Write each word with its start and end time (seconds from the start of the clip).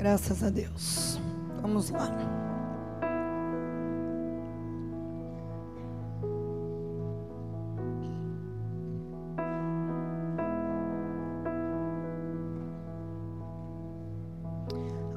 Graças 0.00 0.42
a 0.42 0.48
Deus. 0.48 1.20
Vamos 1.60 1.90
lá. 1.90 2.08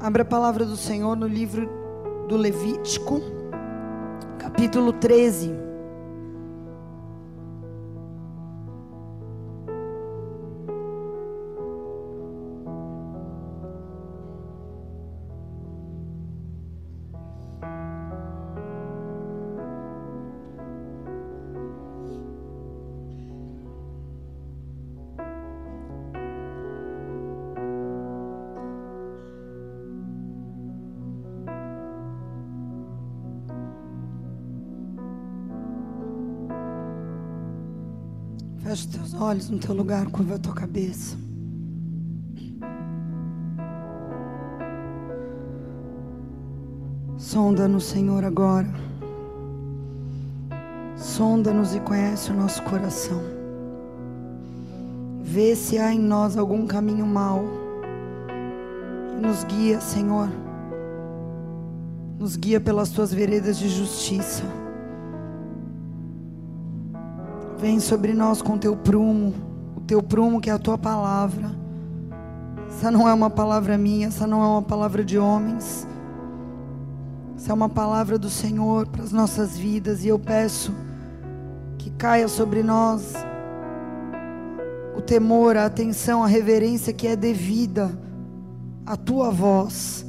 Abra 0.02 0.24
a 0.24 0.26
palavra 0.26 0.66
do 0.66 0.76
Senhor 0.76 1.16
no 1.16 1.28
livro 1.28 1.70
do 2.28 2.36
Levítico, 2.36 3.22
capítulo 4.38 4.92
13. 4.92 5.73
Olhos 39.34 39.50
no 39.50 39.58
teu 39.58 39.74
lugar, 39.74 40.06
curva 40.12 40.36
a 40.36 40.38
tua 40.38 40.54
cabeça. 40.54 41.18
Sonda-nos, 47.18 47.86
Senhor, 47.86 48.24
agora. 48.24 48.68
Sonda-nos 50.96 51.74
e 51.74 51.80
conhece 51.80 52.32
o 52.32 52.36
nosso 52.36 52.62
coração. 52.62 53.20
Vê 55.24 55.56
se 55.56 55.80
há 55.80 55.92
em 55.92 56.00
nós 56.00 56.38
algum 56.38 56.68
caminho 56.68 57.08
mau. 57.08 57.44
E 59.18 59.20
nos 59.20 59.44
guia, 59.46 59.82
Senhor. 59.82 60.30
Nos 62.20 62.36
guia 62.36 62.62
pelas 62.62 62.92
tuas 62.92 63.12
veredas 63.12 63.58
de 63.58 63.68
justiça. 63.68 64.44
Vem 67.64 67.80
sobre 67.80 68.14
nós 68.14 68.42
com 68.42 68.58
teu 68.58 68.76
prumo, 68.76 69.34
o 69.78 69.80
teu 69.80 70.04
prumo 70.04 70.42
que 70.42 70.50
é 70.50 70.54
a 70.54 70.60
tua 70.60 70.78
palavra. 70.78 71.50
Essa 72.68 72.92
não 72.92 73.08
é 73.08 73.14
uma 73.14 73.30
palavra 73.30 73.78
minha, 73.78 74.08
essa 74.08 74.28
não 74.28 74.44
é 74.44 74.46
uma 74.46 74.62
palavra 74.62 75.02
de 75.02 75.18
homens. 75.18 75.88
Essa 77.38 77.52
é 77.52 77.54
uma 77.54 77.70
palavra 77.70 78.18
do 78.18 78.30
Senhor 78.30 78.86
para 78.88 79.02
as 79.02 79.14
nossas 79.14 79.58
vidas 79.58 80.04
e 80.04 80.10
eu 80.10 80.20
peço 80.20 80.74
que 81.78 81.90
caia 81.92 82.28
sobre 82.28 82.62
nós 82.64 83.14
o 84.94 85.02
temor, 85.02 85.56
a 85.56 85.66
atenção, 85.66 86.22
a 86.22 86.28
reverência 86.28 86.92
que 86.92 87.08
é 87.08 87.16
devida 87.16 87.98
à 88.86 88.98
tua 88.98 89.32
voz. 89.32 90.06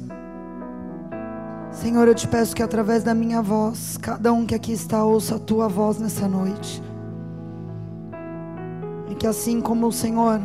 Senhor, 1.71 2.05
eu 2.05 2.15
te 2.15 2.27
peço 2.27 2.53
que 2.53 2.61
através 2.61 3.01
da 3.01 3.13
minha 3.13 3.41
voz, 3.41 3.95
cada 3.95 4.33
um 4.33 4.45
que 4.45 4.55
aqui 4.55 4.73
está 4.73 5.05
ouça 5.05 5.37
a 5.37 5.39
tua 5.39 5.69
voz 5.69 5.99
nessa 5.99 6.27
noite. 6.27 6.83
E 9.09 9.15
que 9.15 9.27
assim 9.27 9.61
como 9.61 9.87
o 9.87 9.91
Senhor, 9.91 10.39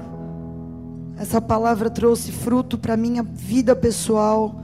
essa 1.16 1.40
palavra 1.40 1.90
trouxe 1.90 2.32
fruto 2.32 2.78
para 2.78 2.96
minha 2.96 3.22
vida 3.22 3.74
pessoal, 3.76 4.62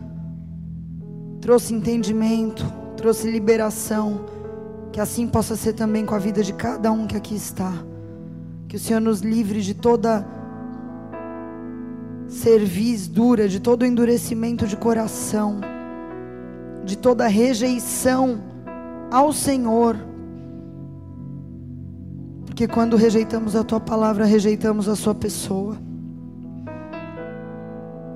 trouxe 1.41 1.75
entendimento, 1.75 2.65
trouxe 2.97 3.31
liberação, 3.31 4.27
que 4.93 5.01
assim 5.01 5.27
possa 5.27 5.55
ser 5.57 5.75
também 5.75 6.07
com 6.07 6.15
a 6.15 6.19
vida 6.19 6.43
de 6.43 6.53
cada 6.53 6.91
um 6.91 7.07
que 7.07 7.17
aqui 7.17 7.35
está. 7.35 7.73
Que 8.69 8.77
o 8.77 8.81
Senhor 8.81 9.01
nos 9.01 9.21
livre 9.21 9.61
de 9.61 9.75
toda 9.75 10.27
cerviz 12.29 13.07
dura, 13.07 13.49
de 13.49 13.61
todo 13.61 13.87
endurecimento 13.87 14.67
de 14.67 14.77
coração, 14.77 15.61
de 16.85 16.97
toda 16.97 17.27
rejeição 17.27 18.41
ao 19.11 19.33
Senhor. 19.33 19.97
Porque 22.57 22.67
quando 22.67 22.97
rejeitamos 22.97 23.55
a 23.55 23.63
tua 23.63 23.79
palavra, 23.79 24.25
rejeitamos 24.25 24.89
a 24.89 24.97
sua 24.97 25.15
pessoa. 25.15 25.77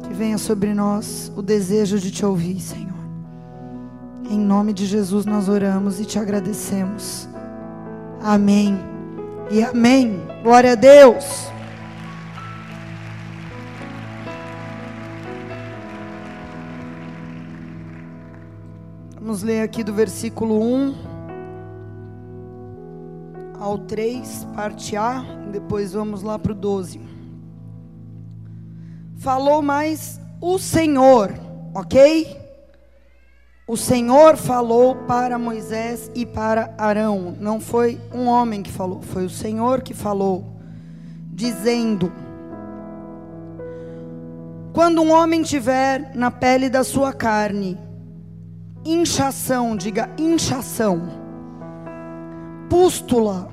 Que 0.03 0.15
venha 0.15 0.39
sobre 0.39 0.73
nós 0.73 1.31
o 1.37 1.43
desejo 1.43 1.99
de 1.99 2.11
te 2.11 2.25
ouvir, 2.25 2.59
Senhor. 2.59 2.89
Em 4.31 4.39
nome 4.39 4.73
de 4.73 4.87
Jesus 4.87 5.27
nós 5.27 5.47
oramos 5.47 6.01
e 6.01 6.07
te 6.07 6.19
agradecemos. 6.19 7.29
Amém. 8.23 8.79
E 9.51 9.63
amém. 9.63 10.23
Glória 10.43 10.73
a 10.73 10.75
Deus. 10.75 11.51
Vamos 19.21 19.43
ler 19.43 19.61
aqui 19.61 19.85
do 19.85 19.93
versículo 19.93 20.65
1 20.65 21.10
ao 23.61 23.79
3, 23.79 24.47
parte 24.57 24.97
A, 24.97 25.23
depois 25.53 25.93
vamos 25.93 26.23
lá 26.23 26.39
para 26.39 26.53
o 26.53 26.55
12. 26.55 27.01
Falou 29.19 29.61
mais 29.61 30.19
o 30.41 30.59
Senhor, 30.59 31.35
ok? 31.75 32.41
O 33.69 33.77
Senhor 33.77 34.37
falou 34.37 34.97
para 35.07 35.39
Moisés 35.39 36.11
e 36.15 36.25
para 36.25 36.75
Arão, 36.79 37.37
não 37.39 37.61
foi 37.61 38.01
um 38.13 38.27
homem 38.27 38.63
que 38.63 38.73
falou, 38.73 39.03
foi 39.03 39.27
o 39.27 39.31
Senhor 39.31 39.83
que 39.83 39.93
falou, 39.93 40.57
dizendo: 41.29 42.11
Quando 44.73 45.03
um 45.03 45.13
homem 45.13 45.43
tiver 45.43 46.17
na 46.17 46.31
pele 46.31 46.71
da 46.71 46.83
sua 46.83 47.13
carne 47.13 47.79
inchação, 48.85 49.77
diga 49.77 50.09
inchação, 50.19 51.20
pústula, 52.71 53.49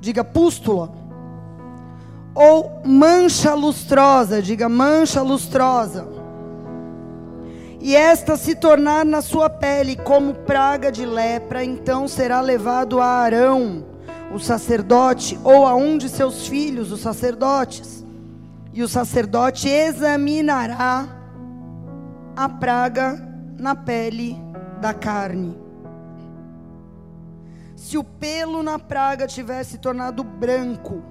diga 0.00 0.22
pústula, 0.22 0.90
ou 2.34 2.80
mancha 2.84 3.52
lustrosa, 3.52 4.40
diga 4.40 4.68
mancha 4.68 5.20
lustrosa, 5.20 6.08
e 7.80 7.96
esta 7.96 8.36
se 8.36 8.54
tornar 8.54 9.04
na 9.04 9.20
sua 9.20 9.50
pele 9.50 9.96
como 9.96 10.32
praga 10.32 10.92
de 10.92 11.04
lepra, 11.04 11.64
então 11.64 12.06
será 12.06 12.40
levado 12.40 13.00
a 13.00 13.06
Arão, 13.06 13.84
o 14.32 14.38
sacerdote, 14.38 15.36
ou 15.42 15.66
a 15.66 15.74
um 15.74 15.98
de 15.98 16.08
seus 16.08 16.46
filhos, 16.46 16.92
os 16.92 17.00
sacerdotes, 17.00 18.06
e 18.72 18.84
o 18.84 18.88
sacerdote 18.88 19.68
examinará 19.68 21.08
a 22.36 22.48
praga 22.48 23.20
na 23.58 23.74
pele 23.74 24.38
da 24.80 24.94
carne. 24.94 25.61
Se 27.82 27.98
o 27.98 28.04
pelo 28.04 28.62
na 28.62 28.78
praga 28.78 29.26
tivesse 29.26 29.76
tornado 29.76 30.22
branco 30.22 31.02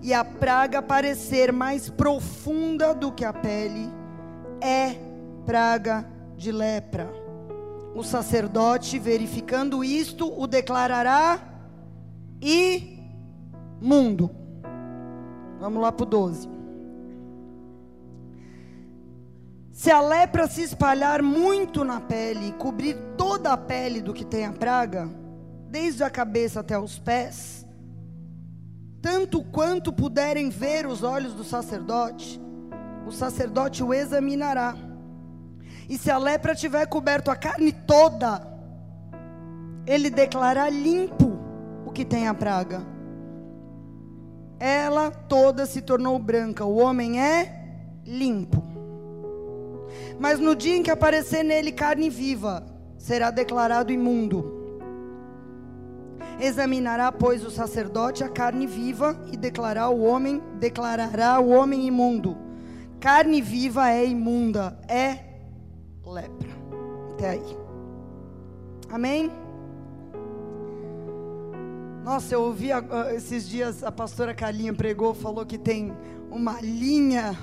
e 0.00 0.14
a 0.14 0.24
praga 0.24 0.80
parecer 0.80 1.52
mais 1.52 1.90
profunda 1.90 2.94
do 2.94 3.10
que 3.10 3.24
a 3.24 3.32
pele, 3.32 3.90
é 4.60 4.94
praga 5.44 6.08
de 6.36 6.52
lepra. 6.52 7.12
O 7.92 8.04
sacerdote, 8.04 9.00
verificando 9.00 9.82
isto, 9.82 10.32
o 10.32 10.46
declarará 10.46 11.40
imundo. 12.40 14.30
Vamos 15.58 15.82
lá 15.82 15.90
para 15.90 16.04
o 16.04 16.06
12. 16.06 16.48
Se 19.72 19.90
a 19.90 20.00
lepra 20.00 20.46
se 20.46 20.62
espalhar 20.62 21.20
muito 21.20 21.82
na 21.82 22.00
pele 22.00 22.50
e 22.50 22.52
cobrir 22.52 22.96
toda 23.16 23.52
a 23.52 23.56
pele 23.56 24.00
do 24.00 24.14
que 24.14 24.24
tem 24.24 24.46
a 24.46 24.52
praga, 24.52 25.25
desde 25.78 26.02
a 26.02 26.08
cabeça 26.08 26.60
até 26.60 26.78
os 26.78 26.98
pés, 26.98 27.66
tanto 29.02 29.44
quanto 29.44 29.92
puderem 29.92 30.48
ver 30.48 30.86
os 30.86 31.02
olhos 31.02 31.34
do 31.34 31.44
sacerdote, 31.44 32.40
o 33.06 33.12
sacerdote 33.12 33.82
o 33.82 33.92
examinará. 33.92 34.74
E 35.86 35.98
se 35.98 36.10
a 36.10 36.16
lepra 36.16 36.54
tiver 36.54 36.86
coberto 36.86 37.30
a 37.30 37.36
carne 37.36 37.72
toda, 37.72 38.40
ele 39.86 40.08
declarará 40.08 40.70
limpo 40.70 41.38
o 41.84 41.92
que 41.92 42.06
tem 42.06 42.26
a 42.26 42.32
praga. 42.32 42.82
Ela 44.58 45.10
toda 45.10 45.66
se 45.66 45.82
tornou 45.82 46.18
branca, 46.18 46.64
o 46.64 46.76
homem 46.76 47.20
é 47.20 47.66
limpo. 48.02 48.64
Mas 50.18 50.38
no 50.38 50.56
dia 50.56 50.74
em 50.74 50.82
que 50.82 50.90
aparecer 50.90 51.42
nele 51.42 51.70
carne 51.70 52.08
viva, 52.08 52.64
será 52.96 53.30
declarado 53.30 53.92
imundo. 53.92 54.55
Examinará, 56.38 57.10
pois, 57.10 57.44
o 57.44 57.50
sacerdote 57.50 58.22
a 58.22 58.28
carne 58.28 58.66
viva 58.66 59.18
e 59.32 59.36
declarará 59.36 59.88
o 59.88 60.02
homem, 60.02 60.42
declarará 60.58 61.40
o 61.40 61.48
homem 61.48 61.86
imundo. 61.86 62.36
carne 63.00 63.40
viva 63.40 63.90
é 63.90 64.06
imunda, 64.06 64.78
é 64.88 65.18
lepra. 66.04 66.48
Até 67.12 67.30
aí. 67.30 67.56
Amém? 68.90 69.30
Nossa, 72.04 72.34
eu 72.34 72.42
ouvi 72.42 72.68
esses 73.14 73.48
dias 73.48 73.82
a 73.82 73.90
pastora 73.90 74.32
Carlinha 74.32 74.72
pregou, 74.72 75.12
falou 75.12 75.44
que 75.44 75.58
tem 75.58 75.92
uma 76.30 76.60
linha 76.60 77.36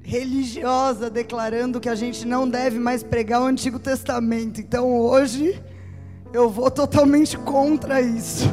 religiosa 0.00 1.10
declarando 1.10 1.80
que 1.80 1.88
a 1.88 1.94
gente 1.94 2.26
não 2.26 2.48
deve 2.48 2.78
mais 2.78 3.02
pregar 3.02 3.42
o 3.42 3.44
Antigo 3.44 3.78
Testamento. 3.78 4.58
Então 4.58 4.90
hoje 4.90 5.62
eu 6.32 6.50
vou 6.50 6.70
totalmente 6.70 7.36
contra 7.36 8.00
isso. 8.00 8.48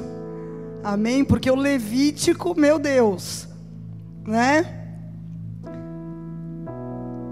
Amém? 0.84 1.24
Porque 1.24 1.50
o 1.50 1.56
Levítico, 1.56 2.58
meu 2.60 2.78
Deus, 2.78 3.48
né? 4.26 4.84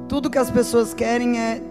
Tudo 0.08 0.30
que 0.30 0.38
as 0.38 0.50
pessoas 0.50 0.94
querem 0.94 1.40
é 1.40 1.62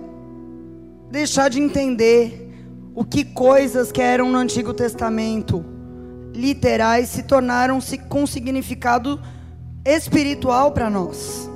deixar 1.10 1.48
de 1.48 1.60
entender 1.60 2.50
o 2.94 3.04
que 3.04 3.24
coisas 3.24 3.90
que 3.90 4.00
eram 4.00 4.30
no 4.30 4.38
Antigo 4.38 4.72
Testamento 4.72 5.64
literais 6.34 7.08
se 7.08 7.22
tornaram-se 7.22 7.98
com 7.98 8.26
significado 8.26 9.20
espiritual 9.84 10.72
para 10.72 10.88
nós. 10.88 11.50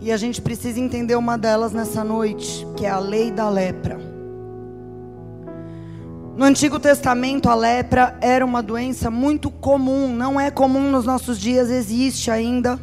E 0.00 0.10
a 0.10 0.16
gente 0.16 0.40
precisa 0.40 0.80
entender 0.80 1.14
uma 1.16 1.36
delas 1.36 1.72
nessa 1.72 2.02
noite, 2.02 2.66
que 2.76 2.86
é 2.86 2.90
a 2.90 2.98
lei 2.98 3.30
da 3.30 3.50
lepra. 3.50 4.19
No 6.40 6.46
Antigo 6.46 6.80
Testamento, 6.80 7.50
a 7.50 7.54
lepra 7.54 8.16
era 8.18 8.42
uma 8.42 8.62
doença 8.62 9.10
muito 9.10 9.50
comum, 9.50 10.08
não 10.08 10.40
é 10.40 10.50
comum 10.50 10.90
nos 10.90 11.04
nossos 11.04 11.38
dias, 11.38 11.68
existe 11.68 12.30
ainda. 12.30 12.80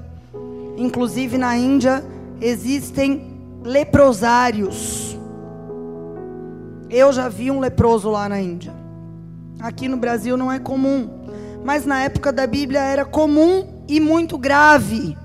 Inclusive 0.77 1.39
na 1.39 1.57
Índia 1.57 2.06
existem 2.39 3.36
leprosários. 3.63 5.18
Eu 6.88 7.12
já 7.12 7.27
vi 7.30 7.50
um 7.50 7.59
leproso 7.59 8.12
lá 8.12 8.30
na 8.30 8.39
Índia. 8.39 8.75
Aqui 9.59 9.88
no 9.88 9.98
Brasil 9.98 10.38
não 10.38 10.51
é 10.51 10.59
comum, 10.59 11.09
mas 11.65 11.83
na 11.83 12.04
época 12.04 12.31
da 12.31 12.45
Bíblia 12.45 12.81
era 12.81 13.06
comum 13.06 13.81
e 13.88 14.00
muito 14.00 14.38
grave. 14.38 15.18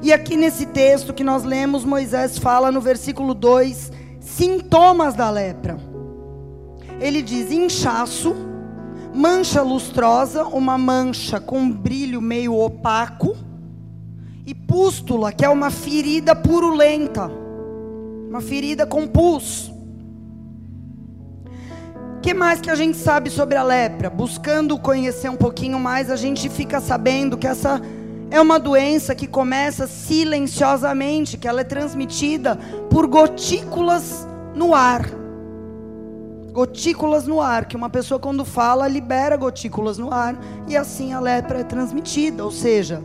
E 0.00 0.12
aqui 0.12 0.36
nesse 0.36 0.66
texto 0.66 1.12
que 1.12 1.24
nós 1.24 1.42
lemos, 1.42 1.84
Moisés 1.84 2.38
fala 2.38 2.70
no 2.70 2.80
versículo 2.80 3.34
2 3.34 3.90
sintomas 4.20 5.14
da 5.14 5.28
lepra. 5.28 5.85
Ele 7.00 7.20
diz 7.20 7.52
inchaço, 7.52 8.34
mancha 9.14 9.62
lustrosa, 9.62 10.44
uma 10.44 10.78
mancha 10.78 11.38
com 11.38 11.70
brilho 11.70 12.20
meio 12.20 12.54
opaco, 12.54 13.36
e 14.46 14.54
pústula, 14.54 15.32
que 15.32 15.44
é 15.44 15.48
uma 15.48 15.70
ferida 15.70 16.34
purulenta, 16.34 17.30
uma 18.28 18.40
ferida 18.40 18.86
com 18.86 19.06
pus. 19.06 19.72
O 22.16 22.20
que 22.22 22.32
mais 22.32 22.60
que 22.60 22.70
a 22.70 22.74
gente 22.74 22.96
sabe 22.96 23.28
sobre 23.28 23.56
a 23.56 23.62
lepra? 23.62 24.08
Buscando 24.08 24.78
conhecer 24.78 25.28
um 25.28 25.36
pouquinho 25.36 25.78
mais, 25.78 26.10
a 26.10 26.16
gente 26.16 26.48
fica 26.48 26.80
sabendo 26.80 27.36
que 27.36 27.46
essa 27.46 27.80
é 28.30 28.40
uma 28.40 28.58
doença 28.58 29.14
que 29.14 29.26
começa 29.26 29.86
silenciosamente, 29.86 31.36
que 31.36 31.46
ela 31.46 31.60
é 31.60 31.64
transmitida 31.64 32.56
por 32.88 33.06
gotículas 33.06 34.26
no 34.54 34.74
ar. 34.74 35.25
Gotículas 36.56 37.26
no 37.26 37.38
ar, 37.38 37.66
que 37.66 37.76
uma 37.76 37.90
pessoa 37.90 38.18
quando 38.18 38.42
fala 38.42 38.88
libera 38.88 39.36
gotículas 39.36 39.98
no 39.98 40.10
ar 40.10 40.34
e 40.66 40.74
assim 40.74 41.12
a 41.12 41.20
lepra 41.20 41.58
é 41.58 41.62
transmitida, 41.62 42.42
ou 42.42 42.50
seja, 42.50 43.02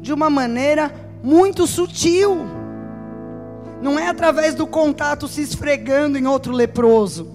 de 0.00 0.10
uma 0.10 0.30
maneira 0.30 0.90
muito 1.22 1.66
sutil. 1.66 2.34
Não 3.82 3.98
é 3.98 4.08
através 4.08 4.54
do 4.54 4.66
contato 4.66 5.28
se 5.28 5.42
esfregando 5.42 6.16
em 6.16 6.26
outro 6.26 6.50
leproso. 6.50 7.28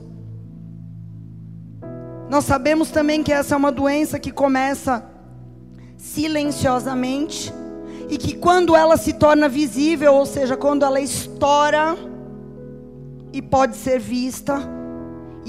Nós 2.32 2.46
sabemos 2.46 2.90
também 2.90 3.22
que 3.22 3.32
essa 3.32 3.54
é 3.54 3.58
uma 3.58 3.72
doença 3.72 4.18
que 4.18 4.32
começa 4.32 5.06
silenciosamente 5.96 7.54
e 8.10 8.18
que 8.18 8.36
quando 8.36 8.76
ela 8.76 8.98
se 8.98 9.14
torna 9.14 9.48
visível, 9.48 10.16
ou 10.16 10.26
seja, 10.26 10.58
quando 10.58 10.84
ela 10.84 11.00
estoura 11.00 11.96
e 13.32 13.40
pode 13.40 13.78
ser 13.78 14.00
vista, 14.00 14.79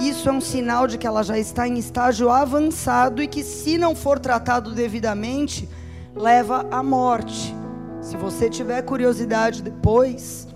isso 0.01 0.29
é 0.29 0.33
um 0.33 0.41
sinal 0.41 0.87
de 0.87 0.99
que 0.99 1.07
ela 1.07 1.23
já 1.23 1.39
está 1.39 1.69
em 1.69 1.79
estágio 1.79 2.31
avançado 2.31 3.23
e 3.23 3.27
que, 3.27 3.43
se 3.43 3.77
não 3.79 3.95
for 3.95 4.19
tratado 4.19 4.73
devidamente, 4.73 5.69
leva 6.15 6.67
à 6.71 6.83
morte. 6.83 7.55
Se 8.01 8.17
você 8.17 8.49
tiver 8.49 8.83
curiosidade 8.83 9.63
depois, 9.63 10.49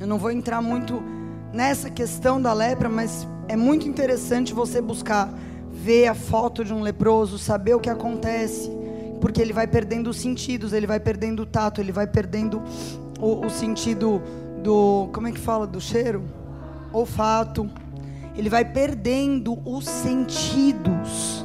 eu 0.00 0.06
não 0.06 0.18
vou 0.18 0.30
entrar 0.30 0.60
muito 0.60 1.02
nessa 1.52 1.88
questão 1.88 2.40
da 2.40 2.52
lepra, 2.52 2.88
mas 2.88 3.26
é 3.46 3.56
muito 3.56 3.88
interessante 3.88 4.52
você 4.52 4.80
buscar 4.80 5.32
ver 5.70 6.08
a 6.08 6.14
foto 6.14 6.64
de 6.64 6.74
um 6.74 6.80
leproso, 6.80 7.38
saber 7.38 7.74
o 7.74 7.80
que 7.80 7.88
acontece 7.88 8.78
porque 9.20 9.40
ele 9.40 9.52
vai 9.52 9.66
perdendo 9.66 10.10
os 10.10 10.16
sentidos, 10.16 10.72
ele 10.72 10.86
vai 10.86 11.00
perdendo 11.00 11.42
o 11.42 11.46
tato, 11.46 11.80
ele 11.80 11.92
vai 11.92 12.06
perdendo 12.06 12.62
o, 13.18 13.46
o 13.46 13.50
sentido 13.50 14.22
do. 14.62 15.08
Como 15.12 15.26
é 15.26 15.32
que 15.32 15.38
fala? 15.38 15.66
Do 15.66 15.80
cheiro? 15.80 16.24
Olfato. 16.92 17.68
Ele 18.38 18.48
vai 18.48 18.64
perdendo 18.64 19.58
os 19.68 19.84
sentidos. 19.84 21.44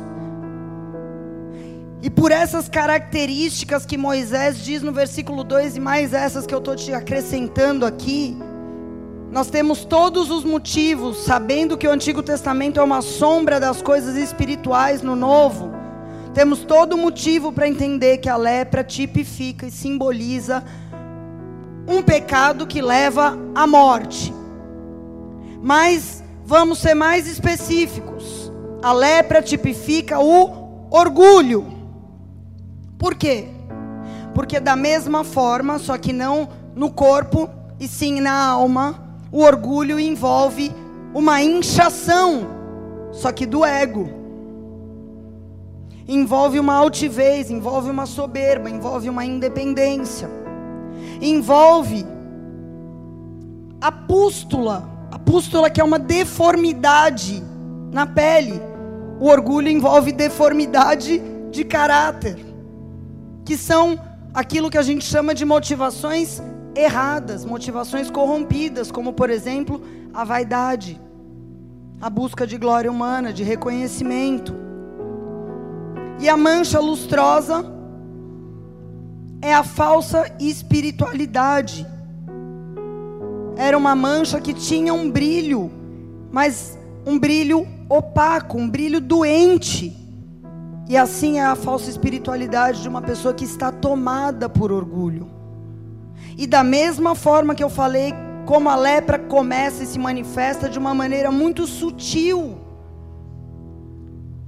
E 2.02 2.10
por 2.10 2.32
essas 2.32 2.70
características 2.70 3.86
que 3.86 3.98
Moisés 3.98 4.64
diz 4.64 4.82
no 4.82 4.94
versículo 4.94 5.44
2 5.44 5.76
e 5.76 5.80
mais 5.80 6.14
essas 6.14 6.46
que 6.46 6.54
eu 6.54 6.60
estou 6.60 6.76
te 6.76 6.94
acrescentando 6.94 7.86
aqui, 7.86 8.38
nós 9.32 9.50
temos 9.50 9.84
todos 9.84 10.30
os 10.30 10.46
motivos, 10.46 11.26
sabendo 11.26 11.78
que 11.78 11.88
o 11.88 11.92
Antigo 11.92 12.24
Testamento 12.24 12.80
é 12.80 12.84
uma 12.84 13.02
sombra 13.02 13.60
das 13.60 13.82
coisas 13.82 14.16
espirituais 14.16 15.02
no 15.02 15.16
Novo, 15.16 15.74
temos 16.34 16.64
todo 16.64 16.98
motivo 16.98 17.52
para 17.52 17.68
entender 17.68 18.18
que 18.18 18.28
a 18.28 18.36
lepra 18.36 18.84
tipifica 18.84 19.68
e 19.68 19.72
simboliza 19.72 20.64
um 21.88 22.02
pecado 22.02 22.66
que 22.66 22.82
leva 22.82 23.38
à 23.54 23.68
morte. 23.68 24.34
Mas 25.62 26.23
vamos 26.46 26.80
ser 26.80 26.94
mais 26.94 27.28
específicos. 27.28 28.52
A 28.82 28.92
lepra 28.92 29.42
tipifica 29.42 30.20
o 30.20 30.88
orgulho. 30.90 31.66
Por 32.98 33.16
quê? 33.16 33.48
Porque 34.34 34.60
da 34.60 34.76
mesma 34.76 35.24
forma, 35.24 35.80
só 35.80 35.98
que 35.98 36.12
não 36.12 36.50
no 36.76 36.92
corpo 36.92 37.50
e 37.80 37.88
sim 37.88 38.20
na 38.20 38.46
alma, 38.46 39.18
o 39.32 39.42
orgulho 39.42 40.00
envolve 40.00 40.72
uma 41.14 41.42
inchação, 41.42 42.48
só 43.12 43.32
que 43.32 43.46
do 43.46 43.64
ego 43.64 44.24
envolve 46.08 46.60
uma 46.60 46.76
altivez, 46.76 47.50
envolve 47.50 47.90
uma 47.90 48.06
soberba, 48.06 48.70
envolve 48.70 49.10
uma 49.10 49.26
independência, 49.26 50.30
envolve 51.22 52.06
a 53.80 53.92
pústula, 53.92 54.90
a 55.14 55.20
pústula 55.20 55.70
que 55.70 55.80
é 55.80 55.84
uma 55.84 56.00
deformidade 56.00 57.44
na 57.92 58.08
pele. 58.08 58.60
O 59.20 59.28
orgulho 59.28 59.70
envolve 59.70 60.12
deformidade 60.12 61.22
de 61.52 61.64
caráter, 61.64 62.44
que 63.46 63.56
são 63.56 64.00
aquilo 64.34 64.72
que 64.72 64.78
a 64.78 64.82
gente 64.82 65.06
chama 65.06 65.36
de 65.36 65.46
motivações 65.46 66.42
erradas, 66.76 67.46
motivações 67.46 68.10
corrompidas, 68.10 68.90
como 68.90 69.14
por 69.14 69.30
exemplo, 69.30 69.84
a 70.12 70.24
vaidade, 70.24 71.00
a 72.02 72.10
busca 72.10 72.48
de 72.48 72.58
glória 72.58 72.90
humana, 72.90 73.32
de 73.32 73.44
reconhecimento. 73.44 74.56
E 76.20 76.28
a 76.28 76.36
mancha 76.36 76.80
lustrosa 76.80 77.64
é 79.44 79.54
a 79.54 79.64
falsa 79.64 80.26
espiritualidade. 80.40 81.86
Era 83.56 83.78
uma 83.78 83.96
mancha 83.96 84.42
que 84.42 84.54
tinha 84.54 84.94
um 84.94 85.10
brilho, 85.10 85.72
mas 86.32 86.78
um 87.06 87.20
brilho 87.20 87.68
opaco, 87.90 88.58
um 88.58 88.70
brilho 88.70 89.00
doente. 89.00 89.96
E 90.88 90.98
assim 90.98 91.40
é 91.40 91.46
a 91.46 91.56
falsa 91.56 91.90
espiritualidade 91.90 92.82
de 92.82 92.90
uma 92.90 93.02
pessoa 93.02 93.34
que 93.34 93.46
está 93.46 93.72
tomada 93.72 94.50
por 94.50 94.72
orgulho. 94.72 95.30
E 96.38 96.48
da 96.48 96.64
mesma 96.64 97.16
forma 97.16 97.56
que 97.56 97.64
eu 97.64 97.70
falei, 97.70 98.14
como 98.46 98.70
a 98.70 98.76
lepra 98.76 99.20
começa 99.20 99.84
e 99.84 99.88
se 99.88 100.00
manifesta 100.00 100.68
de 100.68 100.80
uma 100.80 100.94
maneira 100.94 101.32
muito 101.32 101.66
sutil. 101.68 102.58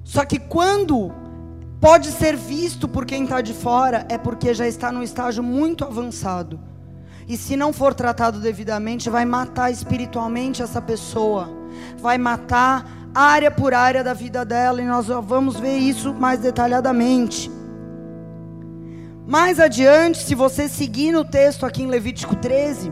Só 0.03 0.25
que 0.25 0.39
quando 0.39 1.11
pode 1.79 2.11
ser 2.11 2.35
visto 2.35 2.87
por 2.87 3.05
quem 3.05 3.23
está 3.23 3.41
de 3.41 3.53
fora, 3.53 4.05
é 4.09 4.17
porque 4.17 4.53
já 4.53 4.67
está 4.67 4.91
num 4.91 5.03
estágio 5.03 5.43
muito 5.43 5.83
avançado. 5.83 6.59
E 7.27 7.37
se 7.37 7.55
não 7.55 7.73
for 7.73 7.93
tratado 7.93 8.39
devidamente, 8.39 9.09
vai 9.09 9.25
matar 9.25 9.71
espiritualmente 9.71 10.61
essa 10.61 10.81
pessoa, 10.81 11.49
vai 11.97 12.17
matar 12.17 13.09
área 13.13 13.49
por 13.49 13.73
área 13.73 14.03
da 14.03 14.13
vida 14.13 14.45
dela, 14.45 14.81
e 14.81 14.85
nós 14.85 15.07
vamos 15.07 15.59
ver 15.59 15.77
isso 15.77 16.13
mais 16.13 16.39
detalhadamente. 16.39 17.49
Mais 19.25 19.59
adiante, 19.59 20.19
se 20.19 20.35
você 20.35 20.69
seguir 20.69 21.11
no 21.11 21.25
texto 21.25 21.65
aqui 21.65 21.81
em 21.81 21.87
Levítico 21.87 22.35
13, 22.35 22.91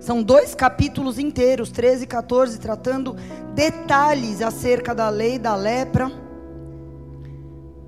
são 0.00 0.22
dois 0.22 0.54
capítulos 0.54 1.18
inteiros, 1.18 1.70
13 1.70 2.04
e 2.04 2.06
14, 2.06 2.58
tratando 2.58 3.16
detalhes 3.54 4.40
acerca 4.40 4.94
da 4.94 5.10
lei 5.10 5.38
da 5.38 5.54
lepra. 5.54 6.10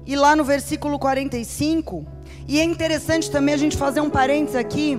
E 0.04 0.16
lá 0.16 0.34
no 0.34 0.44
versículo 0.44 0.98
45, 0.98 2.04
e 2.50 2.58
é 2.58 2.64
interessante 2.64 3.30
também 3.30 3.54
a 3.54 3.58
gente 3.58 3.76
fazer 3.76 4.00
um 4.00 4.10
parênteses 4.10 4.56
aqui, 4.56 4.98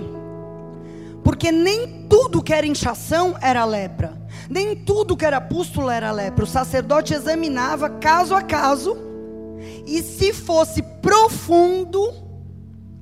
porque 1.22 1.52
nem 1.52 2.06
tudo 2.08 2.42
que 2.42 2.50
era 2.50 2.66
inchação 2.66 3.36
era 3.42 3.62
lepra, 3.66 4.18
nem 4.48 4.74
tudo 4.74 5.14
que 5.14 5.26
era 5.26 5.38
pústula 5.38 5.94
era 5.94 6.10
lepra. 6.10 6.44
O 6.44 6.46
sacerdote 6.46 7.12
examinava 7.12 7.90
caso 7.90 8.34
a 8.34 8.40
caso, 8.40 8.96
e 9.86 10.02
se 10.02 10.32
fosse 10.32 10.80
profundo, 11.02 12.10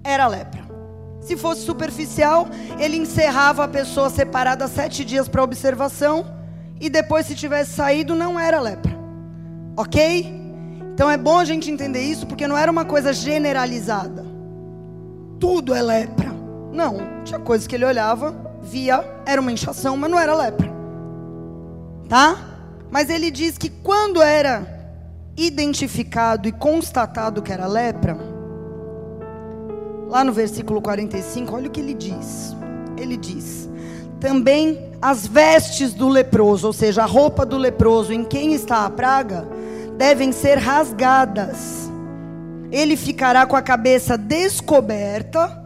era 0.02 0.26
lepra. 0.26 0.68
Se 1.20 1.36
fosse 1.36 1.60
superficial, 1.60 2.48
ele 2.76 2.96
encerrava 2.96 3.62
a 3.62 3.68
pessoa 3.68 4.10
separada 4.10 4.66
sete 4.66 5.04
dias 5.04 5.28
para 5.28 5.44
observação, 5.44 6.26
e 6.80 6.90
depois, 6.90 7.26
se 7.26 7.36
tivesse 7.36 7.74
saído, 7.74 8.16
não 8.16 8.36
era 8.36 8.60
lepra. 8.60 8.98
Ok? 9.76 10.26
Então 10.92 11.08
é 11.08 11.16
bom 11.16 11.38
a 11.38 11.44
gente 11.44 11.70
entender 11.70 12.02
isso, 12.02 12.26
porque 12.26 12.48
não 12.48 12.58
era 12.58 12.72
uma 12.72 12.84
coisa 12.84 13.12
generalizada. 13.12 14.29
Tudo 15.40 15.74
é 15.74 15.82
lepra. 15.82 16.30
Não, 16.72 16.98
tinha 17.24 17.40
coisas 17.40 17.66
que 17.66 17.74
ele 17.74 17.84
olhava, 17.84 18.32
via, 18.62 19.04
era 19.26 19.40
uma 19.40 19.50
inchação, 19.50 19.96
mas 19.96 20.10
não 20.10 20.18
era 20.18 20.36
lepra. 20.36 20.70
Tá? 22.08 22.36
Mas 22.90 23.10
ele 23.10 23.30
diz 23.30 23.58
que 23.58 23.68
quando 23.68 24.22
era 24.22 24.78
identificado 25.36 26.46
e 26.46 26.52
constatado 26.52 27.42
que 27.42 27.52
era 27.52 27.66
lepra, 27.66 28.16
lá 30.08 30.22
no 30.22 30.32
versículo 30.32 30.82
45, 30.82 31.54
olha 31.54 31.68
o 31.68 31.70
que 31.70 31.80
ele 31.80 31.94
diz. 31.94 32.54
Ele 32.96 33.16
diz: 33.16 33.68
também 34.20 34.90
as 35.00 35.26
vestes 35.26 35.94
do 35.94 36.08
leproso, 36.08 36.66
ou 36.66 36.72
seja, 36.72 37.02
a 37.02 37.06
roupa 37.06 37.46
do 37.46 37.56
leproso 37.56 38.12
em 38.12 38.22
quem 38.22 38.52
está 38.52 38.84
a 38.84 38.90
praga, 38.90 39.48
devem 39.96 40.30
ser 40.30 40.58
rasgadas. 40.58 41.89
Ele 42.70 42.96
ficará 42.96 43.46
com 43.46 43.56
a 43.56 43.62
cabeça 43.62 44.16
descoberta, 44.16 45.60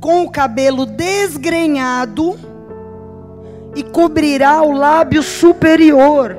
com 0.00 0.24
o 0.24 0.30
cabelo 0.30 0.84
desgrenhado 0.84 2.38
e 3.74 3.82
cobrirá 3.82 4.62
o 4.62 4.72
lábio 4.72 5.22
superior. 5.22 6.36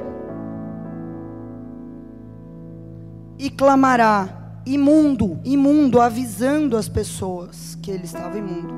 E 3.39 3.49
clamará: 3.49 4.61
imundo, 4.65 5.39
imundo, 5.43 5.99
avisando 5.99 6.77
as 6.77 6.87
pessoas 6.87 7.77
que 7.81 7.91
ele 7.91 8.05
estava 8.05 8.37
imundo. 8.37 8.73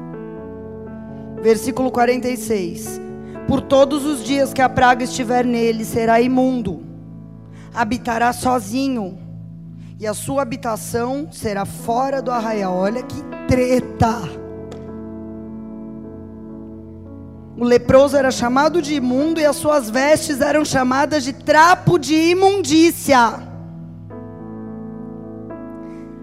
Versículo 1.42 1.92
46: 1.92 3.02
Por 3.48 3.62
todos 3.62 4.06
os 4.06 4.24
dias 4.24 4.54
que 4.54 4.62
a 4.62 4.70
praga 4.70 5.04
estiver 5.04 5.46
nele, 5.46 5.84
será 5.84 6.22
imundo, 6.22 6.84
habitará 7.74 8.32
sozinho, 8.32 9.18
e 10.00 10.06
a 10.06 10.14
sua 10.14 10.42
habitação 10.42 11.28
será 11.32 11.66
fora 11.66 12.22
do 12.22 12.32
arraial. 12.32 12.76
Olha 12.76 13.04
que 13.04 13.22
treta! 13.48 14.22
O 17.58 17.64
leproso 17.64 18.18
era 18.18 18.32
chamado 18.32 18.82
de 18.82 18.96
imundo 18.96 19.40
e 19.40 19.46
as 19.46 19.56
suas 19.56 19.90
vestes 19.90 20.42
eram 20.42 20.66
chamadas 20.66 21.24
de 21.24 21.32
trapo 21.32 21.98
de 21.98 22.14
imundícia. 22.14 23.40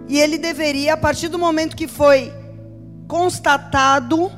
E 0.08 0.18
ele 0.18 0.36
deveria, 0.36 0.92
a 0.92 0.96
partir 0.96 1.28
do 1.28 1.38
momento 1.38 1.74
que 1.74 1.88
foi 1.88 2.30
constatado 3.08 4.30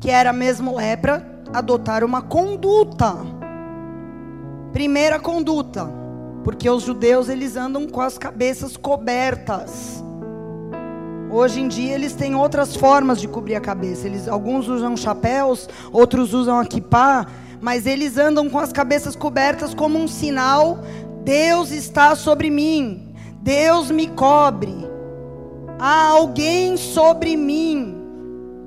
que 0.00 0.10
era 0.10 0.32
mesmo 0.32 0.74
lepra, 0.74 1.24
adotar 1.52 2.02
uma 2.02 2.22
conduta. 2.22 3.14
Primeira 4.72 5.20
conduta, 5.20 5.88
porque 6.42 6.68
os 6.68 6.82
judeus 6.82 7.28
eles 7.28 7.56
andam 7.56 7.86
com 7.86 8.00
as 8.00 8.16
cabeças 8.16 8.76
cobertas. 8.76 10.02
Hoje 11.30 11.60
em 11.60 11.68
dia 11.68 11.94
eles 11.94 12.14
têm 12.14 12.34
outras 12.34 12.74
formas 12.74 13.20
de 13.20 13.28
cobrir 13.28 13.54
a 13.54 13.60
cabeça. 13.60 14.06
Eles, 14.06 14.26
alguns 14.26 14.66
usam 14.68 14.96
chapéus, 14.96 15.68
outros 15.92 16.34
usam 16.34 16.58
a 16.58 16.64
mas 17.60 17.86
eles 17.86 18.16
andam 18.16 18.48
com 18.48 18.58
as 18.58 18.72
cabeças 18.72 19.14
cobertas 19.14 19.74
como 19.74 19.98
um 19.98 20.08
sinal: 20.08 20.80
Deus 21.22 21.70
está 21.70 22.16
sobre 22.16 22.50
mim, 22.50 23.14
Deus 23.42 23.90
me 23.90 24.08
cobre, 24.08 24.74
há 25.78 26.08
alguém 26.08 26.76
sobre 26.76 27.36
mim, 27.36 27.94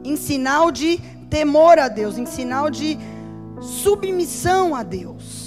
em 0.03 0.15
sinal 0.15 0.71
de 0.71 0.99
temor 1.29 1.79
a 1.79 1.87
Deus, 1.87 2.17
em 2.17 2.25
sinal 2.25 2.69
de 2.69 2.97
submissão 3.59 4.75
a 4.75 4.83
Deus. 4.83 5.42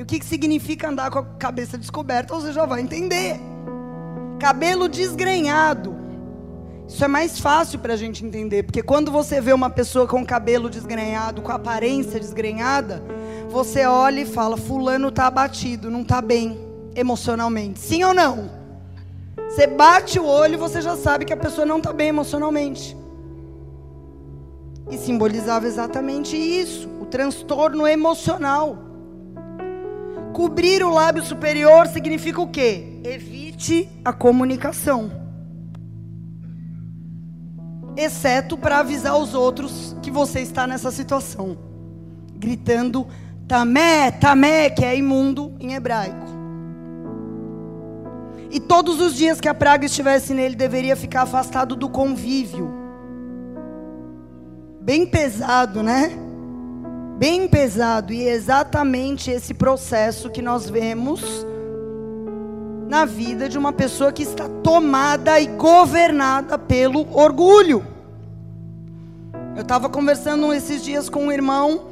E 0.00 0.02
o 0.02 0.06
que, 0.06 0.24
significa 0.24 0.88
andar 0.88 1.10
com 1.10 1.18
a 1.18 1.24
cabeça 1.38 1.76
descoberta? 1.76 2.34
Você 2.34 2.54
já 2.54 2.64
vai 2.64 2.80
entender. 2.80 3.38
Cabelo 4.38 4.88
desgrenhado. 4.88 5.94
Isso 6.88 7.04
é 7.04 7.06
mais 7.06 7.38
fácil 7.38 7.78
para 7.80 7.92
a 7.92 7.96
gente 7.98 8.24
entender, 8.24 8.62
porque 8.62 8.82
quando 8.82 9.12
você 9.12 9.42
vê 9.42 9.52
uma 9.52 9.68
pessoa 9.68 10.06
com 10.06 10.24
cabelo 10.24 10.70
desgrenhado, 10.70 11.42
com 11.42 11.52
aparência 11.52 12.18
desgrenhada, 12.18 13.02
você 13.50 13.84
olha 13.84 14.20
e 14.20 14.24
fala: 14.24 14.56
Fulano 14.56 15.08
está 15.08 15.26
abatido, 15.26 15.90
não 15.90 16.00
está 16.00 16.22
bem 16.22 16.58
emocionalmente. 16.96 17.78
Sim 17.78 18.02
ou 18.02 18.14
não? 18.14 18.50
Você 19.50 19.66
bate 19.66 20.18
o 20.18 20.24
olho 20.24 20.54
e 20.54 20.56
você 20.56 20.80
já 20.80 20.96
sabe 20.96 21.26
que 21.26 21.32
a 21.34 21.36
pessoa 21.36 21.66
não 21.66 21.76
está 21.76 21.92
bem 21.92 22.08
emocionalmente. 22.08 22.96
E 24.90 24.96
simbolizava 24.96 25.66
exatamente 25.66 26.38
isso, 26.38 26.88
o 27.02 27.04
transtorno 27.04 27.86
emocional. 27.86 28.89
Cobrir 30.32 30.82
o 30.82 30.90
lábio 30.90 31.22
superior 31.22 31.86
significa 31.86 32.40
o 32.40 32.48
quê? 32.48 33.00
Evite 33.04 33.88
a 34.04 34.12
comunicação 34.12 35.20
exceto 37.96 38.56
para 38.56 38.78
avisar 38.78 39.16
os 39.16 39.34
outros 39.34 39.96
que 40.02 40.10
você 40.10 40.40
está 40.40 40.66
nessa 40.66 40.90
situação, 40.90 41.56
gritando 42.36 43.06
tamé, 43.46 44.10
tamé, 44.10 44.70
que 44.70 44.84
é 44.84 44.96
imundo 44.96 45.54
em 45.60 45.74
hebraico. 45.74 46.28
E 48.50 48.58
todos 48.58 49.00
os 49.00 49.14
dias 49.14 49.40
que 49.40 49.48
a 49.48 49.54
praga 49.54 49.86
estivesse 49.86 50.34
nele, 50.34 50.56
deveria 50.56 50.96
ficar 50.96 51.22
afastado 51.22 51.76
do 51.76 51.88
convívio. 51.88 52.72
Bem 54.80 55.06
pesado, 55.06 55.82
né? 55.82 56.10
Bem 57.20 57.46
pesado. 57.46 58.14
E 58.14 58.26
é 58.26 58.32
exatamente 58.32 59.30
esse 59.30 59.52
processo 59.52 60.30
que 60.30 60.40
nós 60.40 60.70
vemos 60.70 61.44
na 62.88 63.04
vida 63.04 63.46
de 63.46 63.58
uma 63.58 63.74
pessoa 63.74 64.10
que 64.10 64.22
está 64.22 64.48
tomada 64.48 65.38
e 65.38 65.46
governada 65.46 66.56
pelo 66.58 67.14
orgulho. 67.14 67.84
Eu 69.54 69.60
estava 69.60 69.90
conversando 69.90 70.50
esses 70.50 70.82
dias 70.82 71.10
com 71.10 71.26
um 71.26 71.30
irmão 71.30 71.82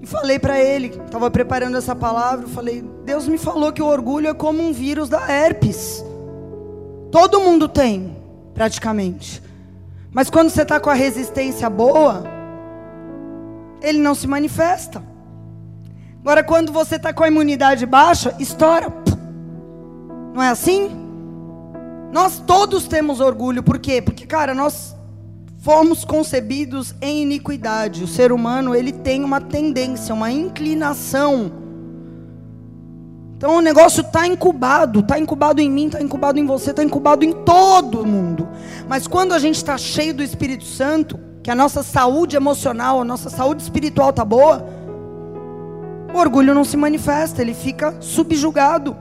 e 0.00 0.06
falei 0.06 0.38
para 0.38 0.58
ele, 0.58 0.86
estava 0.86 1.30
preparando 1.30 1.76
essa 1.76 1.94
palavra, 1.94 2.48
falei: 2.48 2.82
Deus 3.04 3.28
me 3.28 3.36
falou 3.36 3.74
que 3.74 3.82
o 3.82 3.86
orgulho 3.86 4.28
é 4.28 4.32
como 4.32 4.62
um 4.62 4.72
vírus 4.72 5.10
da 5.10 5.30
herpes. 5.30 6.02
Todo 7.12 7.40
mundo 7.40 7.68
tem, 7.68 8.16
praticamente. 8.54 9.42
Mas 10.10 10.30
quando 10.30 10.48
você 10.48 10.62
está 10.62 10.80
com 10.80 10.88
a 10.88 10.94
resistência 10.94 11.68
boa, 11.68 12.37
ele 13.82 13.98
não 13.98 14.14
se 14.14 14.26
manifesta. 14.26 15.02
Agora, 16.20 16.42
quando 16.42 16.72
você 16.72 16.96
está 16.96 17.12
com 17.12 17.24
a 17.24 17.28
imunidade 17.28 17.86
baixa, 17.86 18.34
estoura. 18.38 18.92
Não 20.34 20.42
é 20.42 20.48
assim? 20.48 20.90
Nós 22.12 22.38
todos 22.38 22.86
temos 22.86 23.20
orgulho, 23.20 23.62
por 23.62 23.78
quê? 23.78 24.00
Porque, 24.02 24.26
cara, 24.26 24.54
nós 24.54 24.96
fomos 25.58 26.04
concebidos 26.04 26.94
em 27.00 27.22
iniquidade. 27.22 28.04
O 28.04 28.08
ser 28.08 28.32
humano, 28.32 28.74
ele 28.74 28.92
tem 28.92 29.24
uma 29.24 29.40
tendência, 29.40 30.14
uma 30.14 30.30
inclinação. 30.30 31.52
Então 33.36 33.56
o 33.56 33.60
negócio 33.60 34.00
está 34.00 34.26
incubado, 34.26 34.98
está 34.98 35.16
incubado 35.16 35.60
em 35.60 35.70
mim, 35.70 35.86
está 35.86 36.02
incubado 36.02 36.40
em 36.40 36.44
você, 36.44 36.70
está 36.70 36.82
incubado 36.82 37.24
em 37.24 37.32
todo 37.32 38.04
mundo. 38.04 38.48
Mas 38.88 39.06
quando 39.06 39.32
a 39.32 39.38
gente 39.38 39.56
está 39.56 39.78
cheio 39.78 40.12
do 40.12 40.24
Espírito 40.24 40.64
Santo, 40.64 41.20
que 41.48 41.52
a 41.52 41.54
nossa 41.54 41.82
saúde 41.82 42.36
emocional, 42.36 43.00
a 43.00 43.04
nossa 43.06 43.30
saúde 43.30 43.62
espiritual 43.62 44.10
está 44.10 44.22
boa, 44.22 44.68
o 46.12 46.18
orgulho 46.18 46.54
não 46.54 46.62
se 46.62 46.76
manifesta, 46.76 47.40
ele 47.40 47.54
fica 47.54 47.96
subjugado 48.02 48.94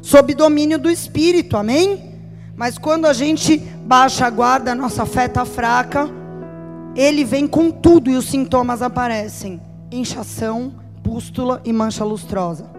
sob 0.00 0.32
domínio 0.32 0.78
do 0.78 0.88
Espírito, 0.88 1.56
amém? 1.56 2.20
Mas 2.54 2.78
quando 2.78 3.06
a 3.06 3.12
gente 3.12 3.58
baixa 3.58 4.24
a 4.24 4.30
guarda, 4.30 4.70
a 4.70 4.74
nossa 4.76 5.04
fé 5.04 5.26
está 5.26 5.44
fraca, 5.44 6.08
ele 6.94 7.24
vem 7.24 7.48
com 7.48 7.68
tudo 7.68 8.08
e 8.08 8.14
os 8.14 8.26
sintomas 8.26 8.80
aparecem: 8.80 9.60
inchação, 9.90 10.74
pústula 11.02 11.60
e 11.64 11.72
mancha 11.72 12.04
lustrosa. 12.04 12.70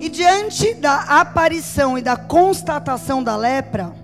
E 0.00 0.08
diante 0.08 0.74
da 0.74 1.20
aparição 1.20 1.96
e 1.96 2.02
da 2.02 2.16
constatação 2.16 3.22
da 3.22 3.36
lepra, 3.36 4.01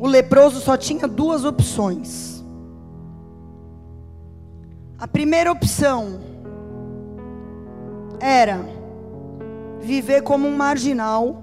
o 0.00 0.06
leproso 0.06 0.60
só 0.60 0.78
tinha 0.78 1.06
duas 1.06 1.44
opções. 1.44 2.42
A 4.98 5.06
primeira 5.06 5.52
opção 5.52 6.18
era 8.18 8.64
viver 9.78 10.22
como 10.22 10.48
um 10.48 10.56
marginal, 10.56 11.42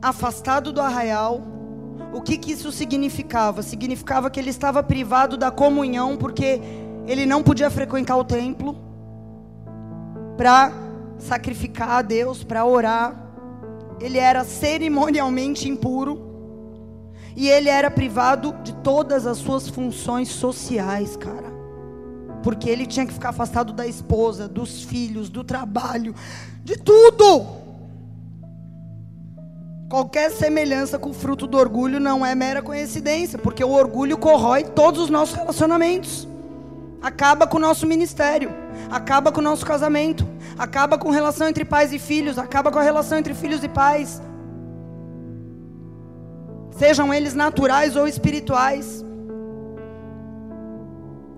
afastado 0.00 0.72
do 0.72 0.80
arraial. 0.80 1.40
O 2.12 2.20
que, 2.20 2.38
que 2.38 2.52
isso 2.52 2.70
significava? 2.70 3.62
Significava 3.62 4.30
que 4.30 4.38
ele 4.38 4.50
estava 4.50 4.80
privado 4.80 5.36
da 5.36 5.50
comunhão, 5.50 6.16
porque 6.16 6.60
ele 7.04 7.26
não 7.26 7.42
podia 7.42 7.68
frequentar 7.68 8.16
o 8.16 8.24
templo 8.24 8.76
para 10.36 10.72
sacrificar 11.18 11.90
a 11.90 12.02
Deus, 12.02 12.44
para 12.44 12.64
orar. 12.64 13.28
Ele 14.00 14.18
era 14.18 14.44
cerimonialmente 14.44 15.68
impuro. 15.68 16.27
E 17.36 17.48
ele 17.48 17.68
era 17.68 17.90
privado 17.90 18.54
de 18.62 18.72
todas 18.76 19.26
as 19.26 19.38
suas 19.38 19.68
funções 19.68 20.28
sociais, 20.28 21.16
cara. 21.16 21.48
Porque 22.42 22.68
ele 22.68 22.86
tinha 22.86 23.06
que 23.06 23.12
ficar 23.12 23.30
afastado 23.30 23.72
da 23.72 23.86
esposa, 23.86 24.48
dos 24.48 24.82
filhos, 24.84 25.28
do 25.28 25.44
trabalho, 25.44 26.14
de 26.64 26.76
tudo. 26.76 27.46
Qualquer 29.88 30.30
semelhança 30.30 30.98
com 30.98 31.10
o 31.10 31.14
fruto 31.14 31.46
do 31.46 31.56
orgulho 31.56 31.98
não 31.98 32.24
é 32.24 32.34
mera 32.34 32.60
coincidência, 32.60 33.38
porque 33.38 33.64
o 33.64 33.70
orgulho 33.70 34.18
corrói 34.18 34.62
todos 34.64 35.00
os 35.00 35.10
nossos 35.10 35.34
relacionamentos. 35.34 36.28
Acaba 37.00 37.46
com 37.46 37.56
o 37.56 37.60
nosso 37.60 37.86
ministério, 37.86 38.52
acaba 38.90 39.32
com 39.32 39.40
o 39.40 39.44
nosso 39.44 39.64
casamento, 39.64 40.28
acaba 40.58 40.98
com 40.98 41.10
a 41.10 41.14
relação 41.14 41.48
entre 41.48 41.64
pais 41.64 41.92
e 41.92 41.98
filhos, 41.98 42.38
acaba 42.38 42.70
com 42.70 42.78
a 42.78 42.82
relação 42.82 43.16
entre 43.16 43.32
filhos 43.32 43.64
e 43.64 43.68
pais. 43.68 44.20
Sejam 46.78 47.12
eles 47.12 47.34
naturais 47.34 47.96
ou 47.96 48.06
espirituais. 48.06 49.04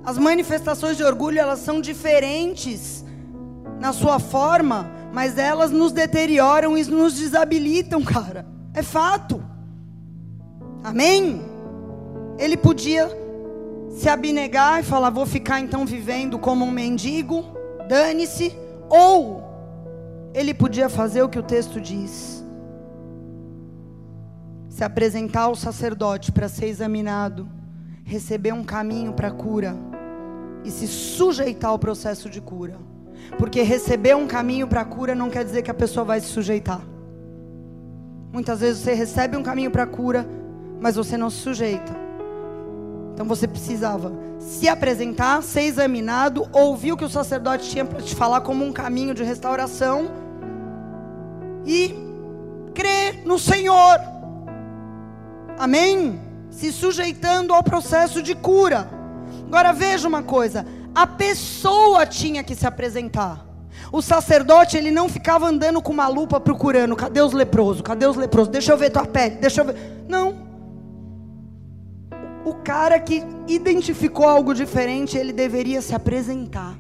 As 0.05 0.19
manifestações 0.19 0.99
de 0.99 1.03
orgulho, 1.03 1.39
elas 1.39 1.61
são 1.61 1.81
diferentes 1.81 3.03
na 3.81 3.93
sua 3.95 4.19
forma, 4.19 4.91
mas 5.15 5.39
elas 5.39 5.71
nos 5.71 5.93
deterioram 5.93 6.77
e 6.77 6.85
nos 6.85 7.15
desabilitam, 7.15 8.05
cara. 8.05 8.47
É 8.75 8.83
fato. 8.83 9.43
Amém? 10.85 11.43
Ele 12.39 12.57
podia 12.57 13.09
se 13.91 14.11
abnegar 14.11 14.81
e 14.81 14.83
falar: 14.83 15.09
vou 15.09 15.25
ficar 15.25 15.59
então 15.59 15.87
vivendo 15.87 16.39
como 16.39 16.67
um 16.67 16.71
mendigo, 16.71 17.45
dane-se. 17.89 18.55
Ou 18.91 19.43
ele 20.35 20.53
podia 20.53 20.91
fazer 20.91 21.23
o 21.23 21.29
que 21.31 21.39
o 21.39 21.43
texto 21.43 21.81
diz: 21.81 22.40
se 24.81 24.85
apresentar 24.85 25.43
ao 25.43 25.55
sacerdote 25.55 26.33
para 26.33 26.49
ser 26.49 26.65
examinado, 26.65 27.47
receber 28.03 28.55
um 28.55 28.65
caminho 28.65 29.13
para 29.13 29.31
cura 29.31 29.77
e 30.65 30.71
se 30.71 30.89
sujeitar 30.89 31.71
ao 31.71 31.79
processo 31.79 32.31
de 32.31 32.41
cura. 32.41 32.79
Porque 33.37 33.61
receber 33.61 34.17
um 34.17 34.27
caminho 34.27 34.67
para 34.67 34.83
cura 34.83 35.15
não 35.15 35.29
quer 35.29 35.45
dizer 35.45 35.61
que 35.61 35.71
a 35.71 35.75
pessoa 35.75 36.03
vai 36.03 36.19
se 36.19 36.29
sujeitar. 36.29 36.81
Muitas 38.33 38.61
vezes 38.61 38.83
você 38.83 38.95
recebe 38.95 39.37
um 39.37 39.43
caminho 39.43 39.71
para 39.71 39.87
cura, 39.87 40.27
mas 40.81 40.97
você 40.97 41.15
não 41.15 41.29
se 41.29 41.37
sujeita. 41.37 41.95
Então 43.13 43.27
você 43.27 43.47
precisava 43.47 44.11
se 44.39 44.67
apresentar, 44.67 45.43
ser 45.43 45.65
examinado, 45.65 46.49
ouvir 46.55 46.93
o 46.93 46.97
que 46.97 47.05
o 47.05 47.11
sacerdote 47.11 47.69
tinha 47.69 47.85
para 47.85 48.01
te 48.01 48.17
falar 48.17 48.41
como 48.41 48.65
um 48.65 48.73
caminho 48.73 49.13
de 49.13 49.23
restauração 49.23 50.11
e 51.67 51.95
crer 52.73 53.27
no 53.27 53.39
Senhor. 53.39 54.20
Amém? 55.61 56.19
Se 56.51 56.73
sujeitando 56.73 57.53
ao 57.53 57.63
processo 57.63 58.23
de 58.23 58.35
cura. 58.35 58.89
Agora 59.47 59.75
veja 59.75 60.09
uma 60.09 60.23
coisa: 60.23 60.65
a 60.95 61.07
pessoa 61.07 62.07
tinha 62.07 62.43
que 62.43 62.55
se 62.55 62.67
apresentar. 62.67 63.45
O 63.93 64.01
sacerdote, 64.01 64.79
ele 64.79 64.91
não 64.91 65.07
ficava 65.07 65.47
andando 65.47 65.83
com 65.83 65.93
uma 65.93 66.09
lupa 66.09 66.41
procurando, 66.41 66.97
cadê 66.97 67.21
os 67.21 67.35
leprosos? 67.35 67.83
Cadê 67.83 68.07
os 68.07 68.17
leprosos? 68.17 68.49
Deixa 68.49 68.73
eu 68.73 68.79
ver 68.79 68.89
tua 68.89 69.05
pele, 69.05 69.37
deixa 69.37 69.61
eu 69.61 69.67
ver. 69.67 69.77
Não. 70.09 70.49
O 72.43 72.55
cara 72.55 72.99
que 72.99 73.23
identificou 73.47 74.27
algo 74.27 74.55
diferente, 74.55 75.19
ele 75.19 75.33
deveria 75.33 75.83
se 75.83 75.95
apresentar. 75.95 76.75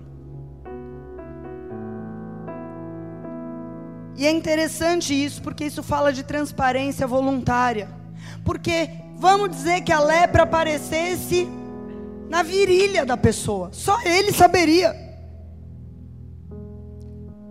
E 4.16 4.26
é 4.26 4.30
interessante 4.30 5.12
isso, 5.12 5.42
porque 5.42 5.64
isso 5.64 5.82
fala 5.82 6.14
de 6.14 6.22
transparência 6.22 7.06
voluntária. 7.06 7.99
Porque 8.44 8.90
vamos 9.16 9.50
dizer 9.50 9.82
que 9.82 9.92
a 9.92 10.00
lepra 10.00 10.44
aparecesse 10.44 11.48
na 12.28 12.42
virilha 12.42 13.04
da 13.04 13.16
pessoa. 13.16 13.70
Só 13.72 14.00
ele 14.02 14.32
saberia. 14.32 14.94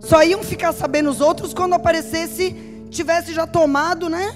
Só 0.00 0.22
iam 0.22 0.42
ficar 0.42 0.72
sabendo 0.72 1.10
os 1.10 1.20
outros 1.20 1.52
quando 1.52 1.74
aparecesse, 1.74 2.56
tivesse 2.90 3.34
já 3.34 3.46
tomado, 3.46 4.08
né? 4.08 4.34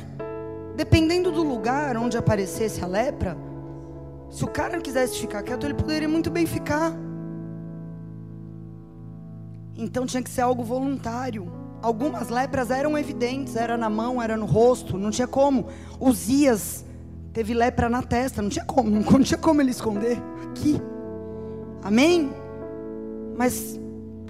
Dependendo 0.76 1.32
do 1.32 1.42
lugar 1.42 1.96
onde 1.96 2.18
aparecesse 2.18 2.84
a 2.84 2.86
lepra, 2.86 3.36
se 4.30 4.44
o 4.44 4.48
cara 4.48 4.80
quisesse 4.80 5.18
ficar 5.18 5.42
quieto, 5.42 5.64
ele 5.64 5.74
poderia 5.74 6.08
muito 6.08 6.30
bem 6.30 6.44
ficar. 6.44 6.92
Então 9.76 10.06
tinha 10.06 10.22
que 10.22 10.30
ser 10.30 10.42
algo 10.42 10.62
voluntário. 10.62 11.63
Algumas 11.84 12.30
lepras 12.30 12.70
eram 12.70 12.96
evidentes, 12.96 13.56
era 13.56 13.76
na 13.76 13.90
mão, 13.90 14.22
era 14.22 14.38
no 14.38 14.46
rosto, 14.46 14.96
não 14.96 15.10
tinha 15.10 15.26
como. 15.26 15.66
Uzias 16.00 16.82
teve 17.30 17.52
lepra 17.52 17.90
na 17.90 18.00
testa, 18.00 18.40
não 18.40 18.48
tinha 18.48 18.64
como, 18.64 18.88
não 19.04 19.22
tinha 19.22 19.36
como 19.36 19.60
ele 19.60 19.70
esconder 19.70 20.16
aqui. 20.48 20.80
Amém? 21.82 22.32
Mas 23.36 23.78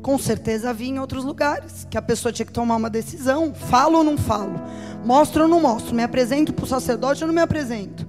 com 0.03 0.19
certeza 0.19 0.71
havia 0.71 0.89
em 0.89 0.99
outros 0.99 1.25
lugares 1.25 1.87
que 1.89 1.97
a 1.97 2.03
pessoa 2.03 2.33
tinha 2.33 2.45
que 2.45 2.53
tomar 2.53 2.75
uma 2.75 2.91
decisão: 2.91 3.55
falo 3.55 3.99
ou 3.99 4.03
não 4.03 4.19
falo, 4.19 4.61
mostro 5.05 5.45
ou 5.45 5.49
não 5.49 5.61
mostro, 5.61 5.95
me 5.95 6.03
apresento 6.03 6.53
para 6.53 6.65
o 6.65 6.67
sacerdote 6.67 7.23
ou 7.23 7.29
não 7.29 7.35
me 7.37 7.41
apresento. 7.41 8.05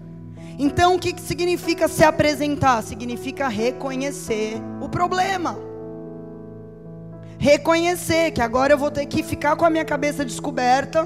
Então, 0.58 0.95
o 0.95 0.99
que, 0.99 1.13
que 1.13 1.21
significa 1.21 1.88
se 1.88 2.03
apresentar? 2.03 2.81
Significa 2.81 3.47
reconhecer 3.47 4.60
o 4.81 4.89
problema. 4.89 5.74
Reconhecer 7.38 8.32
que 8.32 8.41
agora 8.41 8.74
eu 8.74 8.78
vou 8.78 8.89
ter 8.89 9.06
que 9.06 9.21
ficar 9.21 9.56
com 9.56 9.65
a 9.65 9.69
minha 9.69 9.86
cabeça 9.86 10.24
descoberta, 10.24 11.06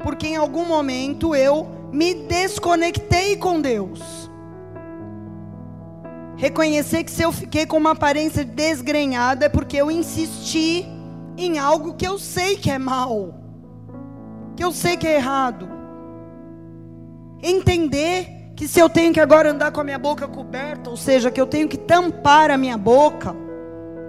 porque 0.00 0.26
em 0.26 0.36
algum 0.36 0.64
momento 0.64 1.34
eu 1.34 1.66
me 1.92 2.14
desconectei 2.14 3.36
com 3.36 3.60
Deus. 3.60 4.30
Reconhecer 6.36 7.02
que 7.02 7.10
se 7.10 7.22
eu 7.22 7.32
fiquei 7.32 7.64
com 7.64 7.78
uma 7.78 7.92
aparência 7.92 8.44
desgrenhada 8.44 9.46
é 9.46 9.48
porque 9.48 9.76
eu 9.78 9.90
insisti 9.90 10.86
em 11.36 11.58
algo 11.58 11.94
que 11.94 12.06
eu 12.06 12.18
sei 12.18 12.56
que 12.56 12.70
é 12.70 12.78
mal, 12.78 13.34
que 14.54 14.62
eu 14.62 14.70
sei 14.70 14.96
que 14.96 15.06
é 15.06 15.16
errado. 15.16 15.68
Entender 17.42 18.52
que 18.54 18.68
se 18.68 18.80
eu 18.80 18.88
tenho 18.88 19.12
que 19.12 19.20
agora 19.20 19.50
andar 19.50 19.70
com 19.70 19.80
a 19.80 19.84
minha 19.84 19.98
boca 19.98 20.28
coberta, 20.28 20.90
ou 20.90 20.96
seja, 20.96 21.30
que 21.30 21.40
eu 21.40 21.46
tenho 21.46 21.68
que 21.68 21.76
tampar 21.76 22.50
a 22.50 22.56
minha 22.56 22.76
boca, 22.76 23.34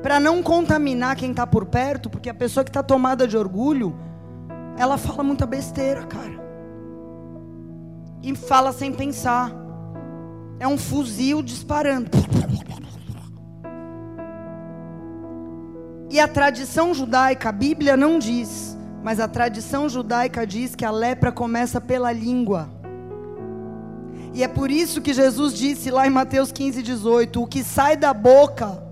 para 0.01 0.19
não 0.19 0.41
contaminar 0.43 1.15
quem 1.15 1.31
está 1.31 1.45
por 1.45 1.65
perto, 1.65 2.09
porque 2.09 2.29
a 2.29 2.33
pessoa 2.33 2.63
que 2.63 2.69
está 2.69 2.83
tomada 2.83 3.27
de 3.27 3.37
orgulho, 3.37 3.95
ela 4.77 4.97
fala 4.97 5.23
muita 5.23 5.45
besteira, 5.45 6.03
cara 6.05 6.47
e 8.21 8.35
fala 8.35 8.71
sem 8.73 8.91
pensar. 8.91 9.51
É 10.59 10.67
um 10.67 10.77
fuzil 10.77 11.41
disparando. 11.41 12.09
E 16.09 16.19
a 16.19 16.27
tradição 16.27 16.93
judaica, 16.93 17.49
a 17.49 17.51
Bíblia 17.51 17.95
não 17.95 18.17
diz, 18.17 18.77
mas 19.03 19.19
a 19.19 19.27
tradição 19.27 19.87
judaica 19.87 20.47
diz 20.47 20.73
que 20.73 20.85
a 20.85 20.91
lepra 20.91 21.31
começa 21.31 21.79
pela 21.79 22.11
língua. 22.11 22.69
E 24.33 24.43
é 24.43 24.47
por 24.47 24.71
isso 24.71 25.01
que 25.01 25.13
Jesus 25.13 25.53
disse 25.53 25.91
lá 25.91 26.07
em 26.07 26.11
Mateus 26.11 26.51
15, 26.51 26.81
18: 26.81 27.41
o 27.41 27.47
que 27.47 27.63
sai 27.63 27.95
da 27.95 28.13
boca 28.13 28.83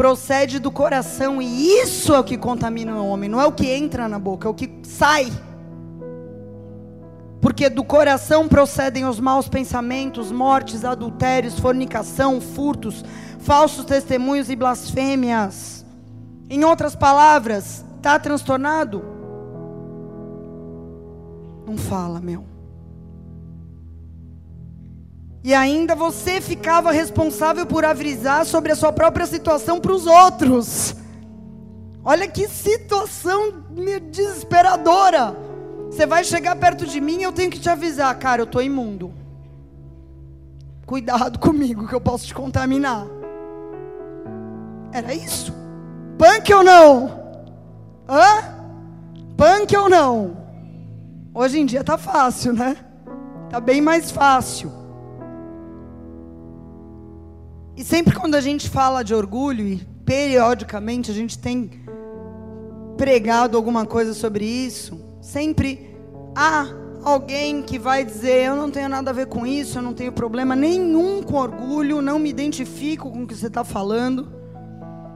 procede 0.00 0.58
do 0.58 0.70
coração, 0.70 1.42
e 1.42 1.82
isso 1.82 2.14
é 2.14 2.18
o 2.18 2.24
que 2.24 2.38
contamina 2.38 2.96
o 2.96 3.06
homem, 3.06 3.28
não 3.28 3.38
é 3.38 3.44
o 3.44 3.52
que 3.52 3.70
entra 3.70 4.08
na 4.08 4.18
boca, 4.18 4.48
é 4.48 4.50
o 4.50 4.54
que 4.54 4.80
sai. 4.82 5.30
Porque 7.38 7.68
do 7.68 7.84
coração 7.84 8.48
procedem 8.48 9.04
os 9.04 9.20
maus 9.20 9.46
pensamentos, 9.46 10.32
mortes, 10.32 10.86
adultérios, 10.86 11.58
fornicação, 11.58 12.40
furtos, 12.40 13.04
falsos 13.40 13.84
testemunhos 13.84 14.48
e 14.48 14.56
blasfêmias. 14.56 15.84
Em 16.48 16.64
outras 16.64 16.96
palavras, 16.96 17.84
está 17.98 18.18
transtornado? 18.18 19.04
Não 21.66 21.76
fala, 21.76 22.22
meu. 22.22 22.46
E 25.42 25.54
ainda 25.54 25.94
você 25.94 26.40
ficava 26.40 26.92
responsável 26.92 27.64
por 27.64 27.84
avisar 27.84 28.44
sobre 28.44 28.72
a 28.72 28.76
sua 28.76 28.92
própria 28.92 29.26
situação 29.26 29.80
para 29.80 29.92
os 29.92 30.06
outros. 30.06 30.94
Olha 32.04 32.28
que 32.28 32.46
situação 32.48 33.64
desesperadora. 34.10 35.36
Você 35.90 36.06
vai 36.06 36.24
chegar 36.24 36.56
perto 36.56 36.86
de 36.86 37.00
mim, 37.00 37.22
eu 37.22 37.32
tenho 37.32 37.50
que 37.50 37.58
te 37.58 37.68
avisar, 37.68 38.16
cara, 38.18 38.42
eu 38.42 38.46
tô 38.46 38.60
imundo. 38.60 39.12
Cuidado 40.86 41.38
comigo 41.40 41.88
que 41.88 41.94
eu 41.94 42.00
posso 42.00 42.26
te 42.26 42.34
contaminar. 42.34 43.06
Era 44.92 45.14
isso? 45.14 45.54
Punk 46.18 46.52
ou 46.52 46.62
não? 46.62 47.20
Hã? 48.08 48.60
Punk 49.36 49.74
ou 49.76 49.88
não? 49.88 50.36
Hoje 51.32 51.60
em 51.60 51.66
dia 51.66 51.82
tá 51.82 51.96
fácil, 51.96 52.52
né? 52.52 52.76
Tá 53.48 53.58
bem 53.58 53.80
mais 53.80 54.10
fácil. 54.10 54.79
E 57.80 57.84
sempre 57.84 58.14
quando 58.14 58.34
a 58.34 58.42
gente 58.42 58.68
fala 58.68 59.02
de 59.02 59.14
orgulho, 59.14 59.66
e 59.66 59.78
periodicamente 60.04 61.10
a 61.10 61.14
gente 61.14 61.38
tem 61.38 61.70
pregado 62.98 63.56
alguma 63.56 63.86
coisa 63.86 64.12
sobre 64.12 64.44
isso, 64.44 65.00
sempre 65.18 65.96
há 66.36 66.66
alguém 67.02 67.62
que 67.62 67.78
vai 67.78 68.04
dizer: 68.04 68.48
Eu 68.48 68.54
não 68.54 68.70
tenho 68.70 68.86
nada 68.86 69.08
a 69.08 69.14
ver 69.14 69.28
com 69.28 69.46
isso, 69.46 69.78
eu 69.78 69.82
não 69.82 69.94
tenho 69.94 70.12
problema 70.12 70.54
nenhum 70.54 71.22
com 71.22 71.36
orgulho, 71.36 72.02
não 72.02 72.18
me 72.18 72.28
identifico 72.28 73.10
com 73.10 73.22
o 73.22 73.26
que 73.26 73.34
você 73.34 73.46
está 73.46 73.64
falando. 73.64 74.30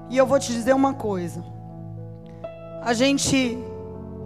E 0.08 0.16
eu 0.16 0.24
vou 0.26 0.38
te 0.38 0.50
dizer 0.50 0.74
uma 0.74 0.94
coisa: 0.94 1.44
a 2.80 2.94
gente 2.94 3.58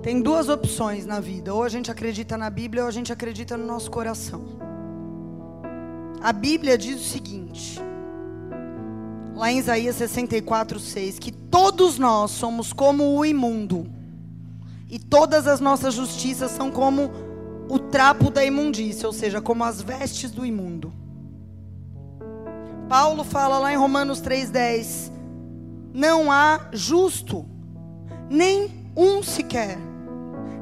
tem 0.01 0.22
duas 0.22 0.48
opções 0.48 1.05
na 1.05 1.18
vida, 1.18 1.53
ou 1.53 1.64
a 1.64 1.68
gente 1.68 1.90
acredita 1.90 2.38
na 2.38 2.48
Bíblia 2.48 2.85
ou 2.85 2.88
a 2.88 2.92
gente 2.92 3.12
acredita 3.12 3.57
no 3.57 3.66
nosso 3.66 3.90
coração. 3.90 4.44
A 6.22 6.33
Bíblia 6.33 6.79
diz 6.79 7.01
o 7.01 7.05
seguinte: 7.05 7.88
lá 9.38 9.53
em 9.53 9.59
Isaías 9.59 9.94
64, 9.94 10.81
6, 10.81 11.20
que 11.20 11.31
todos 11.31 11.96
nós 11.96 12.33
somos 12.33 12.72
como 12.72 13.16
o 13.16 13.24
imundo, 13.24 13.88
e 14.90 14.98
todas 14.98 15.46
as 15.46 15.61
nossas 15.61 15.94
justiças 15.94 16.51
são 16.51 16.72
como 16.72 17.09
o 17.68 17.79
trapo 17.79 18.31
da 18.31 18.44
imundícia, 18.44 19.07
ou 19.07 19.12
seja, 19.12 19.40
como 19.40 19.62
as 19.62 19.81
vestes 19.81 20.33
do 20.33 20.44
imundo. 20.44 20.92
Paulo 22.88 23.22
fala 23.22 23.59
lá 23.59 23.72
em 23.72 23.77
Romanos 23.77 24.20
3,10: 24.20 25.12
Não 25.94 26.33
há 26.33 26.68
justo, 26.72 27.46
nem 28.29 28.90
um 28.96 29.22
sequer. 29.22 29.79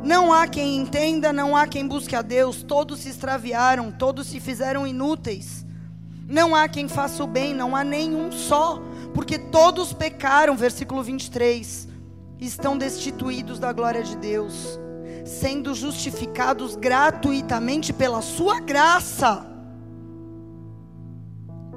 Não 0.05 0.33
há 0.33 0.47
quem 0.47 0.77
entenda, 0.77 1.33
não 1.33 1.57
há 1.57 1.67
quem 1.67 1.87
busque 1.87 2.15
a 2.15 2.23
Deus. 2.23 2.63
Todos 2.63 3.01
se 3.01 3.09
extraviaram, 3.09 3.91
todos 3.91 4.27
se 4.27 4.39
fizeram 4.39 4.87
inúteis. 4.87 5.66
Não 6.29 6.57
há 6.57 6.69
quem 6.69 6.89
faça 6.89 7.23
o 7.23 7.27
bem, 7.27 7.55
não 7.55 7.77
há 7.77 7.85
nenhum 7.85 8.33
só, 8.33 8.83
porque 9.15 9.39
todos 9.39 9.93
pecaram, 9.93 10.57
versículo 10.57 11.03
23, 11.03 11.89
estão 12.41 12.77
destituídos 12.77 13.59
da 13.59 13.73
glória 13.73 14.03
de 14.03 14.17
Deus, 14.17 14.79
sendo 15.25 15.75
justificados 15.75 16.75
gratuitamente 16.75 17.93
pela 17.93 18.21
sua 18.21 18.61
graça, 18.61 19.47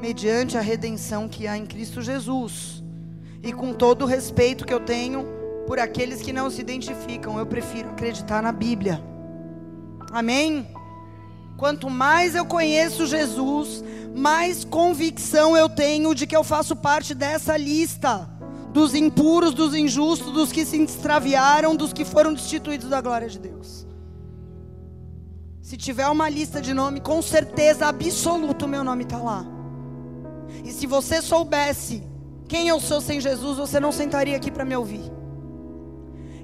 mediante 0.01 0.57
a 0.57 0.61
redenção 0.61 1.29
que 1.29 1.45
há 1.45 1.55
em 1.55 1.65
Cristo 1.65 2.01
Jesus. 2.01 2.83
E 3.43 3.53
com 3.53 3.73
todo 3.73 4.01
o 4.03 4.07
respeito 4.07 4.65
que 4.65 4.73
eu 4.73 4.79
tenho 4.79 5.25
por 5.67 5.79
aqueles 5.79 6.21
que 6.21 6.33
não 6.33 6.49
se 6.49 6.59
identificam, 6.59 7.37
eu 7.37 7.45
prefiro 7.45 7.89
acreditar 7.91 8.41
na 8.41 8.51
Bíblia. 8.51 9.01
Amém? 10.11 10.67
Quanto 11.55 11.89
mais 11.89 12.35
eu 12.35 12.45
conheço 12.45 13.05
Jesus, 13.05 13.83
mais 14.19 14.65
convicção 14.65 15.55
eu 15.55 15.69
tenho 15.69 16.13
de 16.13 16.27
que 16.27 16.35
eu 16.35 16.43
faço 16.43 16.75
parte 16.75 17.15
dessa 17.15 17.55
lista 17.55 18.29
dos 18.73 18.93
impuros, 18.93 19.53
dos 19.53 19.73
injustos, 19.73 20.31
dos 20.31 20.51
que 20.51 20.65
se 20.65 20.77
extraviaram, 20.77 21.75
dos 21.75 21.91
que 21.91 22.05
foram 22.05 22.33
destituídos 22.33 22.89
da 22.89 23.01
glória 23.01 23.27
de 23.27 23.39
Deus. 23.39 23.87
Se 25.61 25.77
tiver 25.77 26.07
uma 26.07 26.29
lista 26.29 26.61
de 26.61 26.73
nome, 26.73 26.99
com 26.99 27.21
certeza 27.21 27.87
absoluta 27.87 28.65
o 28.65 28.67
meu 28.67 28.83
nome 28.83 29.03
está 29.03 29.17
lá. 29.17 29.45
E 30.63 30.71
se 30.71 30.85
você 30.85 31.21
soubesse 31.21 32.03
quem 32.47 32.67
eu 32.67 32.79
sou 32.79 32.99
sem 32.99 33.21
Jesus, 33.21 33.57
você 33.57 33.79
não 33.79 33.91
sentaria 33.91 34.35
aqui 34.35 34.51
para 34.51 34.65
me 34.65 34.75
ouvir. 34.75 35.11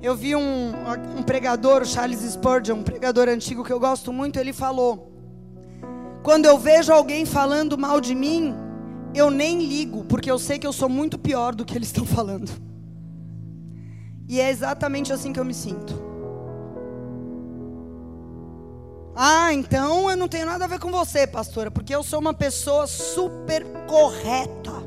Eu 0.01 0.15
vi 0.15 0.35
um, 0.35 0.73
um 1.17 1.23
pregador, 1.23 1.85
Charles 1.85 2.19
Spurgeon, 2.19 2.77
um 2.77 2.83
pregador 2.83 3.27
antigo 3.27 3.63
que 3.63 3.73
eu 3.73 3.79
gosto 3.79 4.13
muito, 4.13 4.39
ele 4.39 4.53
falou: 4.53 5.14
Quando 6.25 6.47
eu 6.47 6.57
vejo 6.57 6.91
alguém 6.91 7.23
falando 7.23 7.77
mal 7.77 8.01
de 8.01 8.15
mim, 8.15 8.55
eu 9.13 9.29
nem 9.29 9.63
ligo, 9.63 10.03
porque 10.05 10.31
eu 10.31 10.39
sei 10.39 10.57
que 10.57 10.65
eu 10.65 10.73
sou 10.73 10.89
muito 10.89 11.19
pior 11.19 11.53
do 11.53 11.63
que 11.63 11.77
eles 11.77 11.89
estão 11.89 12.03
falando. 12.03 12.51
E 14.27 14.41
é 14.41 14.49
exatamente 14.49 15.13
assim 15.13 15.31
que 15.31 15.39
eu 15.39 15.45
me 15.45 15.53
sinto. 15.53 15.93
Ah, 19.15 19.53
então 19.53 20.09
eu 20.09 20.17
não 20.17 20.27
tenho 20.27 20.47
nada 20.47 20.65
a 20.65 20.67
ver 20.67 20.79
com 20.79 20.89
você, 20.89 21.27
pastora, 21.27 21.69
porque 21.69 21.93
eu 21.93 22.01
sou 22.01 22.19
uma 22.19 22.33
pessoa 22.33 22.87
super 22.87 23.63
correta 23.85 24.83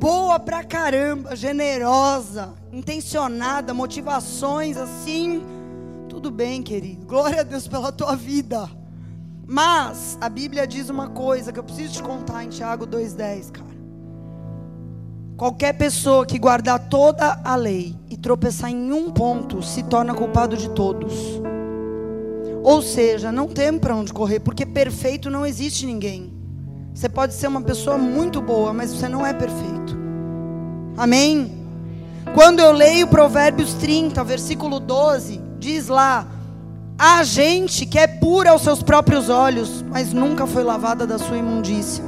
boa 0.00 0.40
pra 0.40 0.64
caramba, 0.64 1.36
generosa, 1.36 2.54
intencionada, 2.72 3.72
motivações 3.72 4.76
assim. 4.76 5.44
Tudo 6.08 6.28
bem, 6.28 6.60
querido. 6.60 7.06
Glória 7.06 7.42
a 7.42 7.44
Deus 7.44 7.68
pela 7.68 7.92
tua 7.92 8.16
vida. 8.16 8.81
Mas 9.46 10.16
a 10.20 10.28
Bíblia 10.28 10.66
diz 10.66 10.88
uma 10.88 11.08
coisa 11.08 11.52
que 11.52 11.58
eu 11.58 11.64
preciso 11.64 11.94
te 11.94 12.02
contar 12.02 12.44
em 12.44 12.48
Tiago 12.48 12.86
2:10, 12.86 13.50
cara. 13.50 13.72
Qualquer 15.36 15.72
pessoa 15.72 16.24
que 16.24 16.38
guardar 16.38 16.88
toda 16.88 17.40
a 17.42 17.56
lei 17.56 17.96
e 18.08 18.16
tropeçar 18.16 18.70
em 18.70 18.92
um 18.92 19.10
ponto 19.10 19.62
se 19.62 19.82
torna 19.82 20.14
culpado 20.14 20.56
de 20.56 20.70
todos. 20.70 21.40
Ou 22.62 22.80
seja, 22.80 23.32
não 23.32 23.48
tem 23.48 23.76
para 23.76 23.96
onde 23.96 24.12
correr, 24.12 24.38
porque 24.38 24.64
perfeito 24.64 25.28
não 25.28 25.44
existe 25.44 25.84
ninguém. 25.84 26.32
Você 26.94 27.08
pode 27.08 27.34
ser 27.34 27.48
uma 27.48 27.60
pessoa 27.60 27.98
muito 27.98 28.40
boa, 28.40 28.72
mas 28.72 28.92
você 28.92 29.08
não 29.08 29.26
é 29.26 29.32
perfeito. 29.32 29.96
Amém? 30.96 31.66
Quando 32.34 32.60
eu 32.60 32.70
leio 32.70 33.08
Provérbios 33.08 33.74
30, 33.74 34.22
versículo 34.22 34.78
12, 34.78 35.42
diz 35.58 35.88
lá: 35.88 36.26
Há 37.04 37.24
gente 37.24 37.84
que 37.84 37.98
é 37.98 38.06
pura 38.06 38.52
aos 38.52 38.62
seus 38.62 38.80
próprios 38.80 39.28
olhos, 39.28 39.82
mas 39.90 40.12
nunca 40.12 40.46
foi 40.46 40.62
lavada 40.62 41.04
da 41.04 41.18
sua 41.18 41.36
imundícia. 41.36 42.04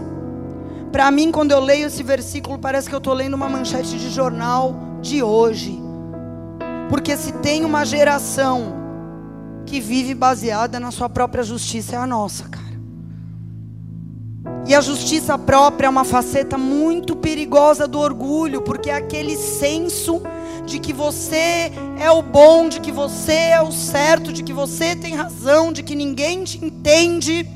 Para 0.92 1.10
mim, 1.10 1.32
quando 1.32 1.50
eu 1.50 1.58
leio 1.58 1.88
esse 1.88 2.00
versículo, 2.04 2.60
parece 2.60 2.88
que 2.88 2.94
eu 2.94 2.98
estou 2.98 3.12
lendo 3.12 3.34
uma 3.34 3.48
manchete 3.48 3.98
de 3.98 4.08
jornal 4.08 4.72
de 5.02 5.20
hoje. 5.20 5.76
Porque 6.88 7.16
se 7.16 7.32
tem 7.32 7.64
uma 7.64 7.84
geração 7.84 8.72
que 9.66 9.80
vive 9.80 10.14
baseada 10.14 10.78
na 10.78 10.92
sua 10.92 11.08
própria 11.08 11.42
justiça, 11.42 11.96
é 11.96 11.98
a 11.98 12.06
nossa, 12.06 12.48
cara. 12.48 12.73
E 14.66 14.74
a 14.74 14.80
justiça 14.80 15.36
própria 15.38 15.86
é 15.86 15.90
uma 15.90 16.04
faceta 16.04 16.56
muito 16.56 17.14
perigosa 17.14 17.86
do 17.86 17.98
orgulho, 17.98 18.62
porque 18.62 18.90
é 18.90 18.94
aquele 18.94 19.36
senso 19.36 20.22
de 20.64 20.78
que 20.78 20.92
você 20.92 21.70
é 21.98 22.10
o 22.10 22.22
bom, 22.22 22.68
de 22.68 22.80
que 22.80 22.90
você 22.90 23.32
é 23.32 23.60
o 23.60 23.70
certo, 23.70 24.32
de 24.32 24.42
que 24.42 24.52
você 24.52 24.96
tem 24.96 25.14
razão, 25.14 25.72
de 25.72 25.82
que 25.82 25.94
ninguém 25.94 26.44
te 26.44 26.64
entende. 26.64 27.46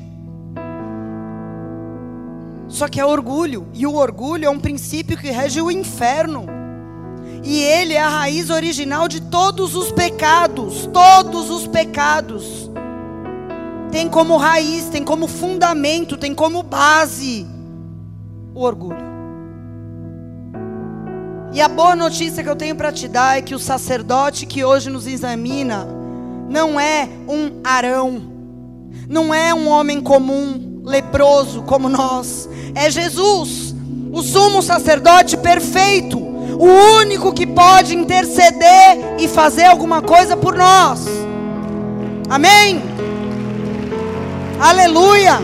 Só 2.67 2.87
que 2.87 2.99
é 2.99 3.05
orgulho, 3.05 3.67
e 3.73 3.87
o 3.87 3.95
orgulho 3.95 4.45
é 4.45 4.49
um 4.49 4.59
princípio 4.59 5.17
que 5.17 5.31
rege 5.31 5.59
o 5.61 5.71
inferno. 5.71 6.45
E 7.43 7.61
ele 7.63 7.93
é 7.93 8.01
a 8.01 8.09
raiz 8.09 8.51
original 8.51 9.07
de 9.07 9.21
todos 9.21 9.75
os 9.75 9.91
pecados, 9.91 10.87
todos 10.93 11.49
os 11.49 11.65
pecados 11.65 12.58
tem 13.91 14.07
como 14.07 14.37
raiz, 14.37 14.85
tem 14.89 15.03
como 15.03 15.27
fundamento, 15.27 16.17
tem 16.17 16.33
como 16.33 16.63
base 16.63 17.47
o 18.53 18.61
orgulho. 18.61 19.09
E 21.51 21.61
a 21.61 21.67
boa 21.67 21.95
notícia 21.95 22.43
que 22.43 22.49
eu 22.49 22.55
tenho 22.55 22.75
para 22.75 22.91
te 22.91 23.07
dar 23.07 23.37
é 23.37 23.41
que 23.41 23.55
o 23.55 23.59
sacerdote 23.59 24.45
que 24.45 24.63
hoje 24.63 24.89
nos 24.89 25.07
examina 25.07 25.87
não 26.47 26.79
é 26.79 27.09
um 27.27 27.59
Arão, 27.63 28.21
não 29.07 29.33
é 29.33 29.53
um 29.53 29.67
homem 29.67 29.99
comum, 30.01 30.81
leproso 30.83 31.63
como 31.63 31.89
nós, 31.89 32.47
é 32.75 32.89
Jesus, 32.89 33.75
o 34.11 34.21
sumo 34.21 34.61
sacerdote 34.61 35.37
perfeito, 35.37 36.19
o 36.19 36.99
único 37.01 37.33
que 37.33 37.47
pode 37.47 37.95
interceder 37.95 39.15
e 39.19 39.27
fazer 39.27 39.65
alguma 39.65 40.01
coisa 40.01 40.37
por 40.37 40.55
nós. 40.55 41.05
Amém? 42.29 42.88
Aleluia! 44.59 45.39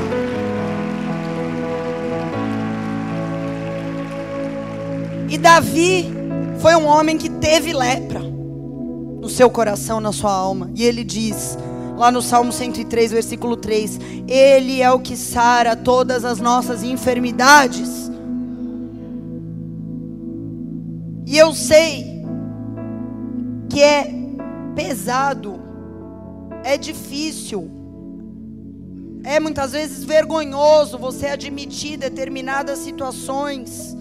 E 5.29 5.37
Davi 5.37 6.11
foi 6.59 6.75
um 6.75 6.85
homem 6.85 7.17
que 7.17 7.29
teve 7.29 7.71
lepra 7.71 8.19
no 8.19 9.29
seu 9.29 9.49
coração, 9.49 10.01
na 10.01 10.11
sua 10.11 10.33
alma. 10.33 10.69
E 10.75 10.83
ele 10.83 11.03
diz, 11.03 11.57
lá 11.95 12.11
no 12.11 12.21
Salmo 12.21 12.51
103, 12.51 13.11
versículo 13.11 13.55
3: 13.55 13.99
Ele 14.27 14.81
é 14.81 14.91
o 14.91 14.99
que 14.99 15.15
sara 15.15 15.77
todas 15.77 16.25
as 16.25 16.39
nossas 16.39 16.83
enfermidades. 16.83 18.11
E 21.25 21.37
eu 21.37 21.53
sei 21.53 22.21
que 23.69 23.81
é 23.81 24.13
pesado, 24.75 25.55
é 26.63 26.77
difícil, 26.77 27.74
é 29.25 29.39
muitas 29.39 29.71
vezes 29.71 30.03
vergonhoso 30.03 30.99
você 30.99 31.25
admitir 31.27 31.97
determinadas 31.97 32.77
situações 32.77 33.97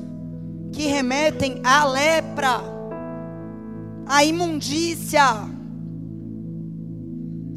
que 0.70 0.86
remetem 0.86 1.62
à 1.64 1.86
lepra, 1.86 2.60
à 4.06 4.22
imundícia. 4.22 5.24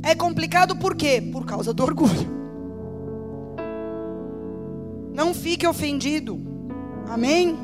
É 0.02 0.16
complicado 0.16 0.78
por 0.78 0.96
quê? 0.96 1.22
Por 1.22 1.46
causa 1.46 1.74
do 1.74 1.84
orgulho. 1.84 2.38
Não 5.14 5.34
fique 5.34 5.68
ofendido. 5.68 6.40
Amém? 7.10 7.58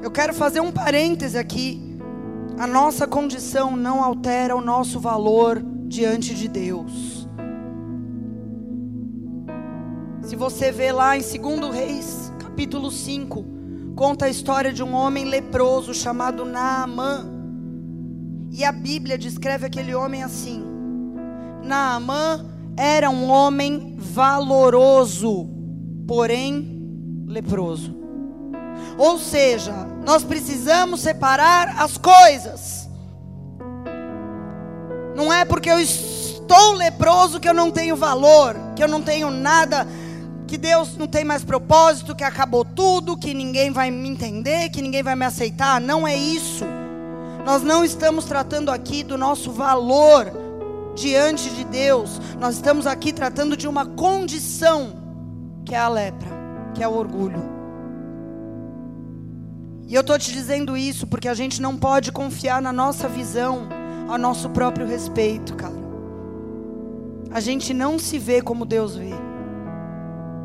Eu 0.00 0.12
quero 0.12 0.32
fazer 0.32 0.60
um 0.60 0.70
parêntese 0.70 1.36
aqui. 1.36 1.98
A 2.56 2.68
nossa 2.68 3.04
condição 3.04 3.76
não 3.76 4.04
altera 4.04 4.54
o 4.54 4.60
nosso 4.60 5.00
valor 5.00 5.60
diante 5.88 6.34
de 6.34 6.46
Deus. 6.46 7.15
Se 10.26 10.34
você 10.34 10.72
vê 10.72 10.90
lá 10.90 11.16
em 11.16 11.20
2 11.20 11.72
Reis, 11.72 12.32
capítulo 12.40 12.90
5, 12.90 13.46
conta 13.94 14.24
a 14.24 14.28
história 14.28 14.72
de 14.72 14.82
um 14.82 14.92
homem 14.92 15.24
leproso 15.24 15.94
chamado 15.94 16.44
Naamã. 16.44 17.24
E 18.50 18.64
a 18.64 18.72
Bíblia 18.72 19.16
descreve 19.16 19.66
aquele 19.66 19.94
homem 19.94 20.24
assim: 20.24 20.64
Naamã 21.62 22.44
era 22.76 23.08
um 23.08 23.30
homem 23.30 23.94
valoroso 23.96 25.48
porém 26.08 27.24
leproso. 27.28 27.96
Ou 28.98 29.20
seja, 29.20 29.72
nós 30.04 30.24
precisamos 30.24 31.02
separar 31.02 31.80
as 31.80 31.96
coisas. 31.96 32.88
Não 35.14 35.32
é 35.32 35.44
porque 35.44 35.70
eu 35.70 35.78
estou 35.78 36.72
leproso 36.72 37.38
que 37.38 37.48
eu 37.48 37.54
não 37.54 37.70
tenho 37.70 37.94
valor, 37.94 38.56
que 38.74 38.82
eu 38.82 38.88
não 38.88 39.00
tenho 39.00 39.30
nada, 39.30 39.86
que 40.46 40.56
Deus 40.56 40.96
não 40.96 41.06
tem 41.06 41.24
mais 41.24 41.44
propósito, 41.44 42.14
que 42.14 42.22
acabou 42.22 42.64
tudo, 42.64 43.16
que 43.16 43.34
ninguém 43.34 43.70
vai 43.70 43.90
me 43.90 44.08
entender, 44.08 44.70
que 44.70 44.80
ninguém 44.80 45.02
vai 45.02 45.16
me 45.16 45.24
aceitar. 45.24 45.80
Não 45.80 46.06
é 46.06 46.16
isso. 46.16 46.64
Nós 47.44 47.62
não 47.62 47.84
estamos 47.84 48.24
tratando 48.24 48.70
aqui 48.70 49.02
do 49.02 49.18
nosso 49.18 49.50
valor 49.50 50.32
diante 50.94 51.50
de 51.50 51.64
Deus. 51.64 52.20
Nós 52.38 52.56
estamos 52.56 52.86
aqui 52.86 53.12
tratando 53.12 53.56
de 53.56 53.66
uma 53.66 53.84
condição 53.84 54.94
que 55.64 55.74
é 55.74 55.78
a 55.78 55.88
lepra, 55.88 56.30
que 56.74 56.82
é 56.82 56.88
o 56.88 56.94
orgulho. 56.94 57.56
E 59.88 59.94
eu 59.94 60.00
estou 60.00 60.18
te 60.18 60.32
dizendo 60.32 60.76
isso 60.76 61.06
porque 61.06 61.28
a 61.28 61.34
gente 61.34 61.60
não 61.60 61.76
pode 61.76 62.10
confiar 62.10 62.60
na 62.60 62.72
nossa 62.72 63.08
visão 63.08 63.68
a 64.08 64.16
nosso 64.16 64.48
próprio 64.50 64.86
respeito, 64.86 65.54
cara. 65.54 65.86
A 67.30 67.40
gente 67.40 67.74
não 67.74 67.98
se 67.98 68.18
vê 68.18 68.40
como 68.40 68.64
Deus 68.64 68.96
vê. 68.96 69.12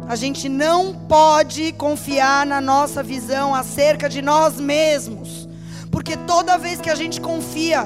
A 0.07 0.15
gente 0.15 0.49
não 0.49 0.93
pode 0.93 1.71
confiar 1.73 2.45
na 2.45 2.59
nossa 2.59 3.01
visão 3.01 3.55
acerca 3.55 4.09
de 4.09 4.21
nós 4.21 4.59
mesmos. 4.59 5.47
Porque 5.89 6.17
toda 6.17 6.57
vez 6.57 6.81
que 6.81 6.89
a 6.89 6.95
gente 6.95 7.21
confia 7.21 7.85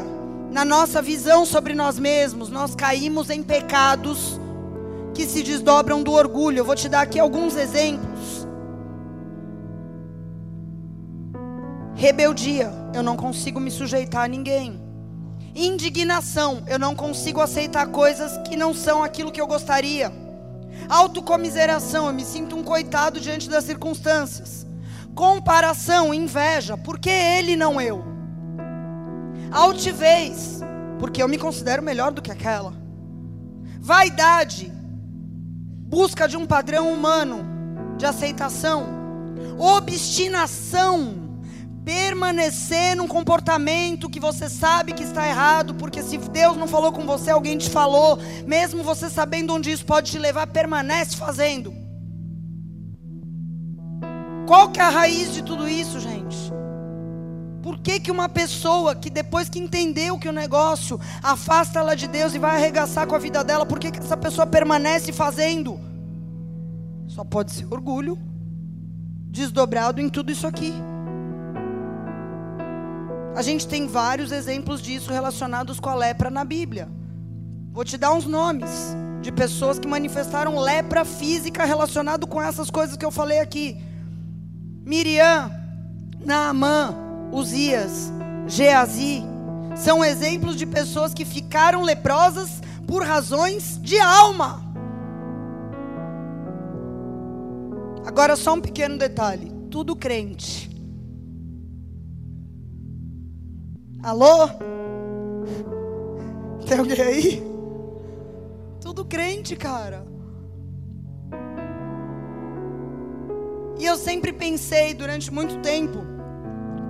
na 0.52 0.64
nossa 0.64 1.02
visão 1.02 1.46
sobre 1.46 1.74
nós 1.74 2.00
mesmos, 2.00 2.50
nós 2.50 2.76
caímos 2.76 3.30
em 3.30 3.44
pecados 3.44 4.40
que 5.14 5.26
se 5.26 5.44
desdobram 5.44 6.02
do 6.02 6.12
orgulho. 6.12 6.60
Eu 6.60 6.66
vou 6.66 6.76
te 6.76 6.88
dar 6.88 7.02
aqui 7.02 7.20
alguns 7.20 7.56
exemplos. 7.56 8.48
Rebeldia, 11.96 12.72
eu 12.94 13.02
não 13.02 13.16
consigo 13.16 13.60
me 13.60 13.72
sujeitar 13.72 14.26
a 14.26 14.28
ninguém. 14.28 14.82
Indignação, 15.56 16.64
eu 16.68 16.78
não 16.78 16.94
consigo 16.94 17.40
aceitar 17.40 17.88
coisas 17.88 18.38
que 18.48 18.58
não 18.58 18.74
são 18.74 19.02
aquilo 19.02 19.32
que 19.32 19.40
eu 19.40 19.48
gostaria. 19.48 20.25
Autocomiseração, 20.90 22.08
eu 22.08 22.14
me 22.14 22.24
sinto 22.24 22.56
um 22.56 22.64
coitado 22.64 23.20
diante 23.20 23.50
das 23.50 23.64
circunstâncias. 23.64 24.66
Comparação, 25.14 26.14
inveja, 26.14 26.78
por 26.78 27.00
que 27.00 27.10
ele 27.10 27.56
não 27.56 27.80
eu? 27.80 28.04
Altivez, 29.52 30.60
porque 31.00 31.22
eu 31.24 31.28
me 31.28 31.38
considero 31.38 31.82
melhor 31.82 32.12
do 32.12 32.22
que 32.22 32.32
aquela. 32.32 32.74
Vaidade, 33.80 34.72
busca 35.88 36.28
de 36.28 36.36
um 36.36 36.46
padrão 36.46 36.92
humano 36.92 37.46
de 37.98 38.06
aceitação, 38.06 38.88
obstinação, 39.58 41.25
permanecer 41.86 42.96
num 42.96 43.08
comportamento 43.08 44.10
que 44.10 44.20
você 44.20 44.50
sabe 44.50 44.92
que 44.92 45.04
está 45.04 45.28
errado, 45.28 45.76
porque 45.76 46.02
se 46.02 46.18
Deus 46.18 46.58
não 46.58 46.68
falou 46.68 46.92
com 46.92 47.06
você, 47.06 47.30
alguém 47.30 47.60
te 47.60 47.70
falou, 47.70 48.18
mesmo 48.48 48.84
você 48.84 49.08
sabendo 49.08 49.54
onde 49.54 49.72
isso 49.72 49.86
pode 49.86 50.12
te 50.12 50.18
levar, 50.18 50.48
permanece 50.48 51.16
fazendo. 51.16 51.72
Qual 54.48 54.72
que 54.72 54.80
é 54.80 54.84
a 54.84 54.90
raiz 54.90 55.32
de 55.32 55.44
tudo 55.44 55.70
isso, 55.70 56.00
gente? 56.00 56.36
Por 57.62 57.80
que, 57.80 58.00
que 58.00 58.12
uma 58.12 58.28
pessoa 58.28 58.96
que 58.96 59.10
depois 59.10 59.48
que 59.48 59.60
entendeu 59.60 60.18
que 60.18 60.30
o 60.30 60.34
negócio 60.34 61.00
afasta 61.22 61.80
ela 61.80 61.96
de 61.96 62.08
Deus 62.08 62.34
e 62.34 62.40
vai 62.40 62.56
arregaçar 62.56 63.08
com 63.08 63.16
a 63.16 63.20
vida 63.20 63.44
dela, 63.44 63.66
por 63.66 63.80
que, 63.80 63.92
que 63.92 64.00
essa 64.00 64.18
pessoa 64.18 64.48
permanece 64.48 65.12
fazendo? 65.12 65.80
Só 67.08 67.24
pode 67.24 67.54
ser 67.54 67.72
orgulho 67.72 68.18
desdobrado 69.30 70.00
em 70.00 70.10
tudo 70.10 70.32
isso 70.32 70.48
aqui. 70.48 70.74
A 73.36 73.42
gente 73.42 73.68
tem 73.68 73.86
vários 73.86 74.32
exemplos 74.32 74.82
disso 74.82 75.12
relacionados 75.12 75.78
com 75.78 75.90
a 75.90 75.96
lepra 75.96 76.30
na 76.30 76.46
Bíblia. 76.46 76.88
Vou 77.74 77.84
te 77.84 77.98
dar 77.98 78.14
uns 78.14 78.26
nomes 78.26 78.96
de 79.22 79.30
pessoas 79.30 79.78
que 79.78 79.88
manifestaram 79.88 80.58
lepra 80.58 81.04
física 81.04 81.66
relacionado 81.66 82.26
com 82.26 82.42
essas 82.42 82.70
coisas 82.70 82.96
que 82.96 83.06
eu 83.06 83.12
falei 83.12 83.40
aqui. 83.40 83.78
Miriam, 84.86 85.52
Naamã, 86.24 86.96
Uzias, 87.30 88.10
Geazi, 88.48 89.22
são 89.76 90.06
exemplos 90.06 90.56
de 90.56 90.66
pessoas 90.66 91.14
que 91.14 91.26
ficaram 91.26 91.84
leprosas 91.84 92.62
por 92.88 93.04
razões 93.04 93.78
de 93.82 94.00
alma. 94.00 94.64
Agora 98.06 98.38
só 98.38 98.54
um 98.54 98.62
pequeno 98.62 98.98
detalhe, 98.98 99.52
tudo 99.70 99.94
crente. 99.94 100.75
Alô? 104.06 104.48
Tem 106.68 106.78
alguém 106.78 107.02
aí? 107.02 107.44
Tudo 108.80 109.04
crente, 109.04 109.56
cara. 109.56 110.06
E 113.80 113.84
eu 113.84 113.98
sempre 113.98 114.32
pensei 114.32 114.94
durante 114.94 115.34
muito 115.34 115.58
tempo 115.58 116.06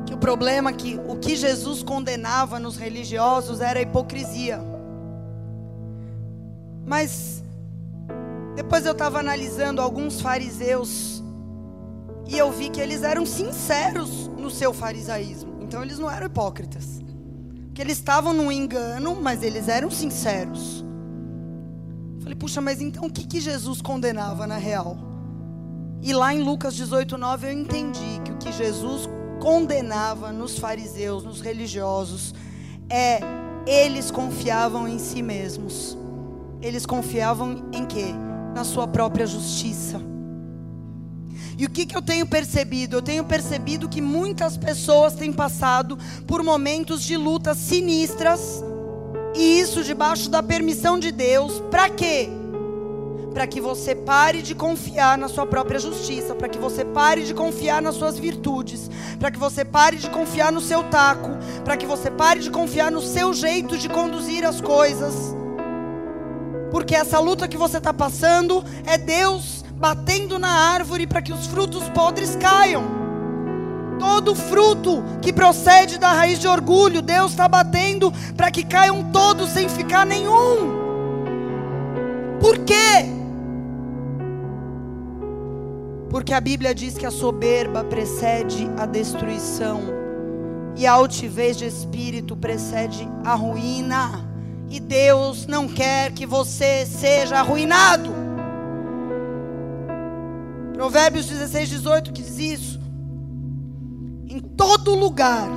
que 0.06 0.14
o 0.14 0.18
problema 0.18 0.72
é 0.72 0.74
que 0.74 1.00
o 1.08 1.16
que 1.16 1.38
Jesus 1.38 1.82
condenava 1.82 2.60
nos 2.60 2.76
religiosos 2.76 3.62
era 3.62 3.80
a 3.80 3.84
hipocrisia. 3.84 4.60
Mas 6.86 7.42
depois 8.58 8.86
eu 8.86 8.92
estava 8.92 9.20
analisando 9.20 9.82
alguns 9.82 10.20
fariseus 10.20 11.24
e 12.28 12.38
eu 12.38 12.52
vi 12.52 12.70
que 12.70 12.82
eles 12.82 13.04
eram 13.04 13.26
sinceros 13.26 14.28
no 14.38 14.52
seu 14.52 14.74
farisaísmo. 14.74 15.56
Então 15.62 15.82
eles 15.82 15.98
não 15.98 16.12
eram 16.12 16.28
hipócritas. 16.28 17.05
Que 17.76 17.82
eles 17.82 17.98
estavam 17.98 18.34
no 18.34 18.50
engano, 18.50 19.16
mas 19.22 19.44
eles 19.44 19.68
eram 19.68 19.92
sinceros. 19.92 20.84
Falei, 22.22 22.36
puxa, 22.36 22.62
mas 22.62 22.82
então 22.82 23.06
o 23.06 23.12
que, 23.12 23.28
que 23.28 23.42
Jesus 23.42 23.82
condenava 23.82 24.48
na 24.48 24.56
real? 24.56 24.98
E 26.02 26.14
lá 26.14 26.34
em 26.34 26.42
Lucas 26.42 26.74
18, 26.74 27.18
9 27.18 27.48
eu 27.48 27.52
entendi 27.52 28.22
que 28.24 28.32
o 28.32 28.38
que 28.38 28.52
Jesus 28.54 29.10
condenava 29.42 30.32
nos 30.32 30.58
fariseus, 30.58 31.26
nos 31.26 31.42
religiosos, 31.42 32.34
é 32.90 33.20
eles 33.68 34.10
confiavam 34.10 34.88
em 34.88 34.98
si 34.98 35.22
mesmos. 35.22 35.98
Eles 36.62 36.86
confiavam 36.86 37.70
em 37.74 37.86
quê? 37.86 38.14
Na 38.56 38.64
sua 38.64 38.88
própria 38.88 39.28
justiça. 39.28 40.02
E 41.58 41.66
o 41.66 41.70
que, 41.70 41.86
que 41.86 41.96
eu 41.96 42.02
tenho 42.02 42.26
percebido? 42.26 42.98
Eu 42.98 43.02
tenho 43.02 43.24
percebido 43.24 43.88
que 43.90 44.02
muitas 44.02 44.58
pessoas 44.58 45.14
têm 45.16 45.32
passado 45.32 45.98
por 46.28 46.44
momentos 46.44 47.04
de 47.04 47.16
lutas 47.16 47.58
sinistras, 47.58 48.64
e 49.34 49.60
isso 49.60 49.84
debaixo 49.84 50.30
da 50.30 50.42
permissão 50.42 51.00
de 51.00 51.12
Deus, 51.12 51.62
para 51.70 51.90
quê? 51.90 52.30
para 53.36 53.46
que 53.46 53.60
você 53.60 53.94
pare 53.94 54.42
de 54.42 54.56
confiar 54.56 55.18
na 55.18 55.28
sua 55.28 55.46
própria 55.46 55.78
justiça, 55.78 56.34
para 56.34 56.48
que 56.48 56.58
você 56.58 56.86
pare 56.86 57.22
de 57.22 57.34
confiar 57.34 57.82
nas 57.82 57.96
suas 57.96 58.18
virtudes, 58.18 58.90
para 59.20 59.30
que 59.30 59.38
você 59.38 59.66
pare 59.66 59.98
de 59.98 60.10
confiar 60.10 60.54
no 60.54 60.62
seu 60.62 60.84
taco, 60.84 61.32
para 61.66 61.76
que 61.76 61.86
você 61.86 62.10
pare 62.10 62.40
de 62.40 62.50
confiar 62.50 62.90
no 62.90 63.02
seu 63.02 63.34
jeito 63.34 63.78
de 63.78 63.90
conduzir 63.90 64.46
as 64.46 64.62
coisas. 64.62 65.36
Porque 66.72 66.96
essa 66.96 67.20
luta 67.20 67.46
que 67.46 67.58
você 67.58 67.78
está 67.78 67.94
passando 67.94 68.64
é 68.86 68.98
Deus 68.98 69.65
batendo 69.78 70.40
na 70.40 70.50
árvore 70.50 71.06
para 71.06 71.22
que 71.22 71.34
os 71.34 71.48
frutos 71.48 71.90
podres 71.90 72.36
caiam. 72.36 73.06
todo 74.00 74.36
fruto 74.36 75.02
que 75.22 75.32
procede 75.32 75.98
da 75.98 76.12
raiz 76.12 76.40
de 76.40 76.48
orgulho, 76.48 77.02
Deus 77.02 77.32
está 77.32 77.48
batendo 77.48 78.12
para 78.36 78.52
que 78.52 78.64
caiam 78.64 79.10
todos 79.12 79.50
sem 79.52 79.70
ficar 79.70 80.06
nenhum. 80.06 80.76
Por 82.42 82.60
quê? 82.60 83.06
Porque 86.10 86.34
a 86.34 86.42
Bíblia 86.42 86.76
diz 86.76 86.98
que 86.98 87.06
a 87.06 87.12
soberba 87.12 87.84
precede 87.84 88.70
a 88.78 88.86
destruição 88.86 89.82
e 90.76 90.86
a 90.86 90.92
altivez 90.92 91.58
de 91.58 91.66
espírito 91.66 92.36
precede 92.36 93.08
a 93.24 93.34
ruína. 93.34 94.26
E 94.70 94.80
Deus 94.80 95.46
não 95.48 95.68
quer 95.68 96.12
que 96.12 96.26
você 96.26 96.86
seja 96.86 97.38
arruinado. 97.38 98.25
Provérbios 100.76 101.26
16, 101.26 101.70
18 101.70 102.12
que 102.12 102.22
diz 102.22 102.38
isso. 102.38 102.80
Em 104.28 104.42
todo 104.42 104.94
lugar, 104.94 105.48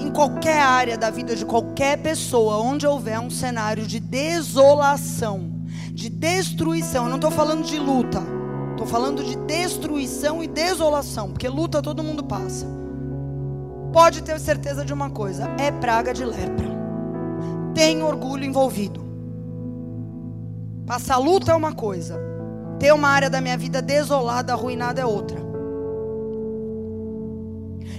em 0.00 0.10
qualquer 0.10 0.60
área 0.60 0.98
da 0.98 1.08
vida 1.08 1.36
de 1.36 1.44
qualquer 1.44 1.98
pessoa, 1.98 2.58
onde 2.58 2.84
houver 2.84 3.20
um 3.20 3.30
cenário 3.30 3.86
de 3.86 4.00
desolação, 4.00 5.62
de 5.92 6.08
destruição. 6.08 7.04
Eu 7.04 7.10
não 7.10 7.16
estou 7.16 7.30
falando 7.30 7.64
de 7.64 7.78
luta. 7.78 8.20
Estou 8.72 8.86
falando 8.86 9.22
de 9.22 9.36
destruição 9.36 10.42
e 10.42 10.48
desolação. 10.48 11.30
Porque 11.30 11.48
luta 11.48 11.80
todo 11.80 12.02
mundo 12.02 12.24
passa. 12.24 12.66
Pode 13.92 14.22
ter 14.22 14.38
certeza 14.40 14.84
de 14.84 14.92
uma 14.92 15.10
coisa: 15.10 15.48
é 15.58 15.70
praga 15.70 16.12
de 16.12 16.24
lepra. 16.24 16.68
Tem 17.72 18.02
orgulho 18.02 18.44
envolvido. 18.44 19.06
Passar 20.86 21.18
luta 21.18 21.52
é 21.52 21.54
uma 21.54 21.72
coisa. 21.72 22.27
Ter 22.78 22.92
uma 22.92 23.08
área 23.08 23.28
da 23.28 23.40
minha 23.40 23.56
vida 23.56 23.82
desolada, 23.82 24.52
arruinada 24.52 25.00
é 25.00 25.06
outra. 25.06 25.38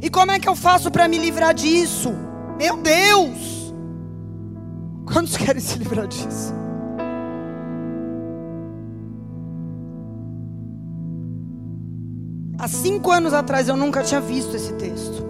E 0.01 0.09
como 0.09 0.31
é 0.31 0.39
que 0.39 0.47
eu 0.47 0.55
faço 0.55 0.89
para 0.89 1.07
me 1.07 1.17
livrar 1.17 1.53
disso? 1.53 2.13
Meu 2.57 2.77
Deus! 2.77 3.73
Quantos 5.05 5.35
querem 5.35 5.61
se 5.61 5.77
livrar 5.77 6.07
disso? 6.07 6.53
Há 12.57 12.67
cinco 12.67 13.11
anos 13.11 13.33
atrás 13.33 13.67
eu 13.67 13.77
nunca 13.77 14.03
tinha 14.03 14.21
visto 14.21 14.55
esse 14.55 14.73
texto. 14.73 15.25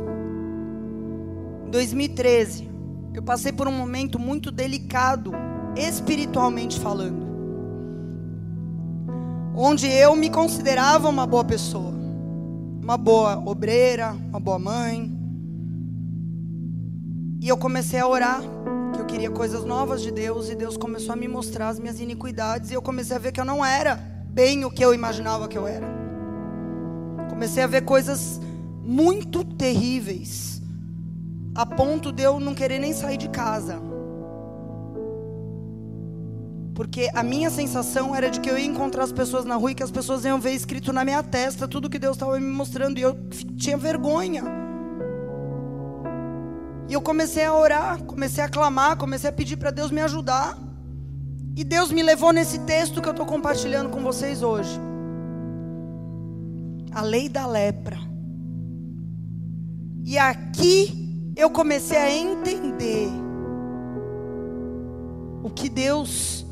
Em 1.67 1.69
2013, 1.69 2.69
eu 3.13 3.21
passei 3.21 3.51
por 3.51 3.67
um 3.67 3.71
momento 3.71 4.17
muito 4.19 4.51
delicado, 4.51 5.31
espiritualmente 5.75 6.79
falando. 6.79 7.28
Onde 9.61 9.87
eu 9.87 10.15
me 10.15 10.29
considerava 10.29 11.09
uma 11.09 11.27
boa 11.27 11.43
pessoa, 11.43 11.93
uma 12.81 12.97
boa 12.97 13.43
obreira, 13.45 14.13
uma 14.13 14.39
boa 14.39 14.57
mãe. 14.57 15.11
E 17.41 17.49
eu 17.49 17.57
comecei 17.57 17.99
a 17.99 18.07
orar, 18.07 18.39
que 18.93 19.01
eu 19.01 19.05
queria 19.05 19.29
coisas 19.29 19.65
novas 19.65 20.01
de 20.01 20.11
Deus, 20.11 20.49
e 20.49 20.55
Deus 20.55 20.77
começou 20.77 21.11
a 21.11 21.17
me 21.17 21.27
mostrar 21.27 21.67
as 21.67 21.77
minhas 21.77 21.99
iniquidades, 21.99 22.71
e 22.71 22.73
eu 22.73 22.81
comecei 22.81 23.17
a 23.17 23.19
ver 23.19 23.33
que 23.33 23.41
eu 23.41 23.43
não 23.43 23.65
era 23.65 23.97
bem 24.31 24.63
o 24.63 24.71
que 24.71 24.81
eu 24.81 24.93
imaginava 24.93 25.45
que 25.49 25.57
eu 25.57 25.67
era. 25.67 25.87
Comecei 27.29 27.61
a 27.61 27.67
ver 27.67 27.81
coisas 27.81 28.39
muito 28.81 29.43
terríveis, 29.43 30.61
a 31.53 31.65
ponto 31.65 32.13
de 32.13 32.23
eu 32.23 32.39
não 32.39 32.55
querer 32.55 32.79
nem 32.79 32.93
sair 32.93 33.17
de 33.17 33.27
casa. 33.27 33.88
Porque 36.79 37.09
a 37.13 37.21
minha 37.21 37.49
sensação 37.49 38.15
era 38.15 38.29
de 38.29 38.39
que 38.39 38.49
eu 38.49 38.57
ia 38.57 38.65
encontrar 38.65 39.03
as 39.03 39.11
pessoas 39.11 39.43
na 39.43 39.57
rua 39.57 39.71
e 39.73 39.75
que 39.75 39.83
as 39.83 39.91
pessoas 39.91 40.23
iam 40.23 40.39
ver 40.39 40.53
escrito 40.53 40.93
na 40.93 41.03
minha 41.03 41.21
testa 41.21 41.67
tudo 41.67 41.89
que 41.89 41.99
Deus 41.99 42.15
estava 42.15 42.39
me 42.39 42.45
mostrando 42.45 42.97
e 42.97 43.01
eu 43.01 43.17
tinha 43.57 43.75
vergonha. 43.75 44.45
E 46.87 46.93
eu 46.93 47.01
comecei 47.01 47.43
a 47.43 47.53
orar, 47.53 48.01
comecei 48.03 48.41
a 48.41 48.47
clamar, 48.47 48.95
comecei 48.95 49.29
a 49.29 49.33
pedir 49.33 49.57
para 49.57 49.71
Deus 49.71 49.91
me 49.91 49.99
ajudar. 49.99 50.57
E 51.53 51.65
Deus 51.65 51.91
me 51.91 52.01
levou 52.01 52.31
nesse 52.31 52.59
texto 52.59 53.01
que 53.01 53.09
eu 53.09 53.11
estou 53.11 53.25
compartilhando 53.25 53.89
com 53.89 54.01
vocês 54.01 54.41
hoje 54.41 54.79
a 56.93 57.01
lei 57.01 57.27
da 57.27 57.45
lepra. 57.45 57.99
E 60.05 60.17
aqui 60.17 61.33
eu 61.35 61.49
comecei 61.49 61.97
a 61.97 62.09
entender 62.09 63.09
o 65.43 65.49
que 65.49 65.67
Deus 65.67 66.47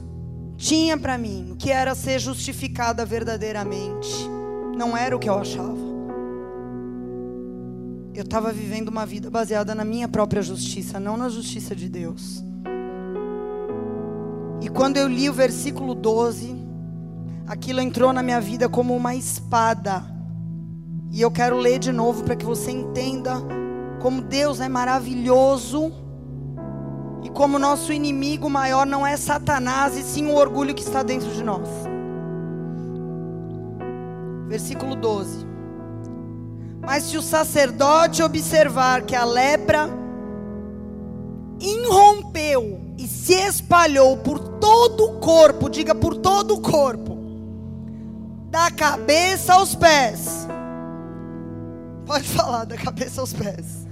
tinha 0.58 0.98
para 0.98 1.18
mim, 1.18 1.52
o 1.52 1.56
que 1.56 1.72
era 1.72 1.96
ser 1.96 2.20
justificada 2.20 3.06
verdadeiramente. 3.06 4.10
Não 4.76 4.98
era 4.98 5.16
o 5.16 5.20
que 5.20 5.30
eu 5.30 5.38
achava. 5.38 5.78
Eu 8.14 8.24
estava 8.24 8.52
vivendo 8.52 8.90
uma 8.90 9.06
vida 9.06 9.30
baseada 9.30 9.76
na 9.76 9.86
minha 9.86 10.08
própria 10.08 10.42
justiça, 10.42 11.00
não 11.00 11.16
na 11.16 11.30
justiça 11.30 11.76
de 11.76 11.88
Deus. 11.88 12.44
E 14.62 14.68
quando 14.68 14.98
eu 14.98 15.08
li 15.08 15.30
o 15.30 15.34
versículo 15.34 15.94
12, 15.94 16.56
aquilo 17.46 17.80
entrou 17.80 18.12
na 18.12 18.24
minha 18.24 18.42
vida 18.42 18.68
como 18.68 18.96
uma 18.96 19.16
espada 19.16 20.18
e 21.12 21.22
eu 21.22 21.32
quero 21.32 21.58
ler 21.58 21.80
de 21.80 21.92
novo 21.92 22.24
para 22.24 22.36
que 22.36 22.46
você 22.46 22.72
entenda 22.72 23.36
como 24.02 24.22
Deus 24.22 24.60
é 24.60 24.68
maravilhoso 24.68 25.92
e 27.28 27.30
como 27.30 27.60
nosso 27.60 27.92
inimigo 27.92 28.50
maior 28.50 28.86
não 28.86 29.06
é 29.06 29.18
Satanás 29.18 29.98
e 29.98 30.02
sim 30.02 30.28
o 30.28 30.36
orgulho 30.36 30.74
que 30.74 30.82
está 30.82 31.04
dentro 31.04 31.30
de 31.30 31.44
nós. 31.44 31.68
Versículo 34.48 34.96
12. 34.96 35.46
Mas 36.80 37.04
se 37.04 37.18
o 37.18 37.22
sacerdote 37.22 38.24
observar 38.24 39.02
que 39.02 39.14
a 39.14 39.26
lepra 39.26 39.90
irrompeu 41.60 42.80
e 42.98 43.06
se 43.06 43.34
espalhou 43.34 44.16
por 44.16 44.40
todo 44.40 45.04
o 45.04 45.20
corpo, 45.20 45.70
diga 45.70 45.94
por 45.94 46.16
todo 46.16 46.54
o 46.54 46.62
corpo, 46.62 47.18
da 48.50 48.72
cabeça 48.72 49.54
aos 49.54 49.76
pés, 49.76 50.48
Pode 52.06 52.26
falar, 52.30 52.64
da 52.64 52.78
cabeça 52.78 53.20
aos 53.20 53.34
pés. 53.34 53.86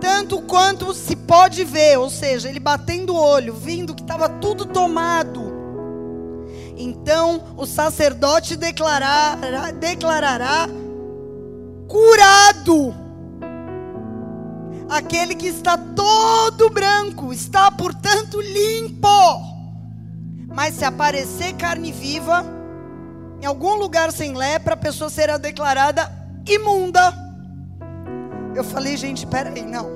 Tanto 0.00 0.40
quanto 0.42 0.94
se 0.94 1.16
pode 1.16 1.64
ver, 1.64 1.98
ou 1.98 2.08
seja, 2.08 2.48
ele 2.48 2.60
batendo 2.60 3.14
o 3.14 3.20
olho, 3.20 3.54
vindo 3.54 3.94
que 3.94 4.02
estava 4.02 4.28
tudo 4.28 4.64
tomado. 4.64 5.48
Então 6.76 7.54
o 7.56 7.66
sacerdote 7.66 8.56
declarará, 8.56 9.36
declarará 9.72 10.68
curado. 11.88 12.94
Aquele 14.88 15.34
que 15.34 15.48
está 15.48 15.76
todo 15.76 16.70
branco, 16.70 17.32
está 17.32 17.70
portanto 17.70 18.40
limpo. 18.40 19.08
Mas 20.46 20.74
se 20.74 20.84
aparecer 20.84 21.54
carne 21.54 21.92
viva, 21.92 22.44
em 23.40 23.46
algum 23.46 23.74
lugar 23.74 24.12
sem 24.12 24.34
lepra, 24.34 24.74
a 24.74 24.76
pessoa 24.76 25.10
será 25.10 25.36
declarada 25.36 26.10
imunda. 26.46 27.27
Eu 28.58 28.64
falei, 28.64 28.96
gente, 28.96 29.24
peraí, 29.24 29.62
não. 29.62 29.88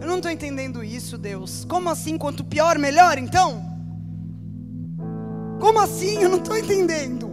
Eu 0.00 0.08
não 0.08 0.16
estou 0.16 0.32
entendendo 0.32 0.82
isso, 0.82 1.16
Deus. 1.16 1.64
Como 1.64 1.88
assim? 1.88 2.18
Quanto 2.18 2.42
pior, 2.42 2.76
melhor, 2.76 3.16
então? 3.18 3.62
Como 5.60 5.78
assim? 5.78 6.20
Eu 6.20 6.28
não 6.28 6.38
estou 6.38 6.58
entendendo. 6.58 7.30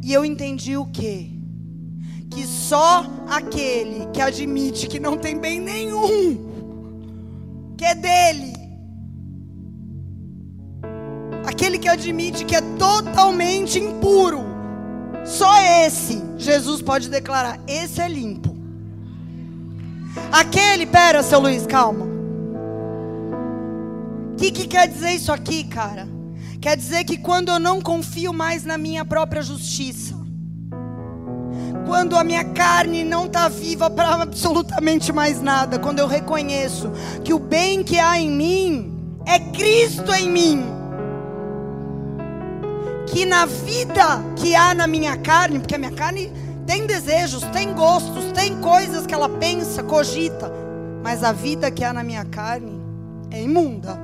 E 0.00 0.12
eu 0.12 0.24
entendi 0.24 0.76
o 0.76 0.86
quê? 0.86 1.28
Que 2.30 2.46
só 2.46 3.04
aquele 3.28 4.06
que 4.12 4.20
admite 4.20 4.86
que 4.86 5.00
não 5.00 5.18
tem 5.18 5.36
bem 5.36 5.58
nenhum, 5.60 6.46
que 7.76 7.84
é 7.84 7.96
dele, 7.96 8.52
aquele 11.44 11.80
que 11.80 11.88
admite 11.88 12.44
que 12.44 12.54
é 12.54 12.60
totalmente 12.78 13.80
impuro, 13.80 14.47
só 15.28 15.60
esse 15.84 16.22
Jesus 16.38 16.80
pode 16.80 17.10
declarar: 17.10 17.60
esse 17.66 18.00
é 18.00 18.08
limpo. 18.08 18.56
Aquele, 20.32 20.86
pera, 20.86 21.22
seu 21.22 21.38
Luiz, 21.38 21.66
calma. 21.66 22.06
O 24.32 24.36
que, 24.36 24.50
que 24.50 24.66
quer 24.66 24.88
dizer 24.88 25.10
isso 25.10 25.30
aqui, 25.30 25.64
cara? 25.64 26.08
Quer 26.60 26.76
dizer 26.76 27.04
que 27.04 27.18
quando 27.18 27.50
eu 27.50 27.58
não 27.58 27.80
confio 27.80 28.32
mais 28.32 28.64
na 28.64 28.78
minha 28.78 29.04
própria 29.04 29.42
justiça, 29.42 30.16
quando 31.86 32.16
a 32.16 32.24
minha 32.24 32.44
carne 32.44 33.04
não 33.04 33.26
está 33.26 33.48
viva 33.48 33.90
para 33.90 34.22
absolutamente 34.22 35.12
mais 35.12 35.40
nada, 35.40 35.78
quando 35.78 35.98
eu 35.98 36.06
reconheço 36.06 36.90
que 37.22 37.34
o 37.34 37.38
bem 37.38 37.84
que 37.84 37.98
há 37.98 38.18
em 38.18 38.30
mim 38.30 39.18
é 39.26 39.38
Cristo 39.38 40.12
em 40.12 40.30
mim 40.30 40.77
que 43.12 43.24
na 43.24 43.46
vida 43.46 44.22
que 44.36 44.54
há 44.54 44.74
na 44.74 44.86
minha 44.86 45.16
carne, 45.16 45.58
porque 45.58 45.74
a 45.74 45.78
minha 45.78 45.92
carne 45.92 46.32
tem 46.66 46.86
desejos, 46.86 47.42
tem 47.52 47.72
gostos, 47.72 48.32
tem 48.32 48.60
coisas 48.60 49.06
que 49.06 49.14
ela 49.14 49.28
pensa, 49.28 49.82
cogita, 49.82 50.52
mas 51.02 51.24
a 51.24 51.32
vida 51.32 51.70
que 51.70 51.82
há 51.82 51.92
na 51.92 52.04
minha 52.04 52.24
carne 52.24 52.80
é 53.30 53.42
imunda. 53.42 53.98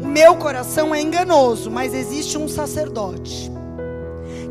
O 0.00 0.06
meu 0.06 0.36
coração 0.36 0.94
é 0.94 1.00
enganoso, 1.00 1.70
mas 1.70 1.94
existe 1.94 2.36
um 2.36 2.48
sacerdote 2.48 3.50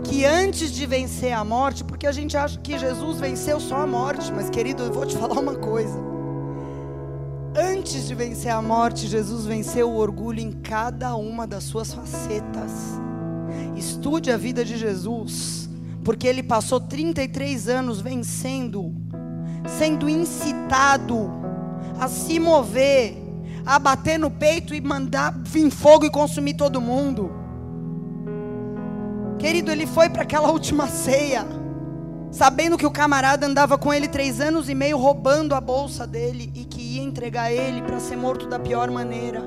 que 0.04 0.26
antes 0.26 0.72
de 0.72 0.88
vencer 0.88 1.34
a 1.34 1.44
morte, 1.44 1.84
porque 1.84 2.08
a 2.08 2.12
gente 2.12 2.36
acha 2.36 2.60
que 2.60 2.78
Jesus 2.80 3.20
venceu 3.20 3.60
só 3.60 3.78
a 3.78 3.88
morte, 3.88 4.32
mas 4.34 4.50
querido, 4.50 4.84
eu 4.84 4.92
vou 4.92 5.06
te 5.06 5.16
falar 5.18 5.40
uma 5.40 5.56
coisa. 5.56 6.00
Antes 7.56 8.08
de 8.08 8.16
vencer 8.16 8.52
a 8.52 8.62
morte, 8.62 9.08
Jesus 9.08 9.46
venceu 9.46 9.90
o 9.90 9.98
orgulho 9.98 10.40
em 10.40 10.52
cada 10.52 11.16
uma 11.16 11.46
das 11.46 11.64
suas 11.64 11.94
facetas. 11.94 13.00
Estude 13.76 14.32
a 14.32 14.38
vida 14.38 14.64
de 14.64 14.78
Jesus, 14.78 15.70
porque 16.04 16.28
ele 16.28 16.44
passou 16.44 16.80
33 16.80 17.70
anos 17.70 18.02
vencendo, 18.02 18.94
sendo 19.78 20.10
incitado 20.10 21.30
a 22.00 22.08
se 22.08 22.40
mover, 22.40 23.18
a 23.66 23.78
bater 23.78 24.18
no 24.18 24.32
peito 24.32 24.74
e 24.74 24.82
mandar 24.82 25.34
vir 25.44 25.70
fogo 25.70 26.06
e 26.06 26.10
consumir 26.10 26.54
todo 26.54 26.82
mundo. 26.82 27.32
Querido, 29.38 29.72
ele 29.72 29.86
foi 29.86 30.10
para 30.10 30.24
aquela 30.24 30.50
última 30.52 30.88
ceia, 30.88 31.46
sabendo 32.32 32.78
que 32.78 32.86
o 32.86 32.92
camarada 32.92 33.46
andava 33.46 33.78
com 33.78 33.94
ele 33.94 34.08
três 34.08 34.40
anos 34.40 34.70
e 34.70 34.76
meio 34.76 34.98
roubando 34.98 35.54
a 35.54 35.62
bolsa 35.62 36.08
dele 36.08 36.52
e 36.56 36.66
que 36.66 36.82
ia 36.82 37.04
entregar 37.04 37.52
ele 37.52 37.82
para 37.82 38.00
ser 38.00 38.16
morto 38.16 38.48
da 38.48 38.60
pior 38.60 38.90
maneira. 38.90 39.42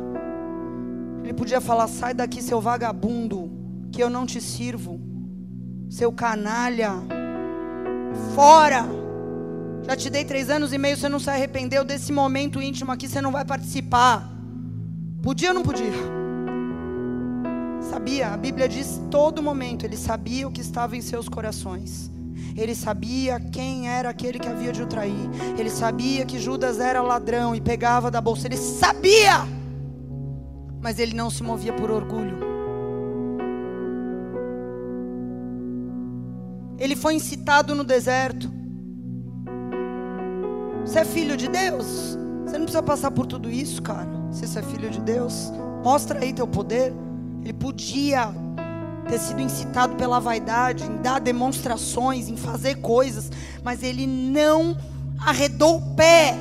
Ele 1.22 1.32
podia 1.32 1.60
falar: 1.60 1.88
sai 1.88 2.12
daqui, 2.14 2.42
seu 2.42 2.60
vagabundo, 2.60 3.41
que 3.92 4.02
eu 4.02 4.08
não 4.08 4.24
te 4.24 4.40
sirvo, 4.40 4.98
seu 5.90 6.10
canalha, 6.10 6.92
fora. 8.34 8.86
Já 9.86 9.94
te 9.94 10.08
dei 10.08 10.24
três 10.24 10.48
anos 10.48 10.72
e 10.72 10.78
meio, 10.78 10.96
você 10.96 11.08
não 11.08 11.18
se 11.18 11.28
arrependeu 11.28 11.84
desse 11.84 12.10
momento 12.10 12.62
íntimo 12.62 12.90
aqui, 12.90 13.06
você 13.06 13.20
não 13.20 13.30
vai 13.30 13.44
participar. 13.44 14.28
Podia 15.22 15.50
ou 15.50 15.54
não 15.54 15.62
podia? 15.62 15.92
Sabia, 17.90 18.28
a 18.28 18.36
Bíblia 18.36 18.68
diz 18.68 19.00
todo 19.10 19.42
momento, 19.42 19.84
ele 19.84 19.96
sabia 19.96 20.48
o 20.48 20.50
que 20.50 20.60
estava 20.60 20.96
em 20.96 21.02
seus 21.02 21.28
corações. 21.28 22.10
Ele 22.56 22.74
sabia 22.74 23.40
quem 23.40 23.88
era 23.88 24.08
aquele 24.08 24.38
que 24.38 24.48
havia 24.48 24.72
de 24.72 24.82
o 24.82 24.86
trair. 24.86 25.30
Ele 25.58 25.70
sabia 25.70 26.24
que 26.24 26.38
Judas 26.38 26.80
era 26.80 27.02
ladrão 27.02 27.54
e 27.54 27.60
pegava 27.60 28.10
da 28.10 28.20
bolsa. 28.20 28.46
Ele 28.46 28.56
sabia! 28.56 29.46
Mas 30.80 30.98
ele 30.98 31.14
não 31.14 31.30
se 31.30 31.42
movia 31.42 31.72
por 31.72 31.90
orgulho. 31.90 32.51
Ele 36.82 36.96
foi 36.96 37.14
incitado 37.14 37.76
no 37.76 37.84
deserto. 37.84 38.50
Você 40.84 40.98
é 40.98 41.04
filho 41.04 41.36
de 41.36 41.46
Deus? 41.46 42.18
Você 42.44 42.58
não 42.58 42.64
precisa 42.64 42.82
passar 42.82 43.12
por 43.12 43.24
tudo 43.24 43.48
isso, 43.48 43.80
cara. 43.80 44.10
Se 44.32 44.48
você 44.48 44.58
é 44.58 44.62
filho 44.62 44.90
de 44.90 45.00
Deus, 45.00 45.52
mostra 45.84 46.18
aí 46.18 46.32
teu 46.32 46.44
poder. 46.44 46.92
Ele 47.44 47.52
podia 47.52 48.34
ter 49.08 49.20
sido 49.20 49.40
incitado 49.40 49.94
pela 49.94 50.18
vaidade, 50.18 50.82
em 50.82 51.00
dar 51.00 51.20
demonstrações, 51.20 52.28
em 52.28 52.36
fazer 52.36 52.74
coisas, 52.80 53.30
mas 53.62 53.84
ele 53.84 54.04
não 54.04 54.76
arredou 55.20 55.76
o 55.76 55.94
pé 55.94 56.34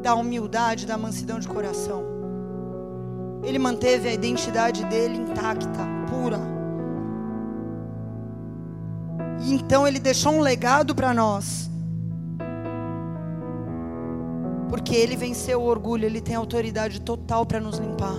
da 0.00 0.14
humildade, 0.14 0.86
da 0.86 0.96
mansidão 0.96 1.38
de 1.38 1.46
coração. 1.46 2.02
Ele 3.42 3.58
manteve 3.58 4.08
a 4.08 4.14
identidade 4.14 4.82
dele 4.86 5.18
intacta, 5.18 5.86
pura. 6.08 6.57
E 9.40 9.54
então 9.54 9.86
ele 9.86 9.98
deixou 9.98 10.32
um 10.32 10.40
legado 10.40 10.94
para 10.94 11.14
nós 11.14 11.68
porque 14.68 14.94
ele 14.94 15.16
venceu 15.16 15.60
o 15.60 15.64
orgulho, 15.64 16.04
ele 16.04 16.20
tem 16.20 16.34
autoridade 16.34 17.00
total 17.00 17.44
para 17.44 17.58
nos 17.58 17.78
limpar. 17.78 18.14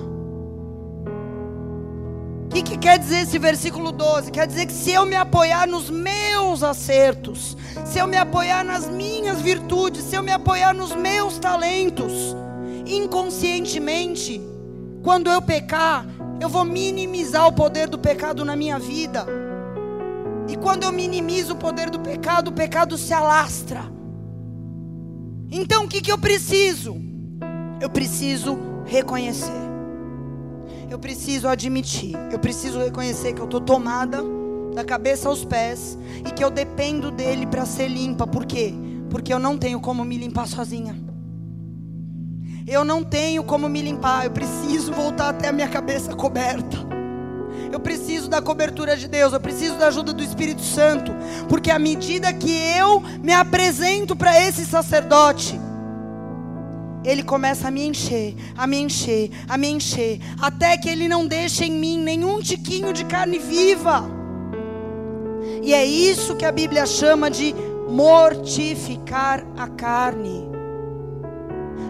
O 2.46 2.50
que, 2.50 2.64
que 2.64 2.78
quer 2.78 2.98
dizer 2.98 3.22
esse 3.22 3.38
versículo 3.38 3.92
12? 3.92 4.32
Quer 4.32 4.48
dizer 4.48 4.66
que 4.66 4.74
se 4.74 4.92
eu 4.92 5.06
me 5.06 5.16
apoiar 5.16 5.68
nos 5.68 5.90
meus 5.90 6.64
acertos, 6.64 7.56
se 7.86 8.00
eu 8.00 8.08
me 8.08 8.18
apoiar 8.18 8.64
nas 8.64 8.90
minhas 8.90 9.40
virtudes, 9.40 10.04
se 10.04 10.16
eu 10.16 10.24
me 10.24 10.32
apoiar 10.32 10.74
nos 10.74 10.96
meus 10.96 11.38
talentos, 11.38 12.36
inconscientemente, 12.88 14.42
quando 15.04 15.30
eu 15.30 15.42
pecar, 15.42 16.06
eu 16.42 16.50
vou 16.50 16.66
minimizar 16.66 17.48
o 17.48 17.54
poder 17.54 17.88
do 17.88 18.00
pecado 18.00 18.44
na 18.44 18.56
minha 18.56 18.80
vida. 18.80 19.49
E 20.50 20.58
quando 20.58 20.84
eu 20.84 20.92
minimizo 20.92 21.54
o 21.54 21.56
poder 21.56 21.92
do 21.92 22.00
pecado, 22.00 22.48
o 22.48 22.52
pecado 22.52 22.98
se 22.98 23.14
alastra. 23.14 23.84
Então 25.52 25.86
o 25.86 25.88
que, 25.88 26.02
que 26.02 26.12
eu 26.12 26.18
preciso? 26.18 26.98
Eu 27.80 27.90
preciso 27.90 28.58
reconhecer. 28.86 29.70
Eu 30.90 30.98
preciso 30.98 31.48
admitir. 31.48 32.16
Eu 32.32 32.40
preciso 32.40 32.80
reconhecer 32.80 33.34
que 33.34 33.40
eu 33.40 33.46
estou 33.46 33.62
tomada 33.62 34.24
da 34.74 34.84
cabeça 34.84 35.30
aos 35.30 35.46
pés 35.46 35.98
e 36.26 36.32
que 36.32 36.44
eu 36.44 36.50
dependo 36.50 37.12
dele 37.12 37.46
para 37.46 37.64
ser 37.66 37.88
limpa. 37.88 38.26
Por 38.26 38.46
quê? 38.46 38.74
Porque 39.12 39.32
eu 39.32 39.40
não 39.40 39.56
tenho 39.56 39.80
como 39.80 40.04
me 40.04 40.18
limpar 40.18 40.48
sozinha. 40.48 40.96
Eu 42.68 42.84
não 42.84 43.04
tenho 43.04 43.44
como 43.44 43.70
me 43.70 43.84
limpar. 43.84 44.26
Eu 44.26 44.32
preciso 44.32 44.92
voltar 44.94 45.30
até 45.30 45.50
a 45.50 45.52
minha 45.52 45.68
cabeça 45.68 46.16
coberta. 46.16 46.99
Eu 47.72 47.80
preciso 47.80 48.28
da 48.28 48.42
cobertura 48.42 48.98
de 48.98 49.08
Deus, 49.08 49.32
eu 49.32 49.40
preciso 49.40 49.76
da 49.78 49.88
ajuda 49.88 50.12
do 50.12 50.24
Espírito 50.24 50.62
Santo, 50.62 51.12
porque 51.48 51.70
à 51.70 51.78
medida 51.78 52.34
que 52.34 52.52
eu 52.52 53.00
me 53.22 53.32
apresento 53.32 54.16
para 54.16 54.40
esse 54.40 54.66
sacerdote, 54.66 55.60
ele 57.04 57.24
começa 57.24 57.68
a 57.68 57.72
me 57.72 57.86
encher, 57.86 58.36
a 58.58 58.66
me 58.66 58.78
encher, 58.80 59.30
a 59.48 59.58
me 59.58 59.70
encher, 59.70 60.20
até 60.42 60.78
que 60.78 60.90
ele 60.90 61.08
não 61.08 61.28
deixe 61.28 61.66
em 61.66 61.72
mim 61.72 61.98
nenhum 61.98 62.42
tiquinho 62.42 62.92
de 62.92 63.06
carne 63.06 63.38
viva. 63.38 64.04
E 65.62 65.74
é 65.74 65.86
isso 65.86 66.36
que 66.36 66.46
a 66.46 66.52
Bíblia 66.52 66.86
chama 66.86 67.30
de 67.30 67.54
mortificar 67.88 69.46
a 69.58 69.68
carne. 69.68 70.50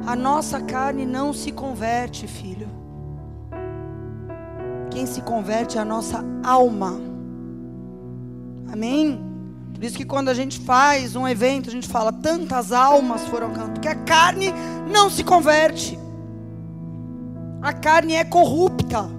A 0.05 0.15
nossa 0.15 0.59
carne 0.59 1.05
não 1.05 1.33
se 1.33 1.51
converte, 1.51 2.27
filho 2.27 2.78
quem 4.89 5.05
se 5.05 5.21
converte 5.21 5.77
é 5.77 5.81
a 5.81 5.85
nossa 5.85 6.23
alma. 6.43 6.99
Amém? 8.71 9.19
Por 9.73 9.83
isso 9.83 9.97
que 9.97 10.05
quando 10.05 10.29
a 10.29 10.33
gente 10.33 10.59
faz 10.59 11.15
um 11.15 11.27
evento, 11.27 11.69
a 11.69 11.71
gente 11.71 11.87
fala, 11.87 12.11
tantas 12.11 12.71
almas 12.71 13.25
foram 13.27 13.47
alcançadas, 13.47 13.73
porque 13.73 13.87
a 13.87 13.95
carne 13.95 14.53
não 14.91 15.09
se 15.09 15.23
converte. 15.23 15.97
A 17.61 17.71
carne 17.73 18.15
é 18.15 18.23
corrupta. 18.23 19.09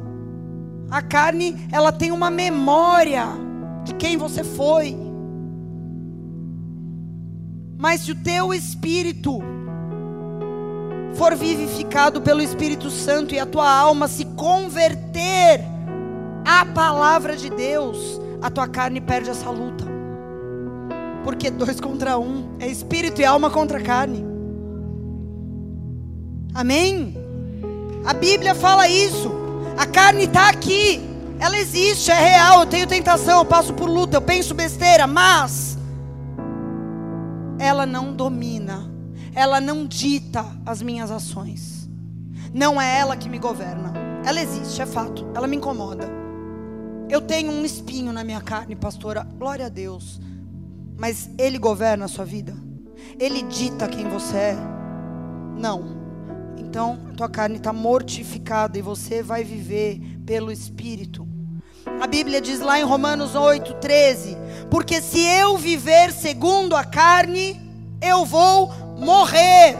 A 0.91 1.01
carne, 1.01 1.57
ela 1.73 1.93
tem 1.93 2.11
uma 2.11 2.31
memória 2.31 3.27
de 3.85 3.95
quem 3.95 4.17
você 4.17 4.45
foi. 4.45 4.97
Mas 7.79 8.03
se 8.03 8.13
o 8.13 8.17
teu 8.17 8.53
espírito 8.53 9.41
for 11.15 11.35
vivificado 11.35 12.21
pelo 12.21 12.41
Espírito 12.41 12.91
Santo 12.91 13.35
e 13.35 13.39
a 13.39 13.47
tua 13.47 13.71
alma 13.71 14.09
se 14.09 14.25
converter 14.25 15.61
à 16.45 16.65
palavra 16.65 17.37
de 17.37 17.51
Deus, 17.51 18.21
a 18.41 18.51
tua 18.51 18.69
carne 18.69 19.01
perde 19.01 19.31
essa 19.31 19.51
luta. 19.51 19.85
Porque 21.25 21.51
dois 21.51 21.81
contra 21.81 22.19
um 22.19 22.57
é 22.59 22.67
espírito 22.67 23.21
e 23.21 23.25
alma 23.25 23.51
contra 23.51 23.81
carne. 23.81 24.25
Amém? 26.55 27.15
A 28.05 28.15
Bíblia 28.15 28.55
fala 28.55 28.89
isso. 28.89 29.31
A 29.77 29.87
carne 29.87 30.25
está 30.25 30.49
aqui. 30.49 31.01
Ela 31.39 31.59
existe, 31.59 32.11
é 32.11 32.19
real. 32.19 32.61
Eu 32.61 32.67
tenho 32.67 32.87
tentação, 32.87 33.39
eu 33.39 33.45
passo 33.45 33.73
por 33.75 33.89
luta, 33.89 34.17
eu 34.17 34.23
penso 34.23 34.55
besteira, 34.55 35.07
mas 35.07 35.79
ela 37.59 37.85
não 37.85 38.15
domina 38.15 38.90
ela 39.35 39.61
não 39.61 39.87
dita 39.87 40.45
as 40.67 40.83
minhas 40.83 41.11
ações. 41.11 41.89
Não 42.53 42.81
é 42.81 42.99
ela 42.99 43.17
que 43.17 43.29
me 43.29 43.39
governa. 43.39 43.93
Ela 44.25 44.41
existe, 44.41 44.83
é 44.83 44.87
fato. 44.87 45.27
Ela 45.35 45.47
me 45.47 45.57
incomoda. 45.57 46.09
Eu 47.09 47.21
tenho 47.21 47.51
um 47.51 47.65
espinho 47.65 48.13
na 48.13 48.25
minha 48.25 48.41
carne, 48.41 48.77
pastora. 48.77 49.27
Glória 49.39 49.67
a 49.67 49.69
Deus. 49.69 50.21
Mas 50.97 51.31
Ele 51.39 51.59
governa 51.59 52.05
a 52.05 52.09
sua 52.09 52.25
vida? 52.25 52.55
Ele 53.19 53.43
dita 53.43 53.89
quem 53.89 54.09
você 54.09 54.37
é? 54.37 54.57
Não. 55.57 56.01
Então, 56.59 56.99
tua 57.17 57.29
carne 57.29 57.57
está 57.57 57.73
mortificada 57.73 58.79
e 58.79 58.83
você 58.83 59.23
vai 59.23 59.43
viver 59.43 60.01
pelo 60.25 60.53
Espírito. 60.53 61.27
A 62.01 62.07
Bíblia 62.07 62.41
diz 62.41 62.61
lá 62.61 62.79
em 62.79 62.85
Romanos 62.85 63.35
8, 63.35 63.75
13: 63.75 64.37
Porque 64.71 65.01
se 65.01 65.21
eu 65.21 65.57
viver 65.57 66.13
segundo 66.13 66.77
a 66.77 66.85
carne, 66.85 67.61
eu 68.01 68.25
vou 68.25 68.73
morrer. 69.01 69.77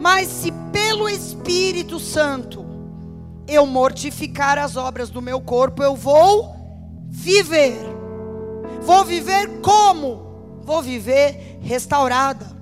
Mas 0.00 0.28
se 0.28 0.52
pelo 0.72 1.08
Espírito 1.08 1.98
Santo 1.98 2.64
eu 3.46 3.66
mortificar 3.66 4.58
as 4.58 4.76
obras 4.76 5.10
do 5.10 5.22
meu 5.22 5.40
corpo, 5.40 5.82
eu 5.82 5.96
vou 5.96 6.54
viver. 7.08 7.76
Vou 8.82 9.04
viver 9.04 9.60
como? 9.60 10.60
Vou 10.62 10.82
viver 10.82 11.58
restaurada. 11.60 12.58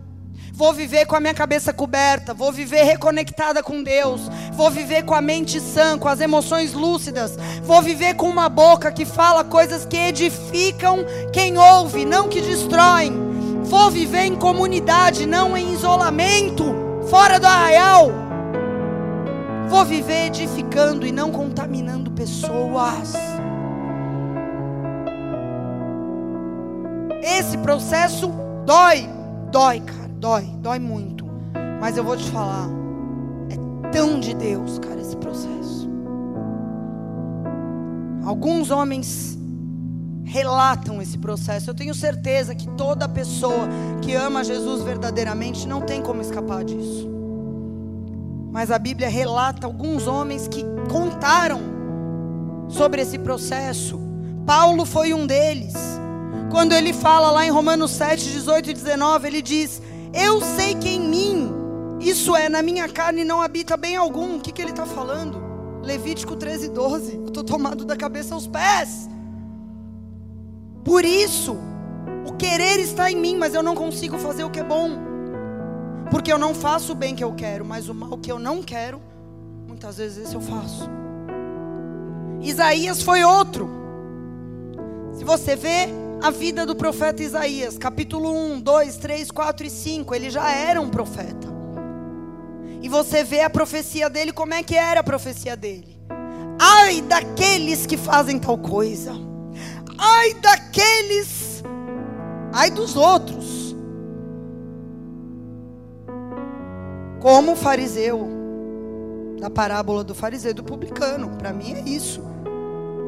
Vou 0.53 0.73
viver 0.73 1.05
com 1.05 1.15
a 1.15 1.21
minha 1.21 1.35
cabeça 1.35 1.71
coberta, 1.71 2.33
vou 2.33 2.51
viver 2.51 2.83
reconectada 2.83 3.63
com 3.63 3.83
Deus, 3.83 4.23
Vou 4.57 4.71
viver 4.71 5.03
com 5.03 5.15
a 5.15 5.21
mente 5.21 5.61
sã, 5.61 5.99
com 5.99 6.09
as 6.09 6.19
emoções 6.19 6.73
lúcidas. 6.73 7.37
Vou 7.63 7.83
viver 7.83 8.15
com 8.15 8.27
uma 8.27 8.49
boca 8.49 8.91
que 8.91 9.05
fala 9.05 9.45
coisas 9.45 9.85
que 9.85 9.99
edificam 9.99 11.05
quem 11.31 11.59
ouve, 11.59 12.07
não 12.07 12.27
que 12.27 12.41
destroem. 12.41 13.36
Vou 13.67 13.91
viver 13.91 14.27
em 14.27 14.37
comunidade, 14.37 15.27
não 15.27 15.57
em 15.57 15.73
isolamento, 15.73 16.65
fora 17.11 17.41
do 17.41 17.47
arraial. 17.47 18.13
Vou 19.69 19.85
viver 19.85 20.27
edificando 20.27 21.05
e 21.05 21.11
não 21.11 21.33
contaminando 21.33 22.13
pessoas. 22.13 23.13
Esse 27.21 27.59
processo 27.59 28.31
dói, 28.65 29.11
dói, 29.51 29.81
cara, 29.81 30.09
dói, 30.11 30.45
dói 30.61 30.79
muito. 30.79 31.27
Mas 31.81 31.97
eu 31.97 32.05
vou 32.05 32.17
te 32.17 32.31
falar, 32.31 32.69
é 33.51 33.91
tão 33.91 34.21
de 34.21 34.33
Deus, 34.33 34.79
cara, 34.79 35.01
esse 35.01 35.17
processo. 35.17 35.91
Alguns 38.25 38.71
homens 38.71 39.36
relatam 40.27 41.01
esse 41.01 41.17
processo. 41.17 41.71
Eu 41.71 41.75
tenho 41.75 41.95
certeza 41.95 42.55
que 42.55 42.69
toda 42.71 43.09
pessoa 43.09 43.69
que 44.03 44.13
ama 44.15 44.45
Jesus 44.45 44.83
verdadeiramente 44.83 45.67
não 45.67 45.81
tem 45.81 46.03
como 46.03 46.21
escapar 46.21 46.65
disso. 46.65 47.09
Mas 48.51 48.71
a 48.71 48.79
Bíblia 48.79 49.09
relata 49.09 49.67
alguns 49.67 50.07
homens 50.07 50.49
que 50.49 50.65
contaram 50.91 51.61
sobre 52.69 53.03
esse 53.03 53.19
processo. 53.19 54.01
Paulo 54.45 54.85
foi 54.85 55.15
um 55.15 55.27
deles. 55.27 55.75
Quando 56.51 56.73
ele 56.73 56.93
fala 56.93 57.31
lá 57.31 57.47
em 57.47 57.51
Romanos 57.51 57.93
7, 57.93 58.31
18 58.31 58.71
e 58.71 58.75
19, 58.75 59.29
ele 59.29 59.43
diz: 59.43 59.81
Eu 60.13 60.41
sei 60.41 60.75
que 60.75 60.89
em 60.89 61.01
mim, 61.01 61.53
isso 62.01 62.35
é, 62.35 62.49
na 62.49 62.63
minha 62.63 62.89
carne 62.89 63.25
não 63.25 63.43
habita 63.43 63.77
bem 63.77 63.95
algum. 63.97 64.37
O 64.37 64.41
que, 64.41 64.53
que 64.53 64.63
ele 64.63 64.71
está 64.71 64.87
falando? 64.87 65.41
Levítico 65.83 66.35
13, 66.35 66.71
12. 66.71 67.15
Eu 67.15 67.27
estou 67.27 67.45
tomado 67.45 67.85
da 67.85 67.97
cabeça 67.97 68.35
aos 68.35 68.47
pés. 68.47 69.09
Por 70.87 71.05
isso, 71.05 71.59
o 72.25 72.33
querer 72.35 72.79
está 72.79 73.11
em 73.11 73.17
mim, 73.17 73.37
mas 73.37 73.55
eu 73.55 73.63
não 73.63 73.75
consigo 73.75 74.17
fazer 74.19 74.45
o 74.45 74.51
que 74.51 74.61
é 74.61 74.63
bom. 74.63 74.97
Porque 76.13 76.33
eu 76.33 76.39
não 76.39 76.55
faço 76.55 76.93
o 76.93 76.95
bem 76.95 77.17
que 77.17 77.25
eu 77.25 77.33
quero, 77.33 77.65
mas 77.65 77.89
o 77.89 77.95
mal 77.95 78.17
que 78.19 78.31
eu 78.31 78.39
não 78.39 78.63
quero, 78.63 79.03
muitas 79.67 79.97
vezes 79.97 80.27
esse 80.27 80.37
eu 80.37 80.41
faço. 80.41 80.89
Isaías 82.41 83.03
foi 83.03 83.25
outro. 83.25 83.69
Se 85.15 85.25
você 85.25 85.57
vê 85.57 85.89
a 86.23 86.31
vida 86.31 86.65
do 86.65 86.77
profeta 86.77 87.21
Isaías, 87.21 87.77
capítulo 87.77 88.33
1, 88.33 88.61
2, 88.61 88.97
3, 88.97 89.31
4 89.33 89.67
e 89.67 89.71
5, 89.71 90.15
ele 90.15 90.31
já 90.31 90.49
era 90.53 90.81
um 90.81 90.89
profeta. 90.89 91.49
E 92.81 92.89
você 92.89 93.25
vê 93.25 93.41
a 93.41 93.51
profecia 93.51 94.09
dele, 94.09 94.33
como 94.33 94.55
é 94.55 94.63
que 94.63 94.77
era 94.77 95.01
a 95.01 95.05
profecia 95.05 95.57
dele? 95.57 96.01
Ai 96.61 97.01
daqueles 97.01 97.87
que 97.87 97.97
fazem 97.97 98.39
tal 98.39 98.57
coisa. 98.57 99.27
Ai 99.99 100.35
daqueles. 100.35 101.63
Ai 102.53 102.71
dos 102.71 102.97
outros. 102.97 103.75
Como 107.21 107.53
o 107.53 107.57
fariseu, 107.57 108.29
da 109.41 109.51
parábola 109.51 110.05
do 110.05 110.15
fariseu 110.15 110.53
e 110.53 110.55
do 110.55 110.65
publicano, 110.65 111.31
para 111.37 111.53
mim 111.53 111.73
é 111.73 111.81
isso. 111.81 112.23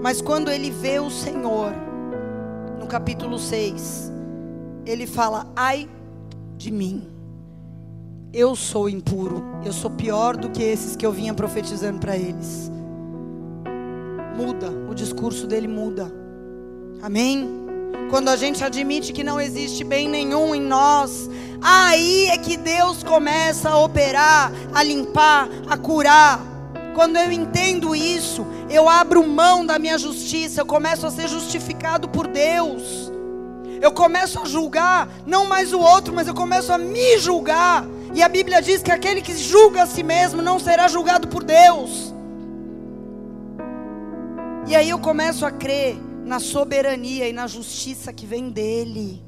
Mas 0.02 0.20
quando 0.20 0.50
ele 0.50 0.70
vê 0.70 0.98
o 0.98 1.10
Senhor, 1.10 1.72
no 2.78 2.86
capítulo 2.86 3.38
6, 3.38 4.12
ele 4.86 5.06
fala: 5.06 5.46
Ai 5.54 5.88
de 6.56 6.70
mim, 6.70 7.08
eu 8.32 8.54
sou 8.54 8.88
impuro, 8.88 9.42
eu 9.64 9.72
sou 9.72 9.90
pior 9.90 10.36
do 10.36 10.50
que 10.50 10.62
esses 10.62 10.94
que 10.96 11.06
eu 11.06 11.12
vinha 11.12 11.32
profetizando 11.32 11.98
para 11.98 12.16
eles. 12.16 12.70
Muda, 14.36 14.70
o 14.90 14.94
discurso 14.94 15.46
dele 15.46 15.66
muda. 15.66 16.12
Amém? 17.00 17.48
Quando 18.10 18.28
a 18.28 18.36
gente 18.36 18.64
admite 18.64 19.12
que 19.12 19.22
não 19.22 19.40
existe 19.40 19.84
bem 19.84 20.08
nenhum 20.08 20.54
em 20.54 20.60
nós, 20.60 21.30
aí 21.62 22.26
é 22.26 22.38
que 22.38 22.56
Deus 22.56 23.02
começa 23.02 23.68
a 23.68 23.78
operar, 23.78 24.50
a 24.74 24.82
limpar, 24.82 25.48
a 25.68 25.76
curar. 25.76 26.40
Quando 26.94 27.16
eu 27.16 27.30
entendo 27.30 27.94
isso, 27.94 28.44
eu 28.68 28.88
abro 28.88 29.26
mão 29.26 29.64
da 29.64 29.78
minha 29.78 29.96
justiça, 29.96 30.60
eu 30.60 30.66
começo 30.66 31.06
a 31.06 31.10
ser 31.10 31.28
justificado 31.28 32.08
por 32.08 32.26
Deus. 32.26 33.12
Eu 33.80 33.92
começo 33.92 34.40
a 34.40 34.44
julgar 34.44 35.08
não 35.24 35.46
mais 35.46 35.72
o 35.72 35.78
outro, 35.78 36.12
mas 36.12 36.26
eu 36.26 36.34
começo 36.34 36.72
a 36.72 36.78
me 36.78 37.16
julgar. 37.18 37.86
E 38.12 38.22
a 38.22 38.28
Bíblia 38.28 38.60
diz 38.60 38.82
que 38.82 38.90
aquele 38.90 39.22
que 39.22 39.36
julga 39.36 39.84
a 39.84 39.86
si 39.86 40.02
mesmo 40.02 40.42
não 40.42 40.58
será 40.58 40.88
julgado 40.88 41.28
por 41.28 41.44
Deus. 41.44 42.12
E 44.66 44.74
aí 44.74 44.90
eu 44.90 44.98
começo 44.98 45.46
a 45.46 45.52
crer 45.52 46.07
na 46.28 46.38
soberania 46.38 47.26
e 47.26 47.32
na 47.32 47.46
justiça 47.46 48.12
que 48.12 48.26
vem 48.26 48.50
dele. 48.50 49.24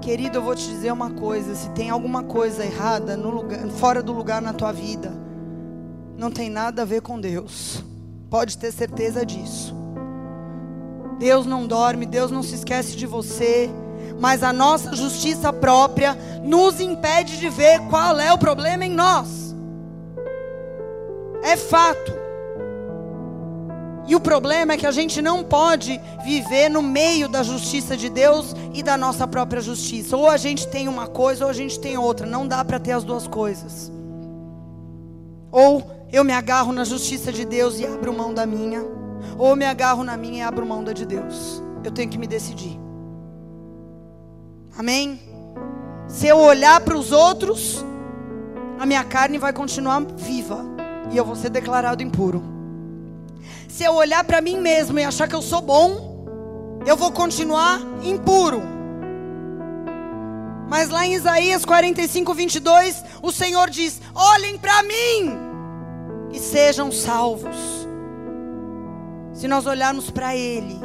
Querido, 0.00 0.38
eu 0.38 0.42
vou 0.42 0.54
te 0.54 0.66
dizer 0.66 0.92
uma 0.92 1.10
coisa: 1.10 1.54
se 1.54 1.68
tem 1.70 1.90
alguma 1.90 2.22
coisa 2.22 2.64
errada 2.64 3.16
no 3.16 3.30
lugar, 3.30 3.68
fora 3.70 4.00
do 4.02 4.12
lugar 4.12 4.40
na 4.40 4.52
tua 4.52 4.72
vida, 4.72 5.12
não 6.16 6.30
tem 6.30 6.48
nada 6.48 6.82
a 6.82 6.84
ver 6.84 7.02
com 7.02 7.20
Deus. 7.20 7.84
Pode 8.30 8.56
ter 8.56 8.72
certeza 8.72 9.26
disso. 9.26 9.74
Deus 11.18 11.46
não 11.46 11.66
dorme, 11.66 12.06
Deus 12.06 12.30
não 12.30 12.42
se 12.42 12.54
esquece 12.54 12.96
de 12.96 13.06
você, 13.06 13.68
mas 14.18 14.42
a 14.42 14.52
nossa 14.52 14.94
justiça 14.94 15.52
própria 15.52 16.16
nos 16.42 16.80
impede 16.80 17.38
de 17.38 17.48
ver 17.48 17.80
qual 17.90 18.18
é 18.18 18.32
o 18.32 18.38
problema 18.38 18.84
em 18.84 18.92
nós. 18.92 19.54
É 21.42 21.56
fato. 21.56 22.21
E 24.06 24.16
o 24.16 24.20
problema 24.20 24.72
é 24.72 24.76
que 24.76 24.86
a 24.86 24.90
gente 24.90 25.22
não 25.22 25.44
pode 25.44 26.00
viver 26.24 26.68
no 26.68 26.82
meio 26.82 27.28
da 27.28 27.42
justiça 27.42 27.96
de 27.96 28.08
Deus 28.08 28.54
e 28.74 28.82
da 28.82 28.96
nossa 28.96 29.26
própria 29.28 29.60
justiça. 29.60 30.16
Ou 30.16 30.28
a 30.28 30.36
gente 30.36 30.66
tem 30.66 30.88
uma 30.88 31.06
coisa 31.06 31.44
ou 31.44 31.50
a 31.50 31.54
gente 31.54 31.78
tem 31.78 31.96
outra. 31.96 32.26
Não 32.26 32.46
dá 32.46 32.64
para 32.64 32.80
ter 32.80 32.92
as 32.92 33.04
duas 33.04 33.28
coisas. 33.28 33.92
Ou 35.52 35.88
eu 36.12 36.24
me 36.24 36.32
agarro 36.32 36.72
na 36.72 36.84
justiça 36.84 37.32
de 37.32 37.44
Deus 37.44 37.78
e 37.78 37.86
abro 37.86 38.12
mão 38.12 38.34
da 38.34 38.44
minha. 38.44 38.84
Ou 39.38 39.50
eu 39.50 39.56
me 39.56 39.64
agarro 39.64 40.02
na 40.02 40.16
minha 40.16 40.38
e 40.38 40.42
abro 40.42 40.66
mão 40.66 40.82
da 40.82 40.92
de 40.92 41.06
Deus. 41.06 41.62
Eu 41.84 41.92
tenho 41.92 42.10
que 42.10 42.18
me 42.18 42.26
decidir. 42.26 42.78
Amém? 44.76 45.20
Se 46.08 46.26
eu 46.26 46.38
olhar 46.38 46.80
para 46.80 46.96
os 46.96 47.12
outros, 47.12 47.84
a 48.80 48.86
minha 48.86 49.04
carne 49.04 49.38
vai 49.38 49.52
continuar 49.52 50.00
viva. 50.16 50.64
E 51.12 51.16
eu 51.16 51.24
vou 51.24 51.36
ser 51.36 51.50
declarado 51.50 52.02
impuro 52.02 52.61
se 53.68 53.84
eu 53.84 53.94
olhar 53.94 54.24
para 54.24 54.40
mim 54.40 54.58
mesmo 54.58 54.98
e 54.98 55.04
achar 55.04 55.28
que 55.28 55.34
eu 55.34 55.42
sou 55.42 55.60
bom, 55.60 56.82
eu 56.86 56.96
vou 56.96 57.12
continuar 57.12 57.80
impuro. 58.02 58.62
Mas 60.68 60.88
lá 60.88 61.06
em 61.06 61.14
Isaías 61.14 61.64
45, 61.64 62.32
22, 62.32 63.04
o 63.22 63.30
Senhor 63.30 63.68
diz: 63.68 64.00
Olhem 64.14 64.56
para 64.58 64.82
mim 64.82 65.38
e 66.32 66.38
sejam 66.38 66.90
salvos. 66.90 67.56
Se 69.34 69.46
nós 69.46 69.66
olharmos 69.66 70.10
para 70.10 70.34
Ele, 70.34 70.78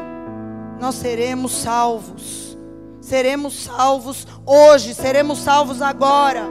nós 0.79 0.95
seremos 0.95 1.53
salvos. 1.53 2.57
Seremos 3.01 3.63
salvos 3.63 4.27
hoje, 4.45 4.93
seremos 4.93 5.39
salvos 5.39 5.81
agora. 5.81 6.43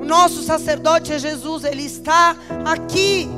O 0.00 0.04
nosso 0.04 0.42
sacerdote 0.42 1.12
é 1.12 1.18
Jesus, 1.18 1.64
Ele 1.64 1.82
está 1.82 2.34
aqui. 2.64 3.28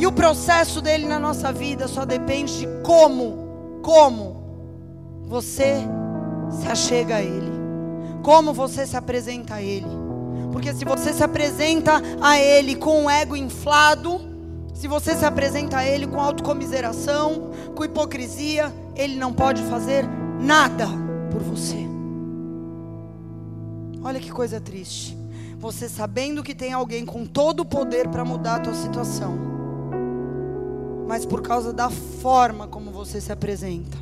E 0.00 0.06
o 0.06 0.12
processo 0.12 0.80
dele 0.80 1.06
na 1.06 1.18
nossa 1.18 1.52
vida 1.52 1.86
só 1.86 2.06
depende 2.06 2.60
de 2.60 2.66
como, 2.82 3.80
como 3.82 4.42
você 5.26 5.76
se 6.50 6.66
achega 6.66 7.16
a 7.16 7.22
ele. 7.22 7.52
Como 8.22 8.54
você 8.54 8.86
se 8.86 8.96
apresenta 8.96 9.56
a 9.56 9.62
ele. 9.62 9.86
Porque 10.52 10.72
se 10.72 10.86
você 10.86 11.12
se 11.12 11.22
apresenta 11.22 12.00
a 12.18 12.38
ele 12.38 12.76
com 12.76 13.04
o 13.04 13.10
ego 13.10 13.36
inflado, 13.36 14.22
se 14.72 14.88
você 14.88 15.14
se 15.14 15.26
apresenta 15.26 15.76
a 15.76 15.84
ele 15.84 16.06
com 16.06 16.18
autocomiseração, 16.18 17.50
com 17.76 17.84
hipocrisia, 17.84 18.74
ele 18.96 19.16
não 19.16 19.34
pode 19.34 19.62
fazer 19.64 20.08
nada 20.40 20.88
por 21.30 21.42
você. 21.42 21.76
Olha 24.02 24.18
que 24.18 24.32
coisa 24.32 24.62
triste. 24.62 25.14
Você 25.58 25.90
sabendo 25.90 26.42
que 26.42 26.54
tem 26.54 26.72
alguém 26.72 27.04
com 27.04 27.26
todo 27.26 27.60
o 27.60 27.66
poder 27.66 28.08
para 28.08 28.24
mudar 28.24 28.54
a 28.54 28.60
tua 28.60 28.74
situação 28.74 29.49
mas 31.10 31.26
por 31.26 31.42
causa 31.42 31.72
da 31.72 31.90
forma 31.90 32.68
como 32.68 32.92
você 32.92 33.20
se 33.20 33.32
apresenta. 33.32 33.98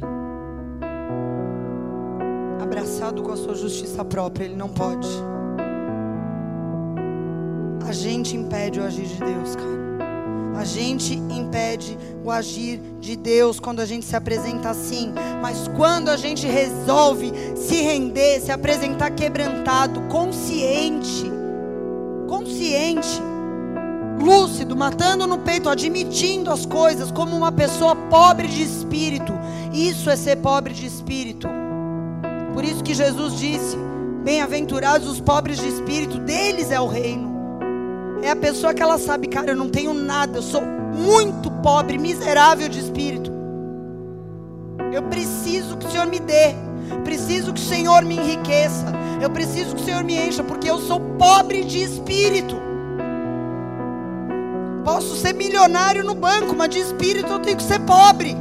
Abraçado 2.62 3.22
com 3.22 3.32
a 3.32 3.36
sua 3.36 3.54
justiça 3.54 4.04
própria, 4.04 4.44
ele 4.44 4.54
não 4.54 4.68
pode. 4.68 5.09
A 7.88 7.92
gente 7.92 8.36
impede 8.36 8.78
o 8.78 8.84
agir 8.84 9.06
de 9.06 9.24
Deus, 9.24 9.56
cara. 9.56 10.59
A 10.59 10.64
gente 10.66 11.14
impede 11.14 11.96
o 12.22 12.30
agir 12.30 12.78
de 13.00 13.16
Deus 13.16 13.59
quando 13.59 13.80
a 13.80 13.86
gente 13.86 14.04
se 14.04 14.14
apresenta 14.14 14.68
assim. 14.68 15.11
Mas 15.40 15.66
quando 15.68 16.11
a 16.11 16.16
gente 16.18 16.46
resolve 16.46 17.32
se 17.56 17.76
render, 17.76 18.38
se 18.38 18.52
apresentar 18.52 19.12
quebrantado, 19.12 20.02
consciente, 20.11 21.24
consciente 22.28 23.22
doido, 24.18 24.76
matando 24.76 25.26
no 25.26 25.38
peito, 25.38 25.68
admitindo 25.68 26.50
as 26.50 26.66
coisas 26.66 27.10
como 27.10 27.36
uma 27.36 27.50
pessoa 27.50 27.96
pobre 27.96 28.48
de 28.48 28.62
espírito. 28.62 29.32
Isso 29.72 30.10
é 30.10 30.16
ser 30.16 30.36
pobre 30.36 30.74
de 30.74 30.86
espírito. 30.86 31.48
Por 32.52 32.64
isso 32.64 32.82
que 32.82 32.94
Jesus 32.94 33.38
disse: 33.38 33.76
Bem-aventurados 34.22 35.08
os 35.08 35.20
pobres 35.20 35.58
de 35.58 35.68
espírito, 35.68 36.18
deles 36.18 36.70
é 36.70 36.80
o 36.80 36.86
reino. 36.86 37.28
É 38.22 38.30
a 38.30 38.36
pessoa 38.36 38.74
que 38.74 38.82
ela 38.82 38.98
sabe, 38.98 39.28
cara, 39.28 39.52
eu 39.52 39.56
não 39.56 39.68
tenho 39.68 39.94
nada, 39.94 40.38
eu 40.38 40.42
sou 40.42 40.60
muito 40.60 41.50
pobre, 41.62 41.96
miserável 41.96 42.68
de 42.68 42.80
espírito. 42.80 43.30
Eu 44.92 45.04
preciso 45.04 45.76
que 45.76 45.86
o 45.86 45.90
Senhor 45.90 46.06
me 46.06 46.18
dê, 46.18 46.54
preciso 47.04 47.52
que 47.52 47.60
o 47.60 47.64
Senhor 47.64 48.04
me 48.04 48.16
enriqueça, 48.16 48.86
eu 49.20 49.30
preciso 49.30 49.76
que 49.76 49.82
o 49.82 49.84
Senhor 49.84 50.02
me 50.02 50.16
encha, 50.16 50.42
porque 50.42 50.68
eu 50.68 50.78
sou 50.78 50.98
pobre 51.16 51.64
de 51.64 51.80
espírito. 51.80 52.67
Posso 54.89 55.16
ser 55.16 55.34
milionário 55.34 56.03
no 56.03 56.14
banco, 56.14 56.57
mas 56.57 56.70
de 56.70 56.78
espírito 56.78 57.30
eu 57.30 57.39
tenho 57.41 57.59
que 57.59 57.62
ser 57.62 57.78
pobre. 57.80 58.34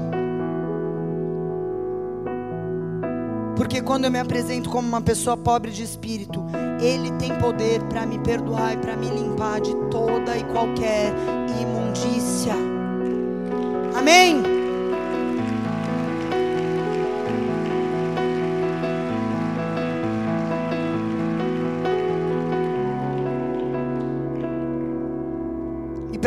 Porque 3.58 3.82
quando 3.82 4.06
eu 4.06 4.12
me 4.12 4.18
apresento 4.18 4.70
como 4.70 4.88
uma 4.88 5.02
pessoa 5.02 5.36
pobre 5.36 5.72
de 5.72 5.84
espírito, 5.84 6.46
Ele 6.80 7.12
tem 7.20 7.36
poder 7.36 7.84
para 7.90 8.06
me 8.06 8.18
perdoar 8.20 8.76
e 8.76 8.78
para 8.78 8.96
me 8.96 9.10
limpar 9.10 9.60
de 9.60 9.76
toda 9.92 10.38
e 10.38 10.44
qualquer 10.46 11.14
imundícia. 11.62 12.56
Amém? 13.94 14.57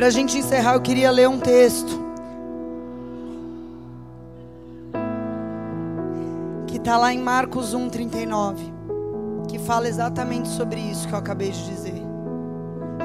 Para 0.00 0.06
a 0.06 0.10
gente 0.10 0.38
encerrar, 0.38 0.76
eu 0.76 0.80
queria 0.80 1.10
ler 1.10 1.28
um 1.28 1.38
texto. 1.38 2.00
Está 6.72 6.96
lá 6.96 7.12
em 7.12 7.18
Marcos 7.18 7.74
1,39, 7.74 8.56
que 9.46 9.58
fala 9.58 9.86
exatamente 9.86 10.48
sobre 10.48 10.80
isso 10.80 11.06
que 11.06 11.12
eu 11.12 11.18
acabei 11.18 11.50
de 11.50 11.66
dizer. 11.66 12.02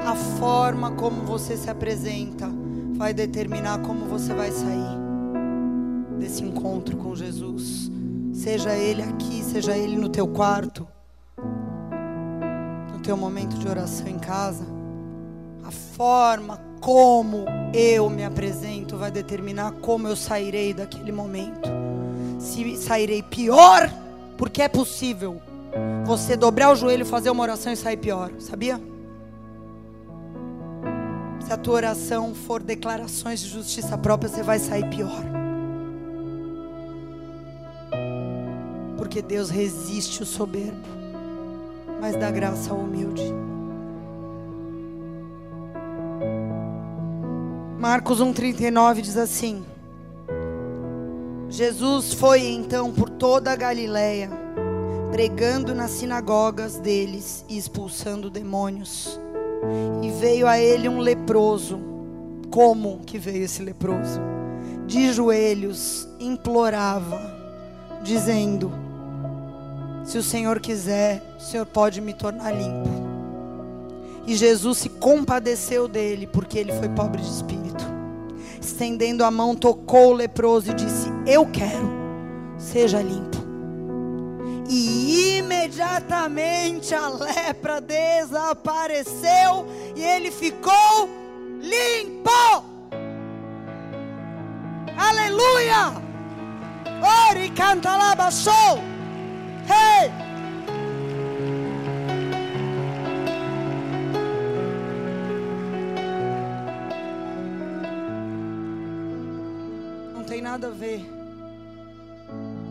A 0.06 0.14
forma 0.14 0.92
como 0.92 1.20
você 1.20 1.54
se 1.54 1.68
apresenta 1.68 2.48
vai 2.94 3.12
determinar 3.12 3.82
como 3.82 4.06
você 4.06 4.32
vai 4.32 4.50
sair 4.50 4.98
desse 6.18 6.42
encontro 6.42 6.96
com 6.96 7.14
Jesus. 7.14 7.90
Seja 8.32 8.72
ele 8.72 9.02
aqui, 9.02 9.44
seja 9.44 9.76
ele 9.76 9.98
no 9.98 10.08
teu 10.08 10.26
quarto, 10.26 10.88
no 12.90 13.00
teu 13.00 13.18
momento 13.18 13.58
de 13.58 13.68
oração 13.68 14.08
em 14.08 14.18
casa. 14.18 14.64
A 15.62 15.70
forma 15.70 16.64
como 16.86 17.46
eu 17.74 18.08
me 18.08 18.24
apresento 18.24 18.96
vai 18.96 19.10
determinar 19.10 19.72
como 19.72 20.06
eu 20.06 20.14
sairei 20.14 20.72
daquele 20.72 21.10
momento 21.10 21.68
se 22.38 22.76
sairei 22.76 23.24
pior, 23.24 23.92
porque 24.38 24.62
é 24.62 24.68
possível 24.68 25.42
você 26.04 26.36
dobrar 26.36 26.70
o 26.70 26.76
joelho, 26.76 27.04
fazer 27.04 27.28
uma 27.28 27.42
oração 27.42 27.72
e 27.72 27.76
sair 27.76 27.96
pior, 27.96 28.30
sabia? 28.38 28.80
Se 31.44 31.52
a 31.52 31.56
tua 31.56 31.74
oração 31.74 32.32
for 32.32 32.62
declarações 32.62 33.40
de 33.40 33.48
justiça 33.48 33.98
própria, 33.98 34.30
você 34.30 34.44
vai 34.44 34.60
sair 34.60 34.88
pior. 34.88 35.24
Porque 38.96 39.20
Deus 39.20 39.50
resiste 39.50 40.22
o 40.22 40.26
soberbo, 40.26 40.86
mas 42.00 42.14
dá 42.14 42.30
graça 42.30 42.70
ao 42.70 42.78
humilde. 42.78 43.24
Marcos 47.78 48.20
1,39 48.20 49.02
diz 49.02 49.18
assim: 49.18 49.62
Jesus 51.50 52.14
foi 52.14 52.46
então 52.46 52.90
por 52.90 53.10
toda 53.10 53.52
a 53.52 53.56
Galiléia, 53.56 54.30
pregando 55.12 55.74
nas 55.74 55.90
sinagogas 55.90 56.78
deles 56.78 57.44
e 57.50 57.58
expulsando 57.58 58.30
demônios. 58.30 59.20
E 60.02 60.10
veio 60.10 60.46
a 60.46 60.58
ele 60.58 60.88
um 60.88 60.98
leproso. 60.98 61.78
Como 62.50 63.00
que 63.04 63.18
veio 63.18 63.44
esse 63.44 63.62
leproso? 63.62 64.20
De 64.86 65.12
joelhos, 65.12 66.08
implorava, 66.18 67.20
dizendo: 68.02 68.72
Se 70.02 70.16
o 70.16 70.22
Senhor 70.22 70.60
quiser, 70.60 71.22
o 71.36 71.40
Senhor 71.42 71.66
pode 71.66 72.00
me 72.00 72.14
tornar 72.14 72.52
limpo. 72.52 72.95
E 74.26 74.34
Jesus 74.34 74.78
se 74.78 74.88
compadeceu 74.88 75.86
dele, 75.86 76.26
porque 76.26 76.58
ele 76.58 76.72
foi 76.72 76.88
pobre 76.88 77.22
de 77.22 77.28
espírito 77.28 77.66
estendendo 78.66 79.24
a 79.24 79.30
mão, 79.30 79.54
tocou 79.54 80.10
o 80.10 80.14
leproso 80.14 80.70
e 80.70 80.74
disse: 80.74 81.08
Eu 81.26 81.46
quero, 81.46 81.88
seja 82.58 83.00
limpo. 83.00 83.36
E 84.68 85.38
imediatamente 85.38 86.92
a 86.94 87.08
lepra 87.08 87.80
desapareceu 87.80 89.66
e 89.94 90.02
ele 90.02 90.30
ficou 90.30 91.08
limpo. 91.60 92.66
Aleluia! 94.96 96.02
Ore 97.30 97.50
canta 97.50 97.96
lá, 97.96 98.14
baixou. 98.14 98.78
Hey! 99.68 100.25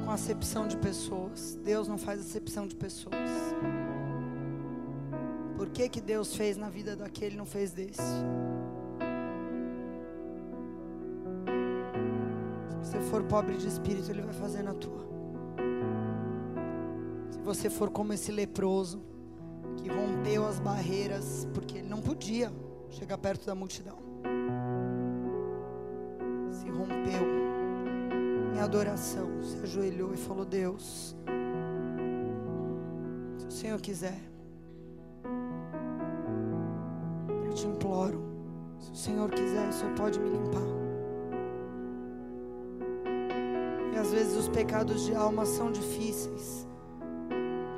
Com 0.03 0.11
acepção 0.11 0.67
de 0.67 0.77
pessoas. 0.77 1.57
Deus 1.63 1.87
não 1.87 1.97
faz 1.97 2.19
acepção 2.19 2.67
de 2.67 2.75
pessoas. 2.75 3.15
Por 5.57 5.69
que, 5.69 5.89
que 5.89 6.01
Deus 6.01 6.35
fez 6.35 6.57
na 6.57 6.69
vida 6.69 6.95
daquele 6.95 7.35
não 7.35 7.45
fez 7.45 7.71
desse? 7.71 8.01
Se 12.81 12.91
você 12.91 12.99
for 13.09 13.23
pobre 13.23 13.57
de 13.57 13.67
espírito, 13.67 14.11
Ele 14.11 14.21
vai 14.21 14.33
fazer 14.33 14.61
na 14.63 14.73
tua. 14.73 15.05
Se 17.31 17.39
você 17.39 17.69
for 17.69 17.89
como 17.89 18.13
esse 18.13 18.31
leproso, 18.31 19.01
que 19.77 19.89
rompeu 19.89 20.45
as 20.47 20.59
barreiras, 20.59 21.47
porque 21.53 21.77
ele 21.77 21.87
não 21.87 22.01
podia 22.01 22.51
chegar 22.89 23.17
perto 23.17 23.45
da 23.45 23.53
multidão. 23.53 24.04
Adoração, 28.65 29.29
se 29.41 29.57
ajoelhou 29.63 30.13
e 30.13 30.17
falou: 30.17 30.45
Deus, 30.45 31.15
se 33.37 33.47
o 33.47 33.51
Senhor 33.51 33.79
quiser, 33.79 34.19
eu 37.45 37.53
te 37.53 37.65
imploro, 37.67 38.21
se 38.79 38.91
o 38.91 38.95
Senhor 38.95 39.29
quiser, 39.29 39.69
o 39.69 39.73
Senhor 39.73 39.95
pode 39.95 40.19
me 40.19 40.29
limpar. 40.29 40.61
E 43.93 43.97
às 43.97 44.11
vezes 44.11 44.35
os 44.35 44.49
pecados 44.49 45.05
de 45.05 45.15
alma 45.15 45.45
são 45.45 45.71
difíceis, 45.71 46.67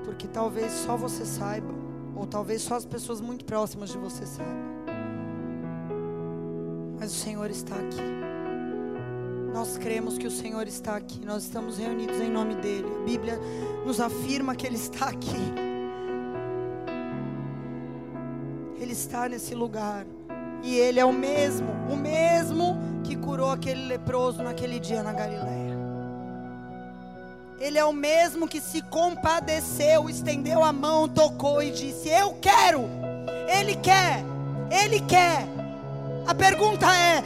porque 0.04 0.28
talvez 0.28 0.72
só 0.72 0.98
você 0.98 1.26
saiba, 1.26 1.74
ou 2.16 2.26
talvez 2.26 2.62
só 2.62 2.76
as 2.76 2.86
pessoas 2.86 3.22
muito 3.22 3.46
próximas 3.46 3.90
de 3.90 3.98
você 3.98 4.26
saibam. 4.26 4.68
Mas 7.00 7.12
o 7.12 7.16
Senhor 7.16 7.50
está 7.52 7.76
aqui. 7.76 8.37
Nós 9.68 9.78
cremos 9.78 10.18
que 10.18 10.26
o 10.26 10.32
Senhor 10.32 10.66
está 10.66 10.96
aqui. 10.96 11.20
Nós 11.26 11.44
estamos 11.44 11.78
reunidos 11.78 12.22
em 12.22 12.30
nome 12.30 12.56
dEle. 12.56 12.88
A 13.02 13.04
Bíblia 13.04 13.38
nos 13.86 14.00
afirma 14.00 14.56
que 14.56 14.66
Ele 14.66 14.78
está 14.78 15.10
aqui. 15.10 15.52
Ele 18.80 18.94
está 18.94 19.28
nesse 19.28 19.54
lugar. 19.54 20.06
E 20.64 20.74
Ele 20.78 21.02
é 21.02 21.06
o 21.06 21.12
mesmo, 21.12 21.68
o 21.92 21.98
mesmo 21.98 22.78
que 23.04 23.18
curou 23.18 23.52
aquele 23.52 23.86
leproso 23.88 24.42
naquele 24.42 24.80
dia 24.80 25.04
na 25.04 25.12
Galileia. 25.12 25.76
Ele 27.60 27.78
é 27.78 27.84
o 27.84 27.92
mesmo 27.92 28.48
que 28.48 28.62
se 28.62 28.82
compadeceu, 28.84 30.10
estendeu 30.10 30.64
a 30.64 30.72
mão, 30.72 31.10
tocou 31.10 31.62
e 31.62 31.72
disse: 31.72 32.08
Eu 32.08 32.38
quero. 32.40 32.86
Ele 33.50 33.76
quer, 33.76 34.24
Ele 34.72 35.02
quer. 35.02 35.46
A 36.26 36.34
pergunta 36.34 36.86
é: 36.86 37.22